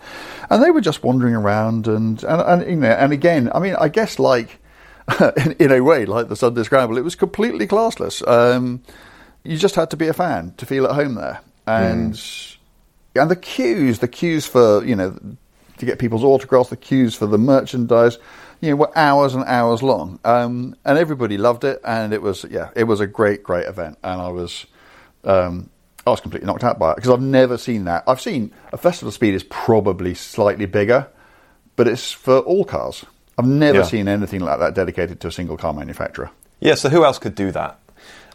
and 0.50 0.62
they 0.62 0.70
were 0.70 0.80
just 0.80 1.02
wandering 1.02 1.35
around, 1.35 1.87
and 1.87 2.22
and, 2.24 2.40
and 2.40 2.70
you 2.70 2.76
know, 2.76 2.88
and 2.88 3.12
again, 3.12 3.50
I 3.54 3.61
mean, 3.61 3.76
I 3.76 3.88
guess 3.88 4.18
like. 4.18 4.61
in, 5.37 5.52
in 5.59 5.70
a 5.70 5.83
way, 5.83 6.07
like 6.07 6.30
the 6.30 6.35
Sunday 6.35 6.62
Scramble, 6.62 6.96
it 6.96 7.04
was 7.04 7.14
completely 7.14 7.66
classless. 7.66 8.26
Um, 8.26 8.83
you 9.42 9.59
just 9.59 9.74
had 9.74 9.90
to 9.90 9.98
be 9.98 10.09
a 10.09 10.14
fan 10.14 10.54
to 10.57 10.64
feel 10.64 10.87
at 10.87 10.94
home 10.94 11.16
there, 11.16 11.42
and 11.66 12.18
and 13.14 13.30
the 13.30 13.37
queues, 13.37 13.98
the 13.98 14.09
queues 14.09 14.46
for 14.46 14.83
you 14.83 14.96
know 14.96 15.18
to 15.78 15.87
get 15.87 15.98
people's 15.98 16.24
autographs, 16.24 16.70
the 16.70 16.76
queues 16.76 17.14
for 17.14 17.26
the 17.26 17.38
merchandise, 17.38 18.18
you 18.64 18.70
know, 18.70 18.77
were 18.77 18.98
hours 18.98 19.35
and 19.35 19.44
hours 19.44 19.83
long, 19.83 20.18
um, 20.24 20.74
and 20.85 20.98
everybody 20.98 21.37
loved 21.38 21.64
it, 21.64 21.81
and 21.85 22.12
it 22.12 22.22
was 22.22 22.44
yeah, 22.50 22.70
it 22.74 22.85
was 22.85 23.00
a 23.00 23.07
great, 23.07 23.42
great 23.42 23.66
event, 23.66 23.98
and 24.03 24.20
I 24.20 24.29
was. 24.29 24.66
Um, 25.24 25.70
I 26.07 26.11
was 26.11 26.20
completely 26.20 26.46
knocked 26.46 26.64
out 26.64 26.79
by 26.79 26.92
it 26.92 26.96
because 26.96 27.11
I've 27.11 27.22
never 27.22 27.57
seen 27.57 27.85
that. 27.87 28.05
I've 28.07 28.20
seen 28.20 28.53
a 28.74 28.77
festival 28.77 29.11
speed 29.11 29.33
is 29.33 29.42
probably 29.44 30.12
slightly 30.12 30.66
bigger, 30.66 31.07
but 31.77 31.88
it's 31.88 32.12
for 32.12 32.40
all 32.40 32.62
cars. 32.66 33.07
I've 33.38 33.46
never 33.46 33.79
Yeah. 33.79 33.85
seen 33.85 34.07
anything 34.07 34.40
like 34.40 34.59
that 34.59 34.74
dedicated 34.74 35.20
to 35.20 35.29
a 35.29 35.33
single 35.33 35.57
car 35.57 35.72
manufacturer. 35.72 36.31
Yeah, 36.61 36.74
so 36.74 36.90
who 36.90 37.07
else 37.07 37.18
could 37.18 37.35
do 37.35 37.50
that? 37.53 37.79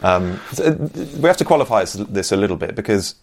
Um, 0.01 0.39
uh, 0.59 0.71
we 1.19 1.27
have 1.27 1.37
to 1.37 1.45
qualify 1.45 1.85
this 1.85 2.31
a 2.31 2.37
little 2.37 2.57
bit 2.57 2.73
because 2.75 3.13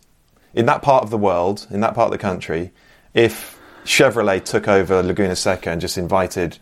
in 0.54 0.66
that 0.66 0.80
part 0.80 1.02
of 1.02 1.10
the 1.10 1.18
world, 1.18 1.66
in 1.72 1.80
that 1.80 1.94
part 1.94 2.06
of 2.06 2.12
the 2.12 2.18
country, 2.18 2.70
if 3.14 3.58
Chevrolet 3.84 4.44
took 4.44 4.68
over 4.68 5.02
Laguna 5.02 5.34
Seca 5.34 5.70
and 5.70 5.80
just 5.80 5.98
invited 5.98 6.58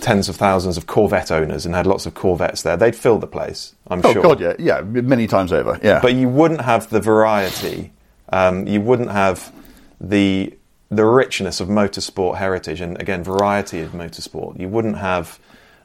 tens 0.00 0.28
of 0.28 0.36
thousands 0.36 0.76
of 0.76 0.86
Corvette 0.86 1.30
owners 1.30 1.64
and 1.66 1.74
had 1.74 1.86
lots 1.86 2.06
of 2.06 2.14
Corvettes 2.14 2.62
there, 2.62 2.76
they'd 2.76 2.96
fill 2.96 3.18
the 3.18 3.26
place, 3.26 3.74
I'm 3.88 4.00
Oh 4.04 4.12
sure. 4.12 4.22
God, 4.22 4.40
yeah, 4.40 4.54
yeah, 4.58 4.80
many 4.82 5.26
times 5.26 5.52
over, 5.52 5.78
yeah. 5.82 6.00
But 6.00 6.14
you 6.14 6.28
wouldn't 6.28 6.62
have 6.62 6.90
the 6.90 7.00
variety, 7.00 7.92
um, 8.30 8.66
you 8.66 8.80
wouldn't 8.80 9.10
have 9.10 9.52
the 10.00 10.54
the 10.90 11.04
richness 11.04 11.60
of 11.60 11.68
motorsport 11.68 12.38
heritage 12.38 12.80
and 12.80 12.98
again 13.00 13.22
variety 13.22 13.80
of 13.80 13.90
motorsport. 13.92 14.58
You 14.58 14.68
wouldn't 14.68 14.96
have 14.96 15.38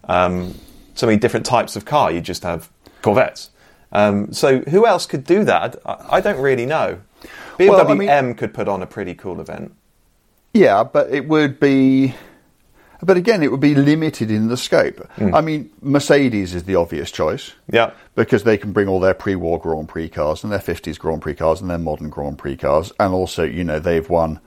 um, 0.06 0.56
so 0.96 1.06
many 1.08 1.18
different 1.20 1.46
types 1.46 1.76
of 1.76 1.84
car. 1.84 2.10
You 2.12 2.22
just 2.22 2.44
have 2.44 2.70
Corvettes. 3.02 3.50
Um, 3.92 4.32
so 4.34 4.60
who 4.62 4.86
else 4.88 5.06
could 5.06 5.24
do 5.26 5.44
that? 5.44 5.76
I, 5.86 6.06
I 6.18 6.22
don't 6.22 6.40
really 6.42 6.66
know. 6.66 7.00
BMW 7.60 7.70
Well, 7.70 7.92
I 7.92 7.94
mean- 7.94 8.10
M 8.10 8.34
could 8.34 8.54
put 8.54 8.68
on 8.68 8.82
a 8.82 8.88
pretty 8.88 9.14
cool 9.14 9.40
event. 9.42 9.74
Yeah, 10.54 10.84
but 10.84 11.10
it 11.12 11.28
would 11.28 11.60
be. 11.60 12.16
But 13.04 13.18
again, 13.18 13.44
it 13.44 13.52
would 13.52 13.60
be 13.60 13.76
limited 13.76 14.32
in 14.32 14.48
the 14.48 14.58
scope. 14.58 15.08
I 15.18 15.42
mean, 15.42 15.70
Mercedes 15.82 16.56
is 16.56 16.64
the 16.64 16.76
obvious 16.76 17.12
choice. 17.12 17.54
Yeah. 17.72 17.92
Because 18.16 18.44
they 18.44 18.58
can 18.58 18.72
bring 18.72 18.88
all 18.88 19.00
their 19.00 19.14
pre 19.14 19.36
war 19.36 19.60
Grand 19.60 19.90
Prix 19.90 20.10
cars 20.10 20.44
and 20.44 20.52
their 20.52 20.60
50s 20.60 20.98
Grand 20.98 21.22
Prix 21.22 21.36
cars 21.36 21.62
and 21.62 21.70
their 21.70 21.78
modern 21.78 22.10
Grand 22.10 22.38
Prix 22.38 22.58
cars. 22.58 22.92
And 23.00 23.14
also, 23.14 23.44
you 23.44 23.64
know, 23.64 23.80
they've 23.80 24.10
won. 24.10 24.40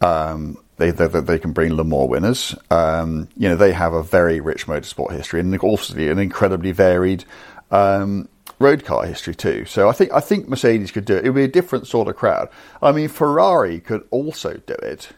Um, 0.00 0.58
they, 0.78 0.90
they, 0.90 1.06
they 1.06 1.38
can 1.38 1.52
bring 1.52 1.74
Le 1.74 1.84
Mans 1.84 2.08
winners. 2.08 2.54
Um, 2.70 3.28
you 3.36 3.48
know, 3.48 3.56
they 3.56 3.72
have 3.72 3.92
a 3.92 4.02
very 4.02 4.40
rich 4.40 4.66
motorsport 4.66 5.12
history 5.12 5.38
and 5.38 5.56
also 5.60 5.94
an 5.94 6.18
incredibly 6.18 6.72
varied 6.72 7.24
um, 7.70 8.28
road 8.58 8.84
car 8.84 9.04
history 9.04 9.34
too. 9.34 9.64
So 9.64 9.88
I 9.88 9.92
think 9.92 10.12
I 10.12 10.20
think 10.20 10.48
Mercedes 10.48 10.90
could 10.90 11.04
do 11.04 11.16
it. 11.16 11.24
It 11.24 11.30
would 11.30 11.36
be 11.36 11.44
a 11.44 11.48
different 11.48 11.86
sort 11.86 12.08
of 12.08 12.16
crowd. 12.16 12.48
I 12.80 12.90
mean, 12.90 13.08
Ferrari 13.08 13.78
could 13.78 14.06
also 14.10 14.54
do 14.54 14.74
it. 14.74 15.10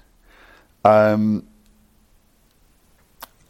Um, 0.85 1.47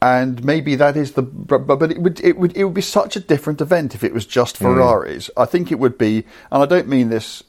and 0.04 0.44
maybe 0.44 0.74
that 0.74 0.98
is 0.98 1.12
the 1.12 1.22
but, 1.22 1.60
but 1.60 1.90
it 1.90 1.98
would 1.98 2.20
it 2.20 2.36
would 2.36 2.54
it 2.54 2.64
would 2.64 2.74
be 2.74 2.82
such 2.82 3.16
a 3.16 3.20
different 3.20 3.62
event 3.62 3.94
if 3.94 4.04
it 4.04 4.12
was 4.12 4.26
just 4.26 4.56
mm. 4.56 4.58
Ferraris. 4.58 5.30
I 5.34 5.46
think 5.46 5.72
it 5.72 5.78
would 5.78 5.96
be, 5.96 6.24
and 6.52 6.62
I 6.62 6.66
don't 6.66 6.88
mean 6.88 7.08
this 7.08 7.42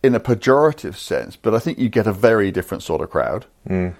in 0.00 0.14
a 0.14 0.20
pejorative 0.20 0.94
sense, 0.96 1.34
but 1.34 1.52
I 1.52 1.58
think 1.58 1.78
you 1.80 1.88
get 1.88 2.06
a 2.06 2.12
very 2.12 2.52
different 2.52 2.84
sort 2.84 3.00
of 3.00 3.10
crowd. 3.10 3.46
Mm. 3.68 3.94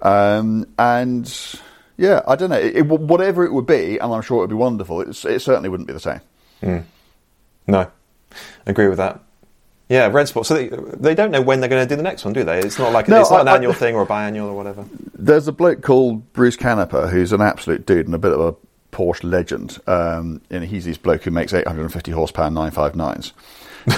Um, 0.00 0.68
and 0.78 1.58
yeah, 1.96 2.22
I 2.28 2.36
don't 2.36 2.50
know, 2.50 2.56
it, 2.56 2.76
it- 2.76 2.86
whatever 2.86 3.44
it 3.44 3.52
would 3.52 3.66
be, 3.66 3.98
and 3.98 4.14
I'm 4.14 4.22
sure 4.22 4.36
it 4.38 4.40
would 4.42 4.50
be 4.50 4.54
wonderful. 4.54 5.00
It's, 5.00 5.24
it 5.24 5.42
certainly 5.42 5.68
wouldn't 5.68 5.88
be 5.88 5.94
the 5.94 6.00
same. 6.00 6.20
Mm. 6.62 6.84
No, 7.66 7.90
agree 8.64 8.86
with 8.86 8.98
that. 8.98 9.20
Yeah, 9.88 10.10
Rennsport. 10.10 10.44
So 10.46 10.54
they, 10.54 10.68
they 10.96 11.14
don't 11.14 11.30
know 11.30 11.40
when 11.40 11.60
they're 11.60 11.68
going 11.68 11.82
to 11.86 11.88
do 11.88 11.96
the 11.96 12.02
next 12.02 12.24
one, 12.24 12.34
do 12.34 12.44
they? 12.44 12.58
It's 12.58 12.78
not 12.78 12.92
like 12.92 13.08
No, 13.08 13.20
it's 13.20 13.30
not 13.30 13.40
an 13.42 13.48
I- 13.48 13.52
I- 13.52 13.56
annual 13.56 13.72
thing 13.72 13.94
or 13.94 14.02
a 14.02 14.06
biannual 14.06 14.48
or 14.48 14.54
whatever. 14.54 14.84
There's 15.14 15.48
a 15.48 15.52
bloke 15.52 15.82
called 15.82 16.30
Bruce 16.34 16.56
Canepa 16.56 17.10
who's 17.10 17.32
an 17.32 17.40
absolute 17.40 17.86
dude 17.86 18.06
and 18.06 18.14
a 18.14 18.18
bit 18.18 18.32
of 18.32 18.40
a 18.40 18.54
Porsche 18.94 19.24
legend. 19.30 19.78
Um, 19.86 20.42
and 20.50 20.64
he's 20.64 20.84
this 20.84 20.98
bloke 20.98 21.22
who 21.22 21.30
makes 21.30 21.52
850 21.54 22.10
horsepower 22.12 22.50
959s. 22.50 23.32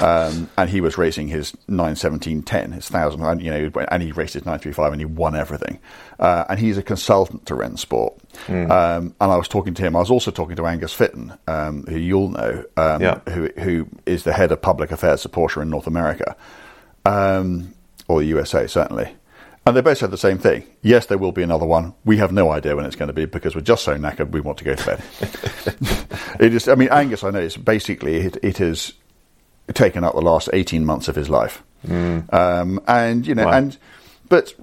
Um, 0.02 0.48
and 0.56 0.70
he 0.70 0.80
was 0.80 0.96
racing 0.98 1.28
his 1.28 1.52
91710, 1.68 2.72
his 2.72 2.88
thousand, 2.88 3.22
and 3.22 3.42
you 3.42 3.50
know, 3.50 3.70
and 3.90 4.02
he 4.02 4.12
raced 4.12 4.34
his 4.34 4.44
935, 4.44 4.92
and 4.92 5.00
he 5.00 5.04
won 5.06 5.34
everything. 5.34 5.78
Uh, 6.18 6.44
and 6.48 6.58
he's 6.58 6.78
a 6.78 6.82
consultant 6.82 7.46
to 7.46 7.54
Rennsport. 7.54 8.16
Um, 8.48 9.14
and 9.20 9.32
I 9.32 9.36
was 9.36 9.48
talking 9.48 9.74
to 9.74 9.82
him. 9.82 9.96
I 9.96 10.00
was 10.00 10.10
also 10.10 10.30
talking 10.30 10.56
to 10.56 10.66
Angus 10.66 10.92
Fitton, 10.92 11.32
um, 11.48 11.84
who 11.88 11.96
you'll 11.98 12.28
know, 12.30 12.64
um, 12.76 13.02
Yeah. 13.02 13.20
who 13.30 13.48
who 13.58 13.88
is 14.06 14.22
the 14.24 14.32
head 14.32 14.52
of 14.52 14.62
public 14.62 14.92
affairs 14.92 15.24
at 15.26 15.32
Porsche 15.32 15.60
in 15.62 15.70
North 15.70 15.86
America, 15.86 16.36
um, 17.04 17.74
or 18.08 18.20
the 18.20 18.26
USA 18.26 18.66
certainly. 18.66 19.14
And 19.66 19.76
they 19.76 19.82
both 19.82 19.98
said 19.98 20.10
the 20.10 20.16
same 20.16 20.38
thing. 20.38 20.64
Yes, 20.80 21.06
there 21.06 21.18
will 21.18 21.32
be 21.32 21.42
another 21.42 21.66
one. 21.66 21.92
We 22.04 22.16
have 22.16 22.32
no 22.32 22.50
idea 22.50 22.74
when 22.74 22.86
it's 22.86 22.96
going 22.96 23.08
to 23.08 23.12
be 23.12 23.26
because 23.26 23.54
we're 23.54 23.60
just 23.60 23.84
so 23.84 23.94
knackered. 23.96 24.30
We 24.30 24.40
want 24.40 24.56
to 24.58 24.64
go 24.64 24.74
to 24.74 24.86
bed. 24.86 25.02
it 26.40 26.54
is. 26.54 26.66
I 26.66 26.74
mean, 26.76 26.88
Angus, 26.90 27.22
I 27.22 27.30
know, 27.30 27.40
it's 27.40 27.58
basically 27.58 28.16
it, 28.16 28.38
it 28.42 28.56
has 28.58 28.94
taken 29.74 30.04
up 30.04 30.14
the 30.14 30.20
last 30.22 30.48
eighteen 30.52 30.85
months 30.85 31.09
of 31.09 31.14
his 31.16 31.28
life. 31.28 31.62
Um, 31.88 32.80
and 32.87 33.26
you 33.26 33.35
know, 33.35 33.46
Wow. 33.46 33.52
and 33.52 33.78
but 34.28 34.54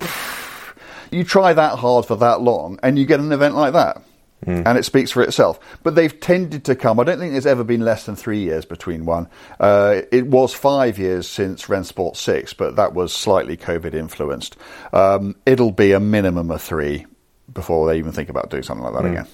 you 1.11 1.23
try 1.23 1.53
that 1.53 1.79
hard 1.79 2.05
for 2.05 2.15
that 2.17 2.41
long, 2.41 2.79
and 2.83 2.97
you 2.99 3.05
get 3.05 3.19
an 3.19 3.31
event 3.31 3.55
like 3.55 3.73
that. 3.73 4.01
And 4.45 4.77
it 4.77 4.85
speaks 4.85 5.09
for 5.11 5.23
itself. 5.23 5.59
But 5.81 5.95
they've 5.95 6.17
tended 6.19 6.63
to 6.65 6.75
come. 6.75 6.99
I 6.99 7.03
don't 7.03 7.17
think 7.17 7.31
there's 7.31 7.47
ever 7.47 7.63
been 7.63 7.81
less 7.81 8.05
than 8.05 8.15
three 8.15 8.39
years 8.39 8.65
between 8.65 9.05
one. 9.05 9.27
Uh, 9.59 10.01
it 10.11 10.27
was 10.27 10.53
five 10.53 10.99
years 10.99 11.27
since 11.27 11.65
Rennsport 11.65 12.15
6, 12.15 12.53
but 12.53 12.75
that 12.75 12.93
was 12.93 13.11
slightly 13.11 13.57
COVID 13.57 13.95
influenced. 13.95 14.55
Um, 14.93 15.35
it'll 15.47 15.71
be 15.71 15.91
a 15.91 15.99
minimum 15.99 16.51
of 16.51 16.61
three 16.61 17.07
before 17.51 17.87
they 17.87 17.97
even 17.97 18.11
think 18.11 18.29
about 18.29 18.51
doing 18.51 18.61
something 18.63 18.83
like 18.85 18.93
that 18.93 19.09
again. 19.09 19.27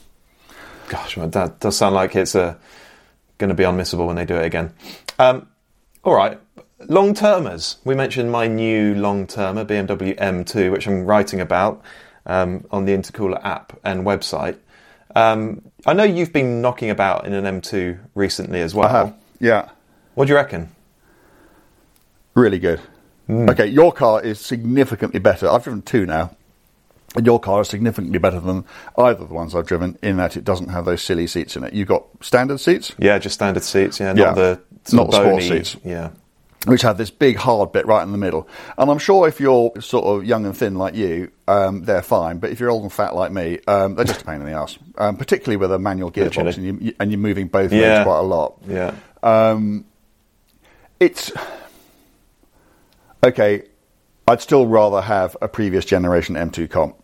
Gosh, 0.88 1.16
that 1.16 1.60
does 1.60 1.76
sound 1.76 1.96
like 1.96 2.16
it's 2.16 2.34
uh, 2.34 2.56
going 3.40 3.50
to 3.50 3.56
be 3.56 3.64
unmissable 3.66 4.08
when 4.08 4.16
they 4.16 4.26
do 4.26 4.36
it 4.38 4.46
again. 4.46 4.74
Um, 5.20 5.48
all 6.04 6.14
right, 6.16 6.40
long 6.88 7.14
termers. 7.14 7.78
We 7.86 7.96
mentioned 7.96 8.32
my 8.32 8.48
new 8.48 8.96
long 8.96 9.28
termer, 9.28 9.66
BMW 9.66 10.18
M2, 10.18 10.72
which 10.72 10.88
I'm 10.88 11.06
writing 11.06 11.40
about 11.42 11.82
um, 12.26 12.66
on 12.72 12.86
the 12.86 12.92
Intercooler 12.94 13.44
app 13.44 13.80
and 13.84 14.06
website. 14.06 14.58
Um, 15.16 15.62
I 15.86 15.94
know 15.94 16.04
you've 16.04 16.34
been 16.34 16.62
knocking 16.62 16.90
about 16.90 17.26
in 17.26 17.34
an 17.34 17.62
M2 17.62 18.00
recently 18.16 18.62
as 18.62 18.74
well. 18.74 18.88
I 18.88 18.92
have. 18.92 19.16
Yeah. 19.40 19.70
What 20.16 20.26
do 20.26 20.32
you 20.32 20.36
reckon? 20.38 20.70
Really 22.34 22.60
good. 22.60 22.82
Okay, 23.30 23.68
your 23.68 23.92
car 23.94 24.22
is 24.22 24.40
significantly 24.40 25.20
better. 25.20 25.48
I've 25.50 25.64
driven 25.64 25.82
two 25.82 26.06
now. 26.06 26.36
And 27.16 27.26
your 27.28 27.40
car 27.40 27.62
is 27.62 27.68
significantly 27.70 28.18
better 28.18 28.40
than 28.40 28.66
either 28.98 29.22
of 29.22 29.28
the 29.30 29.36
ones 29.36 29.54
I've 29.54 29.68
driven 29.68 30.00
in 30.02 30.18
that 30.18 30.36
it 30.36 30.44
doesn't 30.44 30.70
have 30.70 30.86
those 30.86 31.04
silly 31.04 31.28
seats 31.28 31.56
in 31.56 31.64
it. 31.64 31.72
You've 31.74 31.88
got 31.88 32.06
standard 32.22 32.60
seats, 32.60 32.94
Yeah, 32.98 33.20
just 33.20 33.36
standard 33.36 33.62
seats. 33.62 34.00
Yeah, 34.00 34.14
not 34.14 34.18
Yeah. 34.18 34.34
the 34.34 34.60
Not 34.92 35.12
the 35.12 35.18
sort 35.18 35.26
of 35.28 35.42
sport 35.42 35.50
bony. 35.50 35.64
seats. 35.64 35.78
Yeah, 35.86 36.10
which 36.66 36.82
have 36.82 36.98
this 36.98 37.10
big 37.12 37.38
hard 37.38 37.72
bit 37.72 37.86
right 37.86 38.04
in 38.04 38.12
the 38.12 38.18
middle. 38.18 38.48
And 38.78 38.90
I'm 38.90 38.98
sure 38.98 39.28
if 39.28 39.40
you're 39.40 39.72
sort 39.80 40.06
of 40.06 40.26
young 40.26 40.46
and 40.46 40.56
thin 40.58 40.76
like 40.76 40.96
you, 40.96 41.32
um, 41.48 41.84
they're 41.84 42.02
fine. 42.02 42.40
But 42.40 42.50
if 42.52 42.60
you're 42.60 42.70
old 42.72 42.84
and 42.84 42.92
fat 42.92 43.16
like 43.16 43.32
me, 43.32 43.60
um, 43.68 43.96
they're 43.96 44.06
just 44.06 44.22
a 44.22 44.26
pain 44.26 44.42
in 44.42 44.46
the 44.46 44.54
ass. 44.54 44.78
Um, 44.98 45.16
particularly 45.18 45.58
with 45.58 45.72
a 45.72 45.80
manual 45.80 46.12
gearbox 46.12 46.58
and, 46.58 46.82
you, 46.82 46.94
and 47.00 47.12
you're 47.12 47.20
moving 47.20 47.48
both 47.48 47.72
Yeah. 47.72 47.80
legs 48.00 48.04
quite 48.06 48.20
a 48.20 48.22
lot. 48.22 48.58
yeah. 48.68 48.94
It's 51.00 51.32
okay. 53.26 53.64
I'd 54.28 54.42
still 54.42 54.66
rather 54.68 55.02
have 55.02 55.36
a 55.42 55.48
previous 55.50 55.84
generation 55.86 56.36
M2 56.36 56.70
comp. 56.70 56.96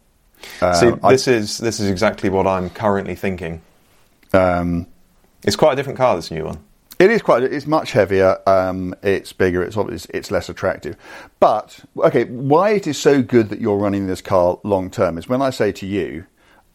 See, 0.41 0.87
Um, 0.87 0.99
I- 1.03 1.11
this 1.11 1.27
is 1.27 1.57
this 1.57 1.81
is 1.81 1.89
exactly 1.89 2.29
what 2.29 2.47
I'm 2.47 2.69
currently 2.69 3.15
thinking. 3.15 3.61
Um, 4.31 4.87
It's 5.43 5.55
quite 5.57 5.73
a 5.73 5.75
different 5.75 5.97
car, 5.97 6.15
this 6.15 6.31
new 6.31 6.45
one. 6.45 6.59
It 6.99 7.11
is 7.11 7.21
quite. 7.21 7.43
It's 7.43 7.65
much 7.65 7.93
heavier. 7.93 8.37
Um, 8.45 8.93
it's 9.01 9.31
bigger. 9.31 9.63
It's 9.63 9.77
obviously 9.77 10.11
it's 10.13 10.31
less 10.31 10.49
attractive. 10.49 10.97
But 11.39 11.79
okay, 11.97 12.25
why 12.25 12.71
it 12.71 12.87
is 12.87 12.99
so 12.99 13.21
good 13.21 13.47
that 13.49 13.61
you're 13.61 13.77
running 13.77 14.07
this 14.07 14.21
car 14.21 14.59
long 14.63 14.91
term 14.91 15.17
is 15.17 15.29
when 15.29 15.41
I 15.41 15.49
say 15.49 15.71
to 15.71 15.87
you, 15.87 16.25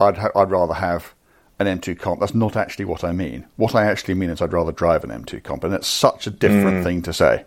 I'd 0.01 0.17
ha- 0.17 0.31
I'd 0.35 0.51
rather 0.51 0.73
have 0.73 1.13
an 1.59 1.67
M2 1.67 1.99
comp. 1.99 2.21
That's 2.21 2.35
not 2.35 2.57
actually 2.57 2.87
what 2.87 3.05
I 3.05 3.13
mean. 3.13 3.45
What 3.57 3.75
I 3.75 3.85
actually 3.85 4.15
mean 4.15 4.31
is 4.31 4.41
I'd 4.41 4.55
rather 4.55 4.73
drive 4.73 5.05
an 5.05 5.11
M2 5.11 5.43
comp, 5.43 5.63
and 5.63 5.75
it's 5.75 5.87
such 5.87 6.27
a 6.27 6.31
different 6.31 6.85
thing 6.85 7.03
to 7.03 7.13
say. 7.13 7.45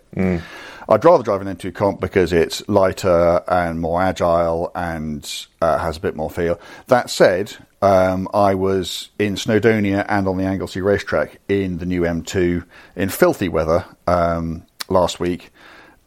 I'd 0.87 1.03
rather 1.03 1.23
drive 1.23 1.41
an 1.41 1.53
M2 1.53 1.73
comp 1.73 1.99
because 1.99 2.31
it's 2.31 2.67
lighter 2.69 3.43
and 3.47 3.81
more 3.81 4.01
agile 4.03 4.71
and 4.75 5.47
uh, 5.61 5.79
has 5.79 5.97
a 5.97 5.99
bit 5.99 6.15
more 6.15 6.29
feel. 6.29 6.59
That 6.87 7.09
said, 7.09 7.57
um, 7.81 8.27
I 8.33 8.55
was 8.55 9.09
in 9.19 9.35
Snowdonia 9.35 10.05
and 10.07 10.27
on 10.27 10.37
the 10.37 10.45
Anglesey 10.45 10.81
racetrack 10.81 11.39
in 11.47 11.77
the 11.77 11.85
new 11.85 12.01
M2 12.01 12.65
in 12.95 13.09
filthy 13.09 13.49
weather 13.49 13.85
um, 14.07 14.65
last 14.89 15.19
week, 15.19 15.51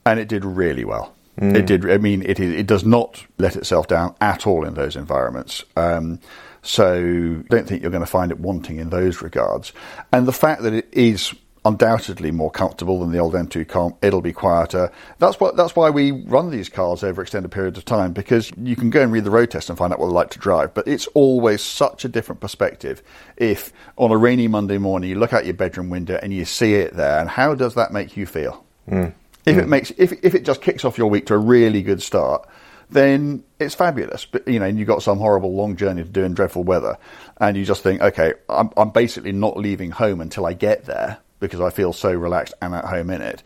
and 0.05 0.19
it 0.19 0.29
did 0.29 0.45
really 0.45 0.85
well. 0.85 1.15
It 1.57 1.67
did. 1.67 1.91
I 1.91 1.97
mean, 1.97 2.23
it 2.23 2.39
it 2.39 2.67
does 2.67 2.85
not 2.85 3.25
let 3.39 3.57
itself 3.57 3.87
down 3.87 4.15
at 4.21 4.47
all 4.47 4.67
in 4.67 4.75
those 4.75 4.95
environments. 4.95 5.65
Um, 5.75 6.21
so, 6.61 7.43
don't 7.49 7.67
think 7.67 7.81
you're 7.81 7.91
going 7.91 8.05
to 8.05 8.11
find 8.11 8.31
it 8.31 8.39
wanting 8.39 8.77
in 8.77 8.91
those 8.91 9.23
regards. 9.23 9.73
And 10.13 10.29
the 10.29 10.33
fact 10.33 10.63
that 10.63 10.75
it 10.75 10.89
is 10.93 11.35
undoubtedly 11.65 12.31
more 12.31 12.51
comfortable 12.51 13.01
than 13.01 13.13
the 13.13 13.19
old 13.19 13.35
M2 13.35 13.69
comp, 13.69 14.03
it'll 14.03 14.23
be 14.23 14.33
quieter. 14.33 14.91
That's 15.19 15.39
what. 15.39 15.57
That's 15.57 15.77
why 15.77 15.91
we 15.91 16.13
run 16.13 16.51
these 16.51 16.69
cars 16.69 17.05
over 17.05 17.21
extended 17.21 17.51
periods 17.51 17.77
of 17.79 17.85
time 17.85 18.13
because 18.13 18.51
you 18.57 18.77
can 18.77 18.91
go 18.91 19.03
and 19.03 19.13
read 19.13 19.25
the 19.25 19.31
road 19.31 19.51
test 19.51 19.69
and 19.69 19.77
find 19.77 19.93
out 19.93 19.99
what 19.99 20.07
they're 20.07 20.15
like 20.15 20.31
to 20.31 20.39
drive. 20.39 20.73
But 20.73 20.89
it's 20.89 21.07
always 21.09 21.63
such 21.63 22.05
a 22.05 22.09
different 22.09 22.41
perspective 22.41 23.03
if 23.37 23.73
on 23.97 24.11
a 24.11 24.17
rainy 24.17 24.49
Monday 24.49 24.79
morning 24.79 25.11
you 25.11 25.19
look 25.19 25.33
out 25.33 25.45
your 25.45 25.55
bedroom 25.55 25.91
window 25.91 26.19
and 26.23 26.33
you 26.33 26.45
see 26.45 26.75
it 26.75 26.95
there, 26.95 27.21
and 27.21 27.29
how 27.29 27.55
does 27.55 27.75
that 27.75 27.93
make 27.93 28.17
you 28.17 28.27
feel? 28.27 28.65
Mm. 28.89 29.13
If 29.45 29.57
it 29.57 29.67
mm. 29.67 29.69
makes 29.69 29.91
if 29.99 30.13
if 30.25 30.35
it 30.35 30.45
just 30.45 30.63
kicks 30.63 30.85
off 30.85 30.97
your 30.97 31.11
week 31.11 31.27
to 31.27 31.35
a 31.35 31.39
really 31.39 31.83
good 31.83 32.03
start, 32.03 32.49
then 32.89 33.45
it's 33.59 33.75
fabulous. 33.75 34.25
But 34.25 34.49
you 34.49 34.61
know, 34.61 34.65
and 34.65 34.79
you've 34.79 34.89
got 34.89 35.03
some 35.03 35.19
horrible 35.19 35.55
long 35.55 35.77
journey 35.77 36.05
to 36.05 36.09
do 36.09 36.25
in 36.25 36.33
dreadful 36.33 36.65
weather, 36.65 36.97
and 37.37 37.55
you 37.55 37.67
just 37.67 37.83
think, 37.83 38.01
okay, 38.01 38.33
I'm 38.49 38.71
I'm 38.79 38.91
basically 38.91 39.33
not 39.33 39.59
leaving 39.59 39.91
home 39.91 40.23
until 40.23 40.47
I 40.47 40.55
get 40.55 40.87
there 40.87 41.19
because 41.41 41.61
I 41.61 41.71
feel 41.71 41.93
so 41.93 42.13
relaxed 42.13 42.55
and 42.63 42.75
at 42.75 42.85
home 42.85 43.11
in 43.11 43.21
it. 43.23 43.43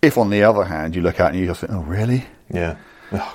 If 0.00 0.18
on 0.18 0.30
the 0.30 0.42
other 0.44 0.64
hand 0.64 0.94
you 0.94 1.02
look 1.02 1.20
out 1.20 1.30
and 1.32 1.40
you 1.40 1.46
just 1.46 1.60
think, 1.60 1.72
oh 1.72 1.80
really? 1.80 2.26
Yeah. 2.52 2.76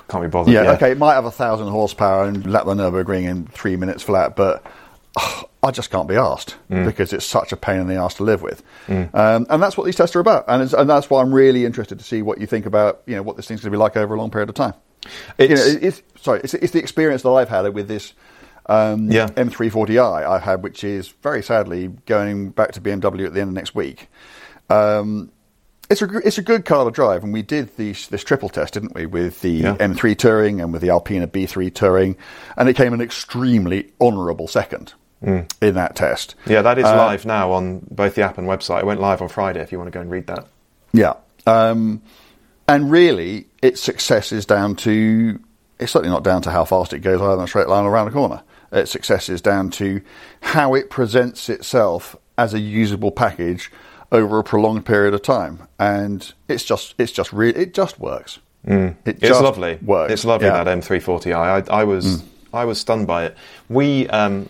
Can't 0.08 0.24
be 0.24 0.28
bothered. 0.28 0.54
Yeah, 0.54 0.72
okay, 0.72 0.92
it 0.92 0.98
might 0.98 1.14
have 1.14 1.26
a 1.26 1.32
thousand 1.32 1.68
horsepower 1.68 2.26
and 2.26 2.52
lap 2.52 2.66
the 2.66 2.74
Nurburgring 2.74 3.26
in 3.30 3.46
three 3.46 3.76
minutes 3.76 4.02
flat, 4.02 4.36
but 4.36 4.66
I 5.64 5.70
just 5.72 5.92
can't 5.92 6.08
be 6.08 6.16
asked 6.16 6.56
because 6.86 7.14
it's 7.14 7.26
such 7.26 7.52
a 7.52 7.58
pain 7.58 7.82
in 7.82 7.88
the 7.88 7.96
ass 7.96 8.16
to 8.16 8.24
live 8.24 8.42
with. 8.42 8.64
Um, 9.14 9.46
and 9.50 9.62
that's 9.62 9.78
what 9.78 9.86
these 9.86 9.96
tests 9.96 10.16
are 10.16 10.20
about, 10.20 10.46
and, 10.48 10.64
it's, 10.64 10.74
and 10.74 10.90
that's 10.90 11.10
why 11.12 11.22
I'm 11.22 11.32
really 11.34 11.64
interested 11.66 12.00
to 12.00 12.06
see 12.06 12.22
what 12.24 12.40
you 12.42 12.48
think 12.48 12.66
about 12.66 13.02
you 13.06 13.16
know 13.16 13.22
what 13.22 13.36
this 13.36 13.48
thing's 13.48 13.62
going 13.62 13.72
to 13.72 13.78
be 13.78 13.80
like 13.80 13.96
over 13.96 14.16
a 14.16 14.18
long 14.18 14.32
period 14.32 14.50
of 14.50 14.56
time. 14.56 14.74
You 15.38 15.50
know, 15.50 15.56
it's 15.82 16.02
sorry, 16.22 16.42
it's, 16.44 16.56
it's 16.56 16.74
the 16.74 16.80
experience 16.80 17.22
that 17.22 17.30
I've 17.30 17.50
had 17.50 17.72
with 17.74 17.88
this. 17.88 18.14
Um, 18.70 19.10
Yeah. 19.12 19.28
M340i 19.28 20.28
I've 20.28 20.42
had, 20.42 20.64
which 20.64 20.84
is 20.84 21.08
very 21.24 21.42
sadly 21.42 21.88
going 22.06 22.50
back 22.50 22.74
to 22.74 22.82
BMW 22.82 23.26
at 23.26 23.34
the 23.34 23.42
end 23.42 23.50
of 23.50 23.54
next 23.56 23.74
week. 23.76 24.10
Um, 24.70 25.32
it's 25.90 26.02
a 26.02 26.18
it's 26.18 26.38
a 26.38 26.42
good 26.42 26.66
car 26.66 26.84
to 26.84 26.92
drive, 26.92 27.24
and 27.24 27.32
we 27.32 27.42
did 27.42 27.76
these, 27.78 28.08
this 28.10 28.24
triple 28.26 28.50
test, 28.50 28.74
didn't 28.74 28.94
we, 28.94 29.06
with 29.06 29.40
the 29.40 29.52
Yeah. 29.52 29.76
M3 29.76 30.18
Touring 30.18 30.60
and 30.60 30.74
with 30.74 30.82
the 30.82 30.90
Alpina 30.90 31.28
B3 31.28 31.74
Touring, 31.74 32.18
and 32.58 32.68
it 32.68 32.76
came 32.76 32.94
an 32.94 33.00
extremely 33.00 33.92
honourable 34.02 34.48
second 34.50 34.94
in 35.22 35.48
that 35.62 35.96
test. 35.96 36.36
Yeah, 36.46 36.62
that 36.62 36.78
is 36.78 36.84
Uh, 36.86 36.96
live 36.96 37.26
now 37.26 37.54
on 37.54 37.88
both 37.90 38.16
the 38.16 38.22
app 38.22 38.38
and 38.38 38.48
website. 38.48 38.80
It 38.82 38.86
went 38.86 39.00
live 39.00 39.22
on 39.22 39.30
Friday 39.30 39.62
if 39.62 39.72
you 39.72 39.78
want 39.80 39.88
to 39.92 39.98
go 39.98 40.02
and 40.02 40.12
read 40.12 40.28
that. 40.28 40.46
Yeah. 40.94 41.14
Um, 41.48 42.02
and 42.68 42.92
really, 42.92 43.48
its 43.62 43.82
success 43.82 44.32
is 44.34 44.46
down 44.46 44.76
to, 44.76 45.40
it's 45.80 45.92
certainly 45.94 46.14
not 46.14 46.24
down 46.24 46.42
to 46.44 46.52
how 46.52 46.66
fast 46.66 46.92
it 46.94 47.00
goes 47.00 47.20
either 47.22 47.34
in 47.36 47.40
a 47.40 47.48
straight 47.48 47.68
line 47.70 47.86
or 47.86 47.90
around 47.92 48.10
a 48.10 48.12
corner. 48.12 48.42
Its 48.72 48.92
success 48.92 49.30
is 49.30 49.42
down 49.42 49.70
to 49.72 50.02
how 50.42 50.74
it 50.74 50.90
presents 50.90 51.50
itself 51.50 52.16
as 52.38 52.54
a 52.54 52.60
usable 52.60 53.12
package 53.12 53.72
over 54.12 54.40
a 54.40 54.44
prolonged 54.44 54.86
period 54.86 55.14
of 55.14 55.22
time. 55.22 55.68
And 55.80 56.34
it's 56.48 56.64
just, 56.64 56.96
it's 56.98 57.12
just 57.12 57.32
really, 57.34 57.60
it 57.60 57.74
just 57.74 58.00
works. 58.00 58.38
It 58.38 58.70
Mm. 58.70 58.96
It's 59.06 59.40
lovely. 59.42 59.80
Works. 59.82 60.12
It's 60.14 60.26
lovely 60.26 60.48
Yeah. 60.48 60.64
Mm. 60.64 60.66
that 60.66 60.78
M340i. 60.80 61.70
I, 61.70 61.74
I 61.82 61.84
was 61.86 62.24
I 62.54 62.66
was 62.66 62.80
stunned 62.80 63.08
by 63.08 63.26
it. 63.26 63.38
We 63.70 64.08
um, 64.10 64.50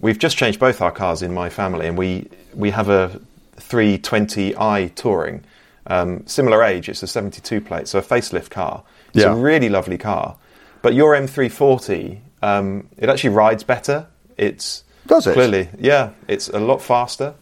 we've 0.00 0.18
just 0.18 0.36
changed 0.36 0.58
both 0.58 0.80
our 0.80 0.90
cars 0.90 1.22
in 1.22 1.32
my 1.32 1.48
family, 1.48 1.86
and 1.86 1.96
we 1.96 2.28
we 2.54 2.70
have 2.70 2.88
a 2.88 3.20
320i 3.58 4.94
touring, 4.94 5.44
um, 5.86 6.26
similar 6.26 6.62
age. 6.64 6.88
It's 6.88 7.02
a 7.02 7.06
72 7.06 7.60
plate, 7.60 7.86
so 7.88 7.98
a 7.98 8.02
facelift 8.02 8.50
car. 8.50 8.82
It's 9.14 9.22
Yeah. 9.24 9.32
a 9.32 9.36
really 9.36 9.68
lovely 9.68 9.98
car. 9.98 10.36
But 10.82 10.94
your 10.94 11.14
M340, 11.14 12.18
um, 12.42 12.88
it 12.96 13.08
actually 13.08 13.30
rides 13.30 13.64
better. 13.64 14.06
It's 14.36 14.84
Does 15.06 15.26
it? 15.26 15.34
clearly 15.34 15.68
yeah. 15.78 16.10
It's 16.28 16.48
a 16.48 16.58
lot 16.60 16.80
faster. 16.82 17.34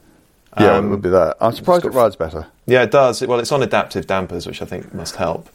Yeah, 0.59 0.77
Um, 0.77 0.87
it 0.87 0.89
would 0.91 1.03
be 1.03 1.11
that. 1.11 1.37
I'm 1.41 1.53
surprised 1.53 1.85
it 1.85 1.91
rides 1.91 2.17
better. 2.17 2.47
yeah, 2.67 2.83
it 2.83 2.91
does. 2.91 3.25
Well, 3.25 3.39
it's 3.39 3.53
on 3.53 3.63
adaptive 3.63 4.07
dampers, 4.07 4.47
which 4.47 4.61
I 4.63 4.65
think 4.65 4.93
must 4.95 5.17
help. 5.17 5.49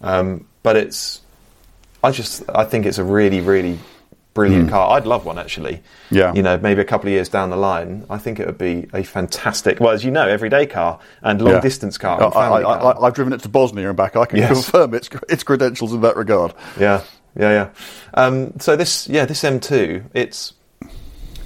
Um, 0.00 0.46
but 0.62 0.76
it's, 0.76 1.20
I 2.04 2.12
just, 2.12 2.44
I 2.54 2.64
think 2.64 2.86
it's 2.86 2.98
a 2.98 3.04
really, 3.04 3.40
really 3.40 3.78
brilliant 4.34 4.70
car. 4.70 4.92
I'd 4.96 5.04
love 5.06 5.24
one 5.24 5.36
actually. 5.38 5.82
Yeah. 6.10 6.32
You 6.32 6.42
know, 6.42 6.56
maybe 6.58 6.80
a 6.80 6.84
couple 6.84 7.08
of 7.08 7.12
years 7.12 7.28
down 7.28 7.50
the 7.50 7.56
line, 7.56 8.06
I 8.08 8.18
think 8.18 8.38
it 8.38 8.46
would 8.46 8.56
be 8.58 8.86
a 8.94 9.02
fantastic, 9.02 9.80
well, 9.80 9.90
as 9.90 10.04
you 10.04 10.12
know, 10.12 10.28
everyday 10.28 10.64
car 10.66 11.00
and 11.22 11.42
long 11.42 11.54
Yeah. 11.54 11.60
distance 11.60 11.98
car. 11.98 12.22
I, 12.22 12.30
family 12.30 12.64
I, 12.64 12.92
I've 13.04 13.14
driven 13.14 13.32
it 13.32 13.40
to 13.42 13.48
Bosnia 13.48 13.88
and 13.88 13.96
back. 13.96 14.14
I 14.14 14.24
can 14.26 14.38
Yes. 14.38 14.52
confirm 14.52 14.94
its, 14.94 15.10
its 15.28 15.42
credentials 15.42 15.92
in 15.92 16.00
that 16.02 16.16
regard. 16.16 16.54
Yeah, 16.78 17.02
yeah, 17.38 17.50
yeah. 17.50 17.68
Um, 18.14 18.58
so 18.58 18.76
this, 18.76 19.08
yeah, 19.08 19.24
this 19.24 19.42
M2, 19.42 20.04
it's 20.12 20.52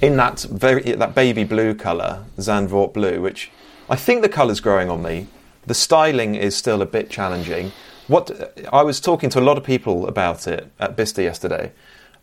in 0.01 0.17
that 0.17 0.41
very 0.41 0.81
that 0.81 1.15
baby 1.15 1.45
blue 1.45 1.73
colour, 1.73 2.25
Zandvoort 2.37 2.93
blue, 2.93 3.21
which 3.21 3.51
I 3.89 3.95
think 3.95 4.21
the 4.21 4.29
colour's 4.29 4.59
growing 4.59 4.89
on 4.89 5.01
me. 5.01 5.27
The 5.65 5.73
styling 5.73 6.35
is 6.35 6.57
still 6.57 6.81
a 6.81 6.85
bit 6.85 7.09
challenging. 7.09 7.71
What 8.07 8.59
I 8.73 8.83
was 8.83 8.99
talking 8.99 9.29
to 9.29 9.39
a 9.39 9.41
lot 9.41 9.57
of 9.57 9.63
people 9.63 10.07
about 10.07 10.45
it 10.45 10.69
at 10.77 10.97
Bicester 10.97 11.21
yesterday, 11.21 11.71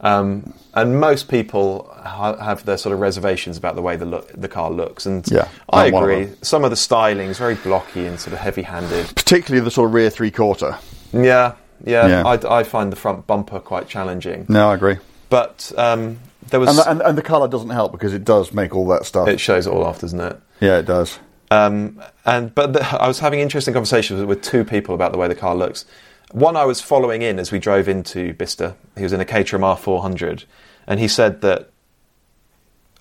um, 0.00 0.52
and 0.74 1.00
most 1.00 1.28
people 1.28 1.90
ha- 1.96 2.36
have 2.36 2.66
their 2.66 2.76
sort 2.76 2.92
of 2.92 3.00
reservations 3.00 3.56
about 3.56 3.76
the 3.76 3.82
way 3.82 3.96
the 3.96 4.04
look, 4.04 4.30
the 4.32 4.48
car 4.48 4.70
looks. 4.70 5.06
And 5.06 5.26
Yeah, 5.30 5.48
I 5.70 5.86
I'm 5.86 5.94
of 5.94 6.02
agree. 6.02 6.28
Some 6.42 6.64
of 6.64 6.70
the 6.70 6.76
styling 6.76 7.28
is 7.28 7.38
very 7.38 7.54
blocky 7.54 8.04
and 8.04 8.20
sort 8.20 8.34
of 8.34 8.40
heavy-handed. 8.40 9.14
Particularly 9.14 9.64
the 9.64 9.70
sort 9.70 9.88
of 9.88 9.94
rear 9.94 10.10
three 10.10 10.30
quarter. 10.30 10.76
Yeah, 11.14 11.54
yeah. 11.84 12.06
Yeah. 12.06 12.26
I, 12.26 12.60
I 12.60 12.62
find 12.64 12.92
the 12.92 12.96
front 12.96 13.26
bumper 13.26 13.60
quite 13.60 13.88
challenging. 13.88 14.46
No, 14.48 14.70
I 14.70 14.74
agree. 14.74 14.98
But 15.28 15.72
um, 15.76 16.18
there 16.48 16.60
was. 16.60 16.70
And, 16.70 16.78
the, 16.78 16.90
and, 16.90 17.02
and 17.02 17.18
the 17.18 17.22
colour 17.22 17.48
doesn't 17.48 17.70
help 17.70 17.92
because 17.92 18.12
it 18.12 18.24
does 18.24 18.52
make 18.52 18.74
all 18.74 18.86
that 18.88 19.06
stuff. 19.06 19.28
it 19.28 19.40
shows 19.40 19.66
it 19.66 19.72
all 19.72 19.84
off, 19.84 20.00
doesn't 20.00 20.20
it? 20.20 20.40
yeah, 20.60 20.78
it 20.78 20.86
does. 20.86 21.18
Um, 21.50 22.00
and 22.24 22.54
but 22.54 22.72
the, 22.72 23.02
I 23.02 23.08
was 23.08 23.18
having 23.18 23.40
interesting 23.40 23.74
conversations 23.74 24.24
with 24.24 24.42
two 24.42 24.64
people 24.64 24.94
about 24.94 25.12
the 25.12 25.18
way 25.18 25.28
the 25.28 25.34
car 25.34 25.54
looks. 25.54 25.84
One 26.32 26.56
I 26.56 26.64
was 26.64 26.80
following 26.80 27.22
in 27.22 27.40
as 27.40 27.50
we 27.50 27.58
drove 27.58 27.88
into 27.88 28.34
Bicester. 28.34 28.76
He 28.96 29.02
was 29.02 29.12
in 29.12 29.20
a 29.20 29.24
Caterham 29.24 29.62
R400, 29.62 30.44
and 30.86 31.00
he 31.00 31.08
said 31.08 31.40
that 31.40 31.70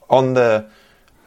on 0.09 0.33
the 0.33 0.67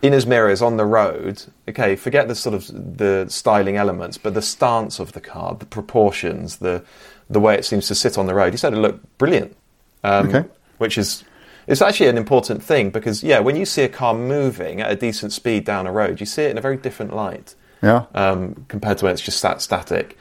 in 0.02 0.12
his 0.12 0.26
mirrors 0.26 0.60
on 0.60 0.76
the 0.76 0.84
road. 0.84 1.44
Okay, 1.68 1.94
forget 1.94 2.26
the 2.26 2.34
sort 2.34 2.54
of 2.56 2.66
the 2.98 3.26
styling 3.28 3.76
elements, 3.76 4.18
but 4.18 4.34
the 4.34 4.42
stance 4.42 4.98
of 4.98 5.12
the 5.12 5.20
car, 5.20 5.54
the 5.54 5.64
proportions, 5.64 6.56
the 6.56 6.84
the 7.30 7.40
way 7.40 7.54
it 7.54 7.64
seems 7.64 7.86
to 7.88 7.94
sit 7.94 8.18
on 8.18 8.26
the 8.26 8.34
road. 8.34 8.52
He 8.52 8.56
said 8.56 8.72
it 8.72 8.76
looked 8.76 9.18
brilliant. 9.18 9.56
Um, 10.04 10.28
Okay. 10.28 10.44
Which 10.78 10.98
is 10.98 11.24
it's 11.68 11.80
actually 11.80 12.08
an 12.08 12.16
important 12.18 12.62
thing 12.62 12.90
because 12.90 13.22
yeah, 13.22 13.38
when 13.38 13.54
you 13.56 13.64
see 13.64 13.82
a 13.82 13.88
car 13.88 14.14
moving 14.14 14.80
at 14.80 14.90
a 14.90 14.96
decent 14.96 15.32
speed 15.32 15.64
down 15.64 15.86
a 15.86 15.92
road, 15.92 16.18
you 16.18 16.26
see 16.26 16.42
it 16.42 16.50
in 16.50 16.58
a 16.58 16.60
very 16.60 16.76
different 16.76 17.14
light 17.14 17.54
Yeah. 17.82 18.06
um, 18.14 18.64
compared 18.68 18.98
to 18.98 19.04
when 19.04 19.12
it's 19.14 19.22
just 19.22 19.38
sat 19.38 19.62
static. 19.62 20.18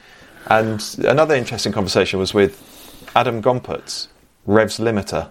And 0.47 0.79
another 0.99 1.33
interesting 1.35 1.71
conversation 1.73 2.19
was 2.19 2.33
with 2.33 2.61
Adam 3.15 3.41
Gompertz, 3.41 4.07
Revs 4.45 4.77
Limiter, 4.79 5.29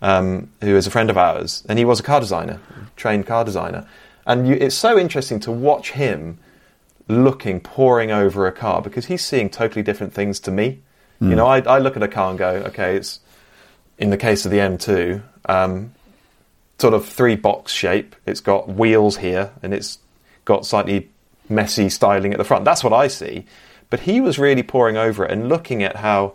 um, 0.00 0.50
who 0.62 0.74
is 0.74 0.86
a 0.86 0.90
friend 0.90 1.10
of 1.10 1.18
ours, 1.18 1.64
and 1.68 1.78
he 1.78 1.84
was 1.84 2.00
a 2.00 2.02
car 2.02 2.20
designer, 2.20 2.58
trained 2.96 3.26
car 3.26 3.44
designer. 3.44 3.86
And 4.26 4.48
you, 4.48 4.54
it's 4.54 4.74
so 4.74 4.98
interesting 4.98 5.38
to 5.40 5.52
watch 5.52 5.92
him 5.92 6.38
looking, 7.08 7.60
poring 7.60 8.10
over 8.10 8.46
a 8.46 8.52
car 8.52 8.80
because 8.80 9.06
he's 9.06 9.22
seeing 9.24 9.50
totally 9.50 9.82
different 9.82 10.12
things 10.14 10.40
to 10.40 10.50
me. 10.50 10.80
You 11.30 11.36
know, 11.36 11.46
I, 11.46 11.60
I 11.60 11.78
look 11.78 11.96
at 11.96 12.02
a 12.02 12.08
car 12.08 12.30
and 12.30 12.38
go, 12.38 12.48
okay, 12.66 12.96
it's 12.96 13.20
in 13.98 14.10
the 14.10 14.16
case 14.16 14.44
of 14.44 14.50
the 14.50 14.58
M2, 14.58 15.22
um, 15.46 15.94
sort 16.78 16.94
of 16.94 17.06
three 17.06 17.36
box 17.36 17.72
shape. 17.72 18.16
It's 18.26 18.40
got 18.40 18.68
wheels 18.68 19.18
here 19.18 19.52
and 19.62 19.72
it's 19.72 19.98
got 20.44 20.66
slightly 20.66 21.10
messy 21.48 21.88
styling 21.88 22.32
at 22.32 22.38
the 22.38 22.44
front. 22.44 22.64
That's 22.64 22.82
what 22.82 22.92
I 22.92 23.08
see. 23.08 23.46
But 23.90 24.00
he 24.00 24.20
was 24.20 24.38
really 24.38 24.62
poring 24.62 24.96
over 24.96 25.24
it 25.24 25.30
and 25.30 25.48
looking 25.48 25.82
at 25.82 25.96
how, 25.96 26.34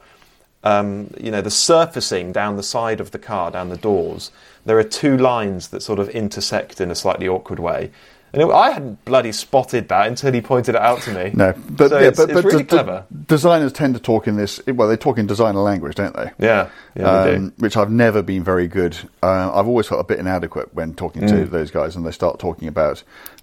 um, 0.63 1.11
you 1.19 1.31
know, 1.31 1.41
the 1.41 1.51
surfacing 1.51 2.31
down 2.31 2.55
the 2.55 2.63
side 2.63 3.01
of 3.01 3.11
the 3.11 3.19
car, 3.19 3.51
down 3.51 3.69
the 3.69 3.77
doors. 3.77 4.31
There 4.65 4.77
are 4.77 4.83
two 4.83 5.17
lines 5.17 5.69
that 5.69 5.81
sort 5.81 5.99
of 5.99 6.07
intersect 6.09 6.79
in 6.79 6.91
a 6.91 6.95
slightly 6.95 7.27
awkward 7.27 7.59
way. 7.59 7.91
And 8.37 8.47
it, 8.51 8.53
I 8.53 8.69
hadn't 8.69 9.03
bloody 9.03 9.31
spotted 9.31 9.89
that 9.89 10.05
until 10.05 10.31
he 10.31 10.41
pointed 10.41 10.75
it 10.75 10.81
out 10.81 11.01
to 11.01 11.11
me. 11.11 11.31
No, 11.33 11.53
but 11.71 11.89
So 11.89 11.97
yeah, 11.99 12.07
it's, 12.09 12.17
but, 12.19 12.29
it's 12.29 12.33
but 12.41 12.43
really 12.45 12.63
d- 12.63 12.77
d- 12.83 12.99
designers 13.25 13.73
tend 13.73 13.95
to 13.95 13.99
talk 13.99 14.27
in 14.27 14.35
this. 14.37 14.61
Well, 14.67 14.87
they 14.87 14.95
talk 14.95 15.17
in 15.17 15.25
designer 15.25 15.59
language, 15.61 15.95
don't 15.95 16.15
they? 16.15 16.29
Yeah, 16.37 16.69
yeah, 16.95 17.23
they 17.23 17.31
do. 17.31 17.37
um, 17.37 17.53
which 17.57 17.75
I've 17.75 17.89
never 17.89 18.21
been 18.21 18.43
very 18.43 18.67
good. 18.67 18.95
Uh, 19.23 19.51
I've 19.51 19.67
always 19.67 19.87
felt 19.87 20.01
a 20.01 20.03
bit 20.03 20.19
inadequate 20.19 20.71
when 20.75 20.93
talking 20.93 21.25
to 21.25 21.33
Mm. 21.33 21.49
those 21.49 21.71
guys, 21.71 21.95
and 21.95 22.05
they 22.05 22.11
start 22.11 22.37
talking 22.37 22.67
about 22.67 23.01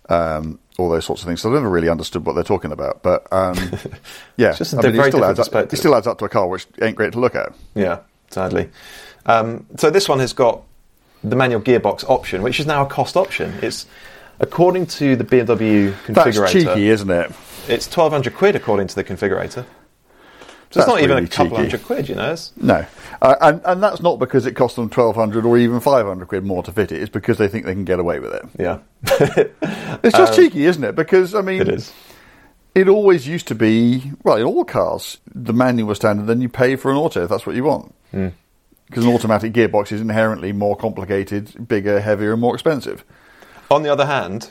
um, 0.08 0.60
all 0.78 0.88
those 0.88 1.04
sorts 1.04 1.22
of 1.22 1.26
things. 1.26 1.40
So 1.40 1.48
I've 1.48 1.54
never 1.54 1.68
really 1.68 1.88
understood 1.88 2.24
what 2.24 2.34
they're 2.36 2.44
talking 2.44 2.70
about. 2.70 3.02
But 3.02 3.26
um, 3.32 3.56
yeah, 4.36 4.50
It's 4.50 4.58
just 4.58 4.74
a 4.74 4.78
I 4.78 4.82
mean, 4.82 4.92
very 4.92 5.08
it 5.08 5.10
still 5.12 5.24
adds 5.24 5.40
up. 5.40 5.72
It 5.72 5.76
still 5.76 5.96
adds 5.96 6.06
up 6.06 6.18
to 6.20 6.24
a 6.24 6.28
car 6.28 6.46
which 6.46 6.68
ain't 6.80 6.94
great 6.96 7.14
to 7.14 7.18
look 7.18 7.34
at. 7.34 7.52
Yeah, 7.74 7.98
sadly. 8.30 8.70
Um, 9.26 9.66
so 9.76 9.90
this 9.90 10.08
one 10.08 10.20
has 10.20 10.32
got 10.32 10.62
the 11.24 11.34
manual 11.34 11.62
gearbox 11.62 12.08
option, 12.08 12.42
which 12.42 12.60
is 12.60 12.66
now 12.66 12.84
a 12.84 12.86
cost 12.86 13.16
option. 13.16 13.54
It's 13.62 13.86
according 14.40 14.86
to 14.86 15.16
the 15.16 15.24
BMW 15.24 15.92
configurator, 16.06 16.14
That's 16.40 16.52
cheeky, 16.52 16.88
isn't 16.88 17.10
it? 17.10 17.32
It's 17.68 17.86
twelve 17.86 18.12
hundred 18.12 18.34
quid 18.34 18.56
according 18.56 18.88
to 18.88 18.94
the 18.94 19.04
configurator. 19.04 19.64
So 20.70 20.80
That's 20.80 20.88
it's 20.88 20.94
not 20.96 21.02
even 21.02 21.24
a 21.24 21.28
couple 21.28 21.50
cheeky. 21.50 21.56
hundred 21.56 21.84
quid, 21.84 22.08
you 22.08 22.14
know. 22.16 22.32
It's, 22.32 22.52
No, 22.56 22.84
uh, 23.22 23.36
and 23.40 23.60
and 23.64 23.82
that's 23.82 24.02
not 24.02 24.18
because 24.18 24.44
it 24.44 24.52
cost 24.52 24.74
them 24.76 24.90
twelve 24.90 25.14
hundred 25.14 25.44
or 25.44 25.56
even 25.56 25.78
five 25.80 26.04
hundred 26.06 26.28
quid 26.28 26.44
more 26.44 26.62
to 26.64 26.72
fit 26.72 26.90
it. 26.92 27.00
It's 27.00 27.10
because 27.10 27.38
they 27.38 27.46
think 27.48 27.64
they 27.64 27.72
can 27.74 27.84
get 27.84 28.00
away 28.00 28.18
with 28.18 28.34
it. 28.34 28.44
yeah, 28.58 28.78
It's 30.02 30.16
just 30.16 30.34
cheeky, 30.34 30.64
isn't 30.66 30.82
it? 30.82 30.94
Because 30.96 31.34
I 31.34 31.42
mean, 31.42 31.62
Um, 31.62 31.68
it 31.68 31.74
is. 31.74 31.92
It 32.74 32.88
always 32.88 33.28
used 33.28 33.46
to 33.48 33.54
be, 33.54 34.10
well, 34.24 34.36
in 34.36 34.42
all 34.42 34.64
cars, 34.64 35.18
the 35.32 35.52
manual 35.52 35.86
was 35.90 35.98
standard, 35.98 36.26
then 36.26 36.40
you 36.40 36.48
pay 36.48 36.74
for 36.74 36.90
an 36.90 36.96
auto 36.96 37.22
if 37.22 37.28
that's 37.30 37.46
what 37.46 37.54
you 37.54 37.62
want. 37.62 37.94
Hmm. 38.10 38.28
Because 38.88 39.04
an 39.04 39.12
automatic 39.14 39.52
gearbox 39.52 39.92
is 39.92 40.00
inherently 40.00 40.52
more 40.52 40.74
complicated, 40.76 41.68
bigger, 41.68 42.00
heavier, 42.00 42.32
and 42.32 42.40
more 42.40 42.52
expensive. 42.52 43.04
On 43.70 43.82
the 43.82 43.90
other 43.90 44.06
hand, 44.06 44.50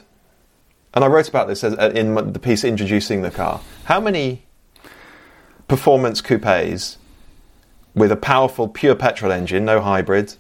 and 0.94 1.04
I 1.04 1.08
wrote 1.08 1.30
about 1.30 1.48
this 1.48 1.64
uh, 1.64 1.92
in 1.96 2.16
the 2.34 2.40
piece 2.40 2.64
introducing 2.64 3.22
the 3.22 3.32
car. 3.32 3.62
How 3.86 4.00
many 4.00 4.46
performance 5.68 6.22
coupes 6.22 6.98
with 7.96 8.12
a 8.12 8.16
powerful 8.16 8.68
pure 8.68 8.96
petrol 8.96 9.32
engine, 9.32 9.66
no 9.66 9.82
hybrid, 9.82 10.36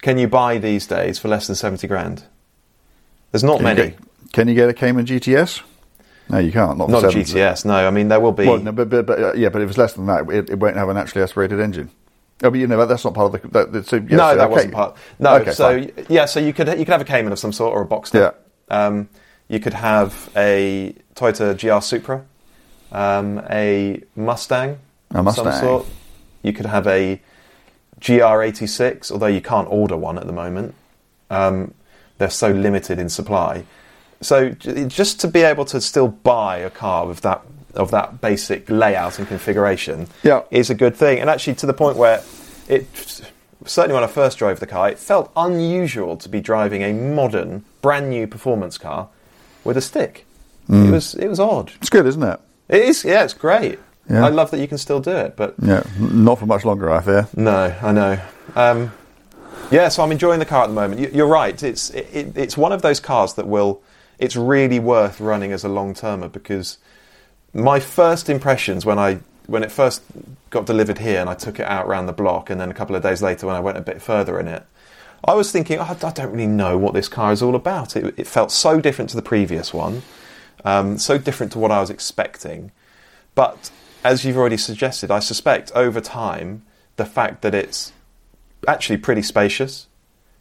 can 0.00 0.18
you 0.18 0.28
buy 0.28 0.58
these 0.58 0.86
days 0.86 1.18
for 1.18 1.28
less 1.28 1.46
than 1.46 1.56
seventy 1.56 1.86
grand? 1.86 2.24
There's 3.32 3.44
not 3.44 3.56
Can 3.56 3.64
many. 3.64 3.82
You 3.82 3.88
get, 3.90 4.32
can 4.32 4.48
you 4.48 4.54
get 4.54 4.68
a 4.68 4.74
Cayman 4.74 5.06
GTS? 5.06 5.62
No, 6.30 6.38
you 6.38 6.52
can't. 6.52 6.76
Not, 6.76 6.90
Not 6.90 7.04
a 7.04 7.08
GTS, 7.08 7.64
no. 7.64 7.86
I 7.86 7.90
mean, 7.90 8.08
there 8.08 8.20
will 8.20 8.32
be. 8.32 8.46
Well, 8.46 8.58
no, 8.58 8.72
but, 8.72 8.90
but, 8.90 9.06
but 9.06 9.18
uh, 9.18 9.32
yeah, 9.34 9.48
but 9.48 9.62
if 9.62 9.70
it's 9.70 9.78
less 9.78 9.94
than 9.94 10.06
that, 10.06 10.28
it, 10.30 10.50
it 10.50 10.58
won't 10.58 10.76
have 10.76 10.88
a 10.88 10.94
naturally 10.94 11.22
aspirated 11.22 11.58
engine. 11.58 11.90
Oh, 12.42 12.50
but 12.50 12.58
you 12.60 12.66
know 12.68 12.86
that's 12.86 13.04
not 13.04 13.14
part 13.14 13.34
of 13.34 13.42
the. 13.42 13.48
That, 13.48 13.72
that- 13.72 13.86
so, 13.88 13.96
yes, 13.96 14.10
no, 14.10 14.36
that 14.36 14.44
okay. 14.44 14.48
wasn't 14.48 14.74
part. 14.74 14.96
No, 15.18 15.34
Okay, 15.36 15.50
so 15.52 15.80
fine. 15.82 16.06
yeah, 16.08 16.24
so 16.24 16.38
you 16.40 16.52
could 16.52 16.68
you 16.68 16.84
could 16.84 16.88
have 16.88 17.00
a 17.00 17.04
Cayman 17.04 17.32
of 17.32 17.38
some 17.38 17.52
sort 17.52 17.74
or 17.74 17.82
a 17.82 17.86
Boxster. 17.86 18.32
Yeah. 18.70 18.86
Um, 18.86 19.08
you 19.48 19.58
could 19.60 19.74
have 19.74 20.30
a 20.36 20.94
Toyota 21.16 21.58
GR 21.58 21.80
Supra, 21.82 22.24
um, 22.92 23.42
a 23.50 24.02
Mustang, 24.14 24.78
A 25.12 25.18
of 25.18 25.34
some 25.34 25.46
Mustang. 25.46 25.60
sort. 25.60 25.86
You 26.42 26.52
could 26.52 26.66
have 26.66 26.86
a 26.86 27.20
GR86, 28.00 29.10
although 29.10 29.26
you 29.26 29.40
can't 29.40 29.68
order 29.70 29.96
one 29.96 30.18
at 30.18 30.26
the 30.26 30.32
moment. 30.32 30.74
Um, 31.30 31.74
they're 32.18 32.30
so 32.30 32.50
limited 32.50 32.98
in 32.98 33.08
supply. 33.08 33.64
So 34.20 34.50
just 34.50 35.20
to 35.20 35.28
be 35.28 35.42
able 35.42 35.64
to 35.66 35.80
still 35.80 36.08
buy 36.08 36.58
a 36.58 36.70
car 36.70 37.06
with 37.06 37.20
that 37.22 37.42
of 37.78 37.90
that 37.92 38.20
basic 38.20 38.68
layout 38.68 39.18
and 39.18 39.26
configuration 39.28 40.08
Yeah. 40.22 40.42
is 40.50 40.68
a 40.70 40.74
good 40.74 40.96
thing. 40.96 41.18
And 41.20 41.30
actually, 41.30 41.54
to 41.56 41.66
the 41.66 41.72
point 41.74 41.96
where 41.96 42.22
it 42.68 42.86
certainly 43.64 43.94
when 43.94 44.04
I 44.04 44.08
first 44.08 44.38
drove 44.38 44.60
the 44.60 44.66
car, 44.66 44.88
it 44.90 44.98
felt 44.98 45.30
unusual 45.36 46.16
to 46.18 46.28
be 46.28 46.40
driving 46.40 46.82
a 46.82 46.92
modern, 46.92 47.64
brand 47.82 48.10
new 48.10 48.26
performance 48.26 48.78
car 48.78 49.08
with 49.64 49.76
a 49.76 49.80
stick. 49.80 50.24
Mm. 50.68 50.88
It 50.88 50.90
was 50.90 51.14
it 51.14 51.28
was 51.28 51.40
odd. 51.40 51.72
it's 51.80 51.90
good, 51.90 52.06
isn't 52.06 52.22
it? 52.22 52.40
It 52.68 52.82
is, 52.82 53.04
yeah, 53.04 53.24
it's 53.24 53.34
great. 53.34 53.78
Yeah. 54.10 54.24
I 54.24 54.28
love 54.28 54.50
that 54.50 54.58
you 54.58 54.68
can 54.68 54.78
still 54.78 55.00
do 55.00 55.10
it, 55.10 55.36
but 55.36 55.54
Yeah, 55.62 55.82
not 55.98 56.38
for 56.38 56.46
much 56.46 56.64
longer, 56.64 56.90
I 56.90 57.00
fear. 57.00 57.28
no, 57.36 57.74
I 57.82 57.92
know. 57.92 58.18
Um, 58.56 58.92
yeah, 59.70 59.88
so 59.88 60.02
I'm 60.02 60.12
enjoying 60.12 60.38
the 60.38 60.46
car 60.46 60.64
at 60.64 60.68
the 60.68 60.72
moment. 60.74 61.00
You, 61.00 61.10
you're 61.12 61.26
right. 61.28 61.62
It's 61.62 61.90
it, 61.90 62.08
it, 62.12 62.36
it's 62.36 62.56
one 62.56 62.72
of 62.72 62.82
those 62.82 63.00
cars 63.00 63.34
that 63.34 63.46
will. 63.46 63.82
It's 64.18 64.34
really 64.34 64.78
worth 64.80 65.20
running 65.20 65.52
as 65.52 65.62
a 65.62 65.68
long 65.68 65.94
termer 65.94 66.28
because 66.28 66.78
my 67.54 67.80
first 67.80 68.28
impressions 68.28 68.84
when 68.84 68.98
I 68.98 69.20
when 69.46 69.62
it 69.62 69.72
first 69.72 70.02
got 70.50 70.66
delivered 70.66 70.98
here 70.98 71.20
and 71.20 71.28
I 71.28 71.34
took 71.34 71.58
it 71.58 71.66
out 71.66 71.86
around 71.86 72.06
the 72.06 72.12
block, 72.12 72.50
and 72.50 72.60
then 72.60 72.70
a 72.70 72.74
couple 72.74 72.94
of 72.94 73.02
days 73.02 73.22
later 73.22 73.46
when 73.46 73.56
I 73.56 73.60
went 73.60 73.78
a 73.78 73.80
bit 73.80 74.02
further 74.02 74.38
in 74.38 74.46
it, 74.46 74.62
I 75.24 75.34
was 75.34 75.50
thinking, 75.50 75.78
oh, 75.78 75.98
I 76.02 76.10
don't 76.10 76.30
really 76.30 76.46
know 76.46 76.76
what 76.78 76.94
this 76.94 77.08
car 77.08 77.32
is 77.32 77.42
all 77.42 77.54
about. 77.54 77.96
It, 77.96 78.14
it 78.18 78.26
felt 78.26 78.52
so 78.52 78.80
different 78.80 79.10
to 79.10 79.16
the 79.16 79.22
previous 79.22 79.72
one, 79.72 80.02
um, 80.64 80.98
so 80.98 81.18
different 81.18 81.52
to 81.52 81.58
what 81.58 81.70
I 81.70 81.80
was 81.80 81.90
expecting. 81.90 82.72
But 83.34 83.70
as 84.04 84.24
you've 84.24 84.36
already 84.36 84.56
suggested, 84.58 85.10
I 85.10 85.18
suspect 85.18 85.72
over 85.74 86.00
time 86.00 86.62
the 86.96 87.06
fact 87.06 87.42
that 87.42 87.54
it's 87.54 87.92
actually 88.66 88.98
pretty 88.98 89.22
spacious, 89.22 89.86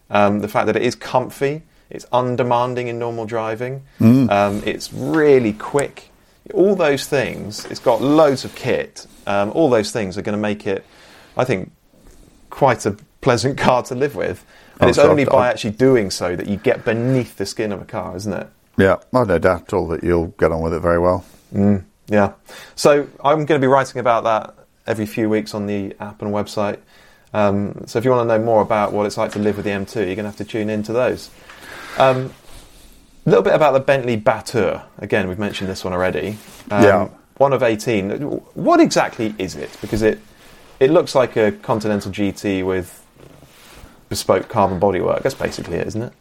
um, 0.10 0.40
the 0.40 0.48
fact 0.48 0.68
that 0.68 0.76
it 0.76 0.84
is 0.84 0.96
comfy, 0.96 1.64
it's 1.90 2.06
undemanding 2.12 2.88
in 2.88 3.00
normal 3.00 3.26
driving, 3.26 3.84
um, 4.30 4.62
it's 4.66 4.92
really 4.92 5.54
quick. 5.54 6.12
All 6.54 6.76
those 6.76 7.06
things, 7.08 7.66
it's 7.66 7.80
got 7.80 8.02
loads 8.02 8.46
of 8.46 8.56
kit. 8.56 9.06
Um, 9.26 9.52
all 9.52 9.70
those 9.70 9.92
things 9.92 10.18
are 10.18 10.22
going 10.22 10.38
to 10.38 10.42
make 10.42 10.66
it, 10.68 10.86
I 11.36 11.44
think, 11.44 11.72
quite 12.50 12.86
a 12.86 12.96
pleasant 13.22 13.58
car 13.66 13.84
to 13.84 13.96
live 13.96 14.16
with. 14.16 14.46
And 14.80 14.84
Oh, 14.84 14.88
it's 14.90 14.98
so 14.98 15.10
only 15.10 15.24
I've- 15.24 15.32
by 15.32 15.38
I've- 15.48 15.54
actually 15.54 15.72
doing 15.72 16.10
so 16.12 16.36
that 16.36 16.48
you 16.48 16.58
get 16.58 16.86
beneath 16.86 17.38
the 17.38 17.46
skin 17.46 17.72
of 17.72 17.82
a 17.82 17.86
car, 17.86 18.16
isn't 18.16 18.32
it? 18.34 18.48
Yeah, 18.78 18.98
I've 19.14 19.28
no 19.28 19.40
doubt 19.40 19.64
at 19.64 19.74
all 19.74 19.88
that 19.88 20.04
you'll 20.04 20.28
get 20.40 20.52
on 20.52 20.62
with 20.62 20.74
it 20.74 20.80
very 20.82 21.00
well. 21.00 21.26
Yeah. 22.08 22.34
So 22.76 23.08
I'm 23.24 23.46
going 23.46 23.60
to 23.60 23.66
be 23.66 23.68
writing 23.68 24.00
about 24.00 24.24
that 24.26 24.54
every 24.86 25.06
few 25.08 25.30
weeks 25.30 25.54
on 25.56 25.66
the 25.66 25.96
app 26.00 26.22
and 26.22 26.32
website. 26.32 26.78
Um, 27.34 27.84
so 27.88 27.98
if 28.00 28.06
you 28.06 28.12
want 28.12 28.30
to 28.30 28.38
know 28.38 28.44
more 28.44 28.62
about 28.62 28.94
what 28.94 29.06
it's 29.08 29.18
like 29.18 29.32
to 29.34 29.40
live 29.40 29.58
with 29.58 29.66
the 29.66 29.72
M2, 29.72 29.96
you're 29.96 30.06
going 30.16 30.18
to 30.20 30.24
have 30.26 30.38
to 30.38 30.46
tune 30.46 30.70
into 30.70 30.94
those. 30.94 31.30
Um, 31.98 32.32
a 33.28 33.30
little 33.30 33.44
bit 33.44 33.54
about 33.54 33.74
the 33.74 33.80
Bentley 33.82 34.18
Batur. 34.20 34.82
Again, 35.00 35.28
we've 35.28 35.38
mentioned 35.38 35.70
this 35.70 35.84
one 35.84 35.94
already. 35.94 36.38
Um, 36.72 36.84
Yeah. 36.84 37.10
One 37.38 37.54
of 37.54 37.62
18. 37.62 38.10
What 38.56 38.80
exactly 38.80 39.36
is 39.38 39.56
it? 39.56 39.70
Because 39.82 40.02
it 40.02 40.20
it 40.80 40.90
looks 40.92 41.14
like 41.14 41.36
a 41.36 41.52
Continental 41.52 42.12
GT 42.12 42.64
with 42.66 43.04
bespoke 44.10 44.48
carbon 44.48 44.80
bodywork. 44.80 45.22
That's 45.24 45.36
basically 45.36 45.76
it, 45.78 45.86
isn't 45.88 46.02
it? 46.02 46.14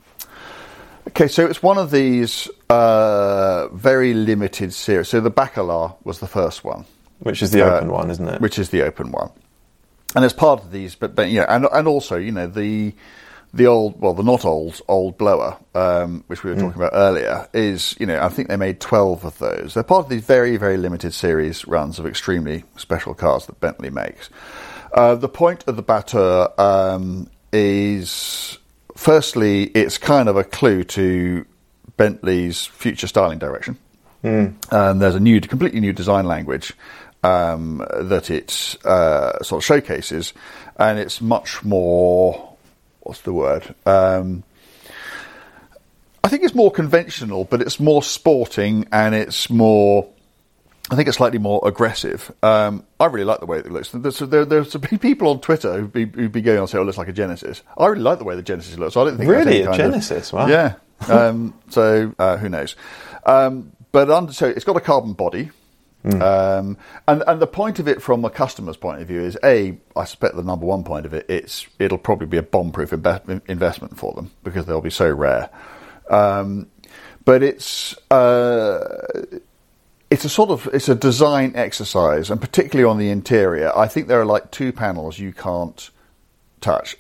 Okay, 1.09 1.29
so 1.29 1.47
it's 1.47 1.63
one 1.63 1.79
of 1.79 1.91
these 1.91 2.49
uh, 2.69 3.69
very 3.69 4.13
limited 4.13 4.75
series. 4.75 5.09
So 5.09 5.21
the 5.21 5.31
Bacalar 5.31 5.95
was 6.05 6.19
the 6.19 6.27
first 6.27 6.65
one, 6.65 6.85
Which 7.21 7.41
is 7.43 7.51
the 7.53 7.63
Uh, 7.63 7.77
open 7.77 7.91
one, 7.93 8.11
isn't 8.11 8.29
it? 8.29 8.41
which 8.41 8.59
is 8.59 8.69
the 8.71 8.83
open 8.83 9.13
one, 9.13 9.31
and 10.17 10.25
it's 10.25 10.35
part 10.35 10.61
of 10.65 10.71
these, 10.73 10.97
but, 10.97 11.15
but 11.15 11.31
yeah, 11.31 11.47
and 11.49 11.67
and 11.73 11.87
also 11.89 12.17
you 12.17 12.33
know 12.33 12.47
the 12.49 12.93
the 13.55 13.67
old, 13.67 14.01
well, 14.01 14.15
the 14.15 14.23
not 14.23 14.45
old 14.45 14.81
old 14.89 15.17
blower, 15.19 15.57
um, 15.75 16.25
which 16.27 16.45
we 16.45 16.51
were 16.51 16.57
talking 16.57 16.81
about 16.81 16.93
earlier, 16.95 17.49
is 17.53 17.97
you 17.99 18.07
know 18.07 18.21
I 18.23 18.29
think 18.29 18.49
they 18.49 18.57
made 18.57 18.81
twelve 18.81 19.25
of 19.25 19.39
those. 19.39 19.75
They're 19.75 19.83
part 19.83 20.05
of 20.05 20.11
these 20.11 20.25
very 20.25 20.57
very 20.57 20.77
limited 20.77 21.15
series 21.15 21.67
runs 21.67 21.99
of 21.99 22.07
extremely 22.07 22.65
special 22.77 23.15
cars 23.15 23.47
that 23.47 23.61
Bentley 23.61 23.91
makes. 23.91 24.31
Uh, 24.93 25.15
the 25.15 25.29
point 25.29 25.65
of 25.67 25.77
the 25.77 25.83
Batur 25.83 26.59
um, 26.59 27.29
is, 27.53 28.59
firstly, 28.97 29.65
it's 29.65 29.99
kind 29.99 30.29
of 30.29 30.37
a 30.37 30.45
clue 30.45 30.85
to 30.85 31.45
Bentley's 31.97 32.65
future 32.65 33.07
styling 33.07 33.39
direction. 33.39 33.79
And 34.71 35.01
there's 35.01 35.15
a 35.15 35.21
new, 35.21 35.41
completely 35.41 35.81
new 35.81 35.93
design 35.93 36.25
language 36.27 36.73
um, 37.23 37.85
that 38.01 38.31
it 38.31 38.77
uh, 38.85 39.43
sort 39.43 39.61
of 39.63 39.65
showcases, 39.65 40.33
and 40.79 40.99
it's 40.99 41.21
much 41.21 41.65
more. 41.65 42.56
What's 43.07 43.21
the 43.23 43.33
word? 43.33 43.75
Um, 43.87 44.43
I 46.25 46.29
think 46.29 46.43
it's 46.43 46.55
more 46.57 46.73
conventional, 46.73 47.45
but 47.45 47.63
it's 47.63 47.79
more 47.79 48.03
sporting 48.03 48.89
and 48.91 49.15
it's 49.15 49.49
more. 49.49 50.09
I 50.91 50.97
think 50.97 51.07
it's 51.09 51.17
slightly 51.17 51.39
more 51.39 51.61
aggressive. 51.65 52.33
Um, 52.43 52.85
I 52.99 53.07
really 53.07 53.25
like 53.25 53.41
the 53.41 53.47
way 53.47 53.59
it 53.59 53.71
looks. 53.71 53.91
There's, 53.91 54.19
there, 54.21 54.45
there's 54.45 54.71
some 54.73 54.81
people 54.81 55.29
on 55.29 55.41
Twitter 55.41 55.81
who'd 55.81 55.93
be, 55.93 56.05
who'd 56.07 56.33
be 56.33 56.41
going 56.43 56.59
on 56.59 56.67
saying, 56.69 56.81
"Oh, 56.81 56.83
it 56.83 56.87
looks 56.87 56.99
like 56.99 57.09
a 57.09 57.13
Genesis." 57.13 57.63
I 57.77 57.87
really 57.87 58.03
like 58.03 58.19
the 58.19 58.25
way 58.25 58.35
the 58.37 58.43
Genesis 58.43 58.77
looks. 58.77 58.97
I 58.97 59.05
don't 59.05 59.17
think 59.17 59.31
Really? 59.31 59.63
A 59.63 59.67
kind 59.67 59.81
of- 59.81 59.91
Genesis? 59.91 60.33
Wow. 60.33 60.47
Yeah. 60.49 60.75
um, 61.09 61.55
so 61.71 62.13
uh, 62.19 62.37
who 62.39 62.49
knows? 62.49 62.75
Um, 63.25 63.73
but 63.93 64.11
under, 64.11 64.33
so 64.33 64.47
it's 64.47 64.65
got 64.65 64.77
a 64.77 64.81
carbon 64.81 65.13
body. 65.13 65.51
Um, 66.15 66.79
and 67.09 67.25
and 67.27 67.41
the 67.41 67.47
point 67.47 67.79
of 67.79 67.89
it 67.89 68.01
from 68.01 68.25
a 68.25 68.31
customer's 68.31 68.77
point 68.77 69.01
of 69.01 69.09
view 69.09 69.21
is 69.23 69.37
a 69.43 69.77
I 69.97 70.05
suspect 70.05 70.37
the 70.37 70.43
number 70.43 70.65
one 70.65 70.85
point 70.85 71.05
of 71.05 71.13
it 71.13 71.27
it's 71.29 71.67
it'll 71.79 71.99
probably 71.99 72.29
be 72.29 72.37
a 72.37 72.43
bomb 72.43 72.71
proof 72.71 72.91
imbe- 72.91 73.43
investment 73.49 73.99
for 73.99 74.13
them 74.13 74.31
because 74.45 74.67
they'll 74.67 74.81
be 74.81 74.91
so 74.91 75.11
rare. 75.11 75.51
Um, 76.09 76.69
but 77.25 77.43
it's 77.43 77.97
uh, 78.11 78.79
it's 80.11 80.25
a 80.25 80.29
sort 80.29 80.51
of 80.51 80.69
it's 80.73 80.89
a 80.89 80.95
design 80.95 81.53
exercise, 81.57 82.31
and 82.31 82.41
particularly 82.41 82.89
on 82.89 82.99
the 82.99 83.11
interior, 83.11 83.77
I 83.77 83.89
think 83.89 84.07
there 84.07 84.21
are 84.21 84.27
like 84.27 84.51
two 84.51 84.73
panels 84.73 85.19
you 85.19 85.33
can't 85.33 85.91
touch. 86.61 86.97